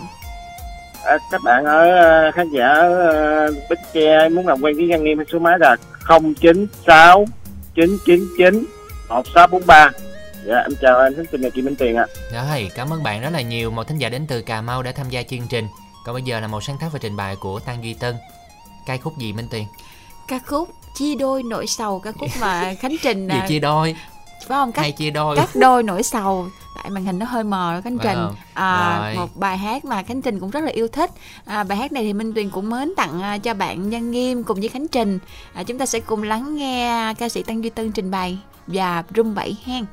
[1.04, 4.86] à, các bạn ở à, khán giả ở à, Bến Tre muốn làm quen với
[4.90, 5.76] Văn Nghiêm số máy là
[6.08, 7.24] 096
[7.74, 8.64] 999
[9.08, 9.90] 1643
[10.46, 12.06] dạ em chào anh Khánh Trình và chị Minh Tiền ạ.
[12.32, 13.70] Rồi, cảm ơn bạn rất là nhiều.
[13.70, 15.68] Một thính giả đến từ Cà Mau đã tham gia chương trình.
[16.04, 18.14] Còn bây giờ là một sáng tác và trình bày của Tăng Duy Tân
[18.90, 19.66] Ca khúc gì Minh Tiền?
[20.28, 23.96] ca khúc chia đôi nỗi sầu ca khúc mà khánh trình Gì à, chia đôi?
[24.48, 25.36] phải không cắt Hay chia đôi?
[25.36, 26.46] cắt đôi nỗi sầu
[26.76, 28.34] tại màn hình nó hơi mờ khánh trình không?
[28.54, 29.14] à, Rồi.
[29.14, 31.10] một bài hát mà khánh trình cũng rất là yêu thích
[31.44, 34.44] à, bài hát này thì minh tuyền cũng mến tặng à, cho bạn nhân nghiêm
[34.44, 35.18] cùng với khánh trình
[35.54, 39.04] à, chúng ta sẽ cùng lắng nghe ca sĩ tăng duy tân trình bày và
[39.16, 39.84] rung bảy hen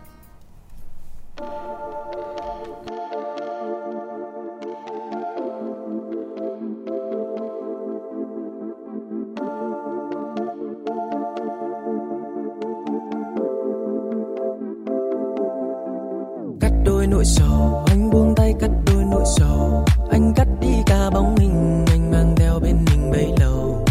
[16.87, 17.83] đôi nỗi sầu.
[17.87, 19.85] Anh buông tay cắt đôi nỗi sầu.
[20.11, 23.85] Anh cắt đi cả bóng hình anh mang theo bên mình bấy lâu.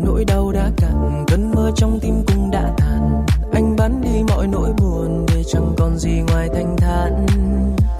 [0.00, 3.26] Nỗi đau đã cạn, cơn mơ trong tim cũng đã tàn.
[3.52, 7.26] Anh bán đi mọi nỗi buồn để chẳng còn gì ngoài thanh thản.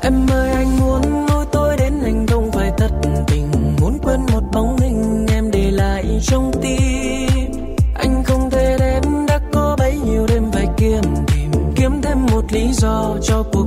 [0.03, 2.91] Em ơi, anh muốn nuôi tôi đến anh không phải thật
[3.27, 3.51] tình.
[3.81, 7.53] Muốn quên một bóng hình em để lại trong tim.
[7.95, 11.51] Anh không thể đến đã có bấy nhiêu đêm phải kiếm tìm.
[11.77, 13.67] Kiếm thêm một lý do cho cuộc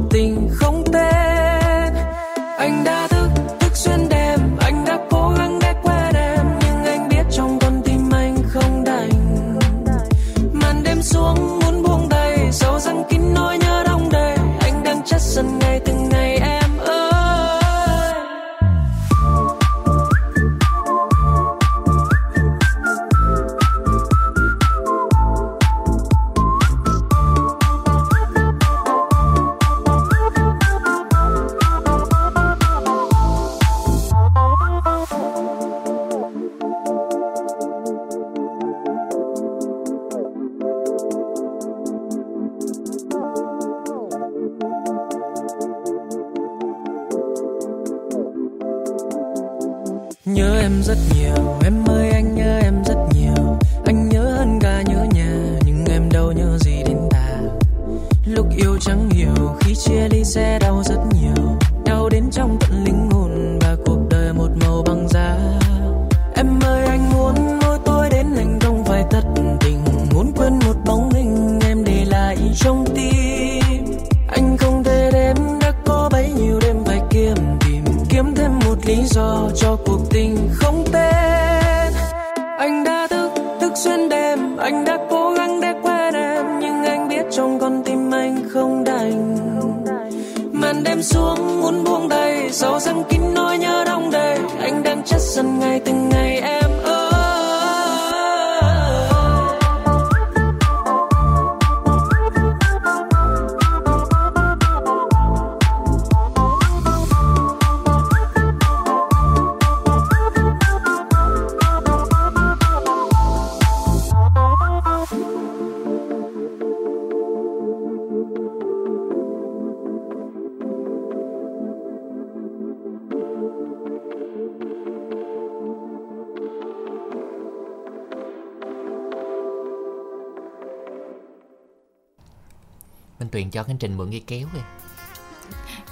[133.52, 134.60] Cho Khánh Trình mượn cái kéo đi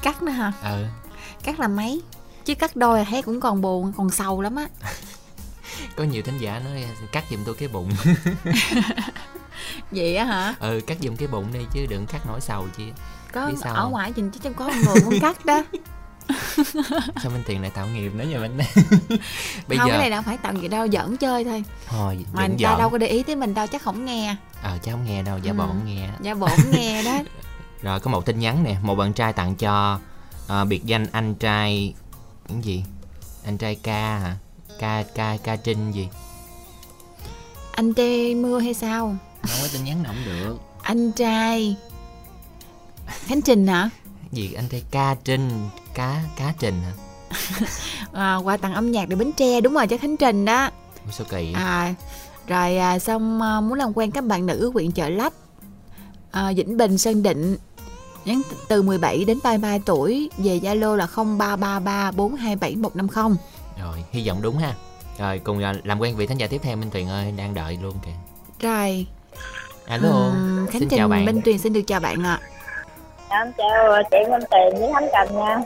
[0.01, 0.51] cắt nữa hả?
[0.61, 0.85] Ờ
[1.43, 2.01] cắt là mấy?
[2.45, 4.65] Chứ cắt đôi là thấy cũng còn buồn còn sầu lắm á.
[5.95, 7.89] Có nhiều thính giả nói cắt giùm tôi cái bụng.
[9.91, 10.55] Vậy á hả?
[10.59, 12.83] Ừ cắt giùm cái bụng đi chứ đừng cắt nổi sầu chi
[13.33, 15.63] có sao ở ngoài trình chứ có người muốn cắt đó.
[17.23, 18.57] Sao Minh Tuyền lại tạo nghiệp nữa vậy Minh
[19.67, 21.63] Bây không giờ cái này đâu phải tạo gì đâu giỡn chơi thôi.
[21.87, 22.79] Thôi mà người ta giỡn.
[22.79, 24.35] đâu có để ý tới mình đâu chắc không nghe.
[24.61, 25.67] Ờ chứ không nghe đâu giả bộ Ừ.
[25.67, 26.09] không nghe.
[26.21, 27.19] giả bộ không nghe đó
[27.81, 29.99] Rồi có một tin nhắn nè Một bạn trai tặng cho
[30.47, 31.93] ờ, biệt danh anh trai
[32.47, 32.83] Cái gì?
[33.45, 34.37] Anh trai ca hả?
[34.79, 36.07] Ca ca ca trinh gì?
[37.71, 39.15] Anh tê mưa hay sao?
[39.41, 40.57] Không có tin nhắn nào không được.
[40.81, 41.75] Anh trai
[43.07, 43.89] khánh trình hả?
[44.31, 44.53] Gì?
[44.53, 46.91] Anh trai ca trinh Cá cá trình hả?
[48.13, 50.69] À, qua tặng âm nhạc để bến tre đúng rồi cho khánh trình đó.
[51.05, 51.93] Ủa sao kỳ à
[52.49, 55.33] rồi à, xong à, muốn làm quen các bạn nữ huyện chợ lách
[56.31, 57.57] à, vĩnh bình sơn định
[58.29, 63.37] nhắn từ 17 đến 33 tuổi về zalo là 0333 427 150
[63.81, 64.73] Rồi hy vọng đúng ha.
[65.19, 67.77] Rồi cùng ờ, làm quen vị thánh giả tiếp theo Minh Tuyền ơi Đang đợi
[67.81, 68.11] luôn kìa.
[68.67, 69.05] Rồi.
[69.87, 70.09] Alo.
[70.09, 71.25] Ừm, khánh Xin trình chào bạn.
[71.25, 72.39] Minh tuyền xin được chào bạn ạ.
[73.29, 75.57] Em chào chị Minh Tiền với Thánh Cần nha.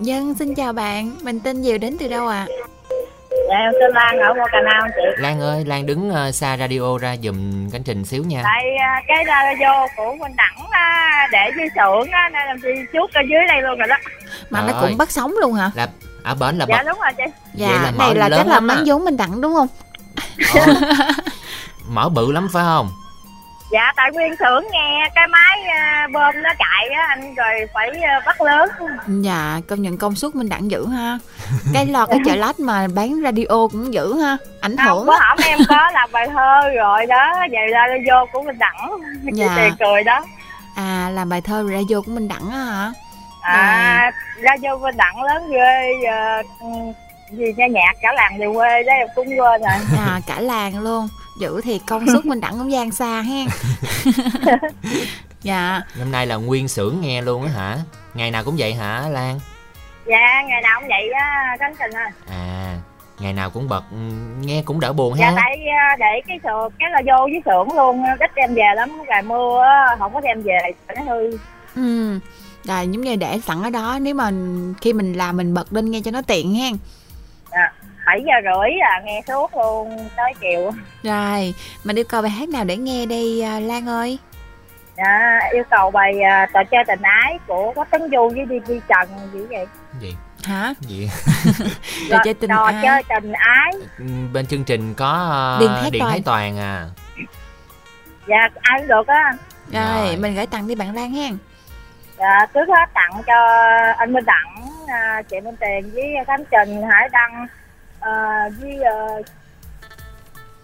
[0.00, 1.16] Dân xin chào bạn.
[1.22, 2.46] Mình tên Diều đến từ đâu ạ
[3.48, 5.22] dạ em tên Lan ở Ngô Cà Mau chị.
[5.22, 8.40] Lan ơi Lan đứng ờ, xa radio ra dùm cánh trình xíu nha.
[8.44, 12.68] Tại à, cái radio của Minh Đẳng á, để dưới xưởng á nên làm gì
[12.92, 13.96] chút ở dưới đây luôn rồi đó.
[14.50, 14.88] Mà Trời nó ơi.
[14.88, 15.70] cũng bắt sống luôn hả?
[15.74, 15.88] Là
[16.22, 17.24] ở bển là dạ bật đúng rồi chị.
[17.54, 19.68] Vậy dạ là này là chắc là mắng vốn mình đặng đúng không?
[20.54, 20.60] Ồ,
[21.88, 22.90] Mở bự lắm phải không?
[23.72, 27.90] Dạ tại nguyên xưởng nghe cái máy à, bơm nó chạy á anh rồi phải
[28.02, 28.68] à, bắt lớn.
[29.06, 31.18] Dạ công nhận công suất mình đặng dữ ha
[31.72, 35.38] cái lo cái chợ lách mà bán radio cũng dữ ha ảnh hưởng bữa hổm
[35.44, 38.90] em có làm bài thơ rồi đó về radio của Minh Đẳng
[39.32, 39.54] Dạ.
[39.56, 40.24] tiền cười đó.
[40.74, 42.92] À làm bài thơ radio của mình đặng á hả?
[43.42, 44.10] À
[44.42, 46.66] radio Minh Đẳng lớn ghê à, ừ,
[47.32, 49.98] gì nha nhạc cả làng về quê đó em cũng quên rồi.
[49.98, 51.08] À cả làng luôn.
[51.40, 53.46] Dữ thì công suất mình đặng cũng gian xa hen.
[55.42, 55.80] Dạ.
[55.98, 57.76] Năm nay là nguyên xưởng nghe luôn á hả?
[58.14, 59.40] Ngày nào cũng vậy hả Lan
[60.08, 62.10] dạ ngày nào cũng vậy á Khánh Trình ơi.
[62.30, 62.76] À
[63.18, 63.82] Ngày nào cũng bật
[64.40, 67.42] Nghe cũng đỡ buồn dạ ha tại à, để cái sườn cái là vô với
[67.44, 70.58] xưởng luôn ít đem về lắm ngày mưa á, không có đem về
[70.88, 71.38] sợ nó hư.
[71.76, 72.18] Ừ
[72.64, 74.30] rồi giống như để sẵn ở đó nếu mà
[74.80, 76.76] khi mình làm mình bật lên nghe cho nó tiện hen.
[77.50, 77.72] À,
[78.06, 80.70] 7 giờ rưỡi là nghe suốt luôn tới chiều.
[81.02, 81.54] Rồi
[81.84, 84.18] mình yêu cầu bài hát nào để nghe đây à, lan ơi
[84.98, 88.58] dạ, yêu cầu bài à, trò chơi tình ái của có tấn du với đi
[88.68, 89.66] đi trần gì vậy?
[90.00, 90.16] Gì?
[90.44, 90.74] Hả?
[90.80, 91.10] Gì?
[92.10, 92.74] Trò chơi tình trò ái.
[92.82, 93.72] chơi tình ái.
[93.98, 96.10] Ừ, Bên chương trình có Điện Thái Điện Toàn.
[96.12, 96.58] Thái Toàn.
[96.58, 96.86] À.
[98.26, 99.32] Dạ ai cũng được á.
[99.72, 100.16] Rồi Rồi.
[100.16, 101.38] mình gửi tặng đi bạn lan hen.
[102.18, 103.34] Dạ trước hết tặng cho
[103.98, 104.54] anh Minh Đẳng
[104.88, 107.46] à, chị Minh Tiền với Khánh Trình Hải Đăng
[108.00, 108.12] à,
[108.60, 108.94] với à,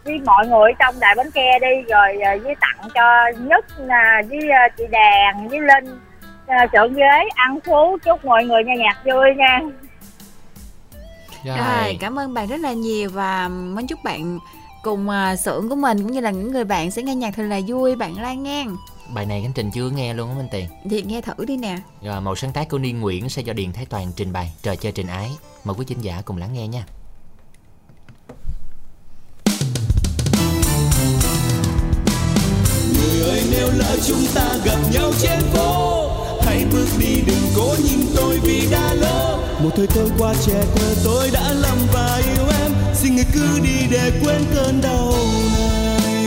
[0.04, 4.22] với mọi người trong đại bến tre đi rồi à, với tặng cho nhất là
[4.28, 6.00] với à, chị Đàn với Linh
[6.46, 9.60] à, trượng ghế ăn phú chúc mọi người nghe nhạc vui nha.
[11.44, 14.38] Rồi, Rồi, cảm ơn bạn rất là nhiều và muốn chúc bạn
[14.82, 17.42] cùng à, xưởng của mình cũng như là những người bạn sẽ nghe nhạc thật
[17.42, 17.96] là vui.
[17.96, 18.66] Bạn Lan nghe.
[19.14, 20.66] Bài này Khánh Trình chưa nghe luôn á Minh Tiền.
[20.90, 21.76] Thì nghe thử đi nè.
[22.02, 24.52] Rồi một sáng tác của Niên Nguyễn sẽ do Điền Thái Toàn trình bày.
[24.62, 25.30] Trò chơi trình ái.
[25.64, 26.82] Mời quý thính giả cùng lắng nghe nha
[33.24, 36.10] người nếu lỡ chúng ta gặp nhau trên phố.
[36.40, 39.38] Hãy bước đi, đừng cố nhìn tôi vì đã lỡ.
[39.62, 42.72] Một thời tôi qua, trẻ thơ tôi đã lầm và yêu em.
[42.94, 45.12] Xin người cứ đi để quên cơn đau
[46.02, 46.24] này.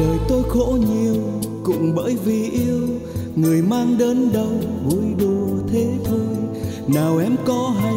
[0.00, 1.22] Đời tôi khổ nhiều
[1.64, 2.88] cũng bởi vì yêu
[3.36, 4.50] người mang đớn đau
[4.84, 6.36] vui đùa thế thôi.
[6.86, 7.94] Nào em có hay,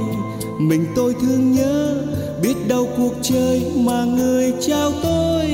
[0.60, 2.04] mình tôi thương nhớ,
[2.42, 5.46] biết đâu cuộc chơi mà người trao tôi.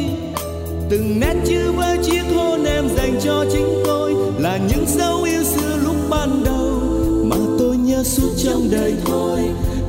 [0.90, 5.44] Từng nét chữ và chiếc hôn em dành cho chính tôi, là những dấu yêu
[5.44, 6.80] xưa lúc ban đầu
[7.24, 9.40] mà tôi nhớ suốt trong đời thôi.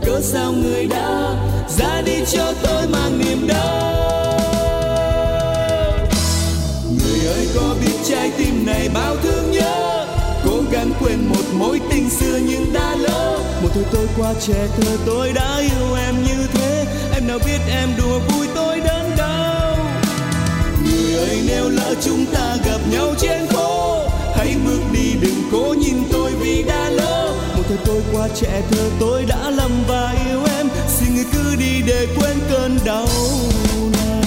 [0.07, 1.35] Cớ sao người đã
[1.79, 3.93] ra đi cho tôi mang niềm đau?
[6.89, 9.66] Người ơi, có biết trái tim này bao thương nhớ?
[10.67, 13.39] Cố gắng quên một mối tình xưa nhưng đã lỡ.
[13.63, 16.85] Một thời tôi qua trẻ thơ tôi đã yêu em như thế.
[17.15, 19.77] Em nào biết em đùa vui tôi đớn đau.
[20.85, 23.99] Người ơi nếu lỡ chúng ta gặp nhau trên phố,
[24.37, 27.35] hãy bước đi, đừng cố nhìn tôi vì đã lỡ.
[27.57, 30.69] Một thời tôi qua trẻ thơ tôi đã lầm và yêu em.
[30.89, 33.09] Xin người cứ đi để quên cơn đau
[33.93, 34.26] này.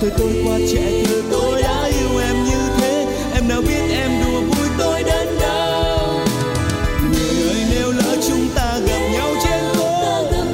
[0.00, 3.06] Thời tôi qua trẻ thơ, tôi đã yêu em như thế.
[3.34, 6.20] Em nào biết em đùa vui, tôi đến đâu
[7.12, 9.88] người ơi, nếu lỡ chúng ta gặp nhau trên phố,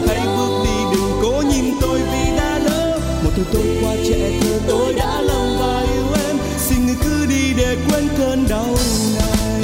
[0.06, 3.00] hãy bước đi đừng cố nhìn tôi vì đã lỡ.
[3.24, 6.36] Một thời tôi qua trẻ thơ, tôi đã lầm và yêu em.
[6.58, 8.76] Xin người cứ đi để quên cơn đau
[9.18, 9.62] này.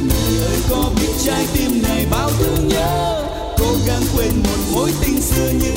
[0.00, 3.24] Người ơi, có biết trái tim này bao thương nhớ.
[3.58, 5.75] Cố gắng quên một mối tình xưa như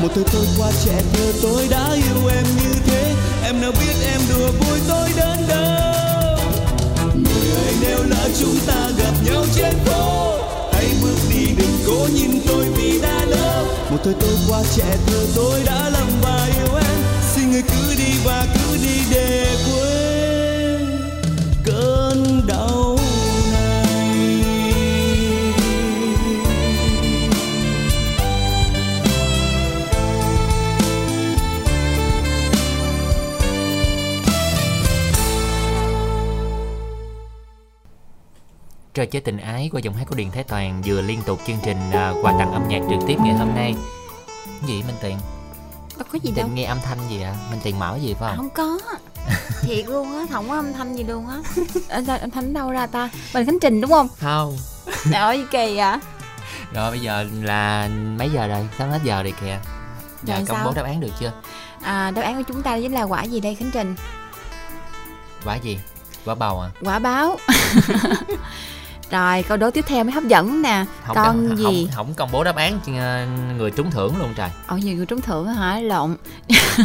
[0.00, 3.14] một thời tôi qua trẻ thơ tôi đã yêu em như thế.
[3.44, 6.38] Em nào biết em đùa vui tôi đến đâu?
[7.14, 10.34] Người ơi, nếu lỡ chúng ta gặp nhau trên phố,
[10.72, 13.64] hãy bước đi, đừng cố nhìn tôi vì đã lỡ.
[13.90, 16.96] Một thời tôi qua trẻ thơ tôi đã lầm và yêu em.
[17.34, 20.07] Xin người cứ đi và cứ đi để quên.
[38.98, 41.56] Trò chơi tình ái qua giọng hát của Điện Thái Toàn vừa liên tục chương
[41.64, 43.74] trình à, quà tặng âm nhạc trực tiếp ngày hôm nay.
[44.66, 45.18] Gì Minh Tiền?
[45.98, 47.34] đâu có gì đâu Định nghe âm thanh gì ạ?
[47.50, 48.36] Minh Tiền mở gì phải không?
[48.36, 48.78] không có
[49.62, 51.38] thiệt luôn á không có âm thanh gì luôn á
[52.20, 54.56] âm thanh đâu ra ta mình khánh trình đúng không Không.
[55.04, 56.00] trời ơi kỳ à
[56.72, 57.88] Rồi bây giờ là
[58.18, 58.68] mấy giờ rồi?
[58.78, 59.58] Sắp hết giờ rồi kìa.
[60.24, 60.64] Giờ Rồi công sao?
[60.66, 61.32] bố đáp án được chưa?
[61.82, 63.94] à đáp án của chúng ta chính là quả gì đây khánh trình
[65.44, 65.78] Quả gì?
[66.24, 66.70] Quả bầu à?
[66.84, 67.36] quả báo
[69.10, 72.14] rồi câu đố tiếp theo mới hấp dẫn nè Không, con không, gì Không, không
[72.14, 73.26] công bố đáp án ờ,
[73.58, 74.50] người trúng thưởng luôn trời.
[74.66, 76.16] ở nhiều người trúng thưởng hả lộn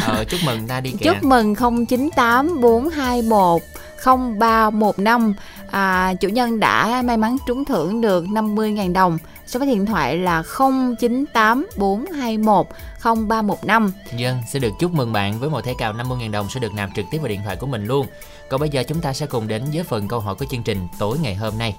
[0.06, 1.04] Ờ chúc mừng ta đi kìa.
[1.04, 1.54] chúc mừng
[1.88, 3.62] 098 421
[4.04, 5.34] 0315
[5.70, 10.16] à, chủ nhân đã may mắn trúng thưởng được 50.000 đồng số máy điện thoại
[10.16, 12.66] là 098 421
[13.04, 16.74] 0315 Dân sẽ được chúc mừng bạn với một thẻ cào 50.000 đồng sẽ được
[16.74, 18.06] nạp trực tiếp vào điện thoại của mình luôn.
[18.50, 20.78] Còn bây giờ chúng ta sẽ cùng đến với phần câu hỏi của chương trình
[20.98, 21.76] tối ngày hôm nay.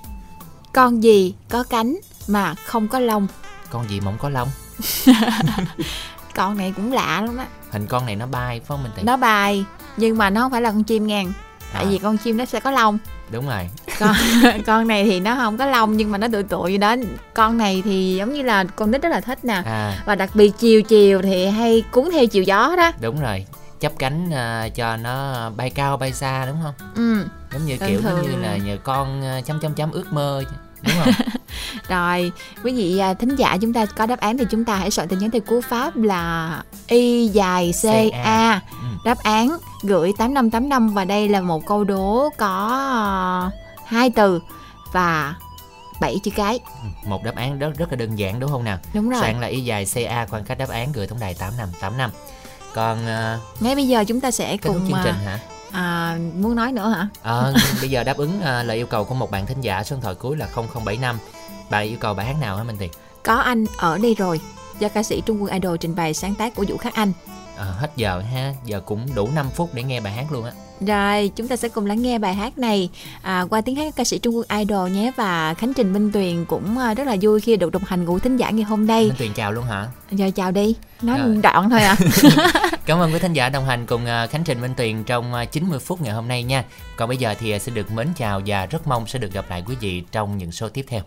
[0.75, 1.97] Con gì có cánh
[2.27, 3.27] mà không có lông
[3.69, 4.47] Con gì mà không có lông?
[6.35, 9.05] con này cũng lạ lắm á Hình con này nó bay phải không Minh Tiền?
[9.05, 9.65] nó bài
[9.97, 11.33] nhưng mà nó không phải là con chim ngàn
[11.73, 11.89] tại À.
[11.89, 12.97] vì con chim nó sẽ có lông
[13.31, 13.69] Đúng rồi.
[13.99, 14.15] con
[14.65, 16.95] con này thì nó không có lông nhưng mà nó tụi tụi gì đó
[17.33, 20.29] con này thì giống như là con nít rất là thích nè À và đặc
[20.33, 23.45] biệt chiều chiều thì hay cuốn theo chiều gió đó đúng rồi.
[23.79, 26.73] Chắp cánh à, cho nó bay cao bay xa đúng không?
[26.95, 29.91] ừ Giống như Thường kiểu giống thường như là nhờ con à, chấm chấm chấm
[29.91, 30.43] ước mơ
[30.85, 31.13] đúng không?
[31.89, 32.31] rồi
[32.63, 35.07] quý vị à, thính giả chúng ta có đáp án thì chúng ta hãy soạn
[35.07, 37.91] tin nhắn từ cú pháp là y dài CA.
[38.23, 38.87] a Ừ.
[39.05, 43.51] đáp án gửi 8585 và đây là một câu đố có à,
[43.85, 44.39] hai từ
[44.91, 45.35] và
[46.01, 46.59] 7 chữ cái
[47.05, 49.47] một đáp án rất rất là đơn giản đúng không nào đúng rồi soạn là
[49.47, 52.09] y dài ca khoảng cách đáp án gửi tổng đài tám năm tám năm
[52.73, 55.39] còn uh, ngay bây giờ chúng ta sẽ cùng chương trình hả
[55.75, 57.07] à, muốn nói nữa hả?
[57.21, 59.95] Ờ, bây giờ đáp ứng à, lời yêu cầu của một bạn thính giả số
[59.95, 61.17] điện thoại cuối là 0075
[61.69, 62.91] bạn yêu cầu bài hát nào hả Minh Tiền?
[63.23, 64.39] Có anh ở đây rồi
[64.79, 67.11] do ca sĩ Trung Quân Idol trình bày sáng tác của Vũ Khắc Anh.
[67.57, 70.51] Ờ, hết giờ ha giờ cũng đủ 5 phút để nghe bài hát luôn á
[70.81, 72.89] Rồi, chúng ta sẽ cùng lắng nghe bài hát này
[73.21, 76.45] à, qua tiếng hát ca sĩ Trung Quân Idol nhé và Khánh Trình Minh Tuyền
[76.45, 79.03] cũng à, rất là vui khi được đồng hành cùng thính giả ngày hôm nay.
[79.03, 81.37] Minh Tuyền chào luôn hả Giờ chào đi, nói Rồi.
[81.43, 81.95] đoạn thôi à.
[82.85, 85.45] Cảm ơn quý thính giả đồng hành cùng à, Khánh Trình Minh Tuyền trong à,
[85.45, 86.63] 90 phút ngày hôm nay nha
[86.97, 89.45] Còn bây giờ thì à, xin được mến chào và rất mong sẽ được gặp
[89.49, 91.01] lại quý vị trong những số tiếp theo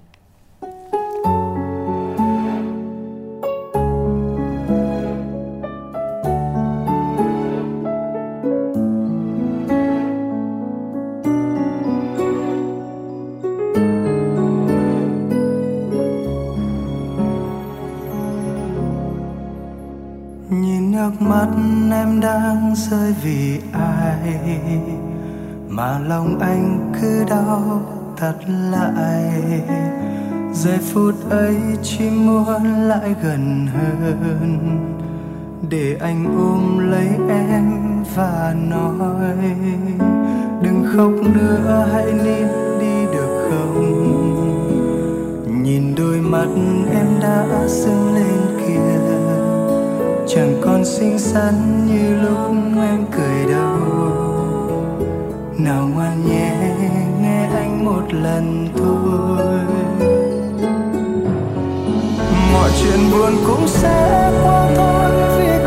[22.78, 24.40] rơi vì ai
[25.68, 27.82] mà lòng anh cứ đau
[28.16, 28.36] thật
[28.70, 29.62] lại.
[30.52, 34.58] Giây phút ấy chỉ muốn lại gần hơn
[35.70, 37.64] để anh ôm lấy em
[38.14, 39.34] và nói,
[40.62, 42.48] đừng khóc nữa, hãy nín
[42.80, 44.04] đi được không?
[45.62, 46.48] Nhìn đôi mắt
[46.92, 49.00] em đã sưng lên kia,
[50.28, 53.78] chẳng còn xinh xắn như lúc em cười đâu
[55.58, 56.52] nào ngoan nhé,
[57.22, 59.38] nghe anh một lần thôi.
[62.52, 65.57] Mọi chuyện buồn cũng sẽ qua thôi, vì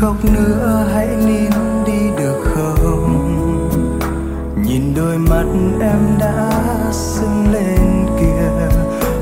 [0.00, 1.69] khóc nữa hãy nín
[5.00, 5.44] đôi mắt
[5.80, 6.50] em đã
[6.92, 8.76] sưng lên kìa.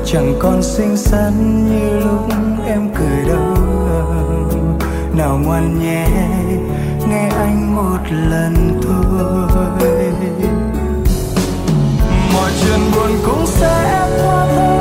[0.05, 2.29] Chẳng còn xinh xắn như lúc
[2.67, 3.55] em cười đâu.
[5.17, 6.07] Nào ngoan nhé,
[7.09, 7.97] nghe anh một
[8.29, 10.11] lần thôi.
[12.33, 14.78] Mọi chuyện buồn cũng sẽ qua thôi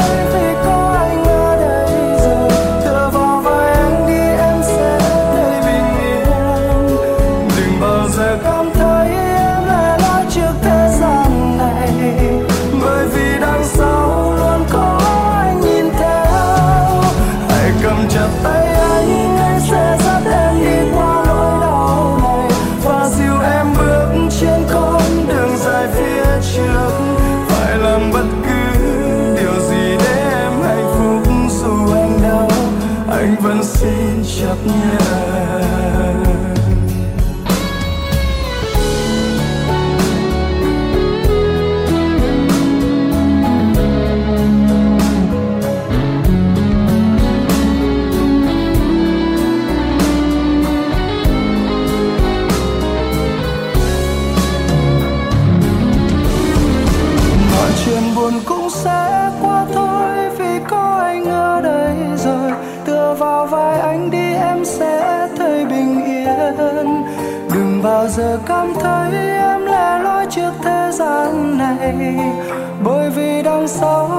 [73.68, 74.17] vì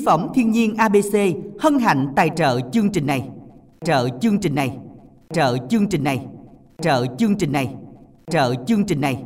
[0.00, 1.16] Mỹ phẩm thiên nhiên ABC
[1.60, 3.28] hân hạnh tài trợ chương trình này.
[3.84, 4.76] Trợ chương trình này.
[5.32, 6.26] Trợ chương trình này.
[6.82, 7.74] Trợ chương trình này.
[8.30, 9.22] Trợ chương trình này.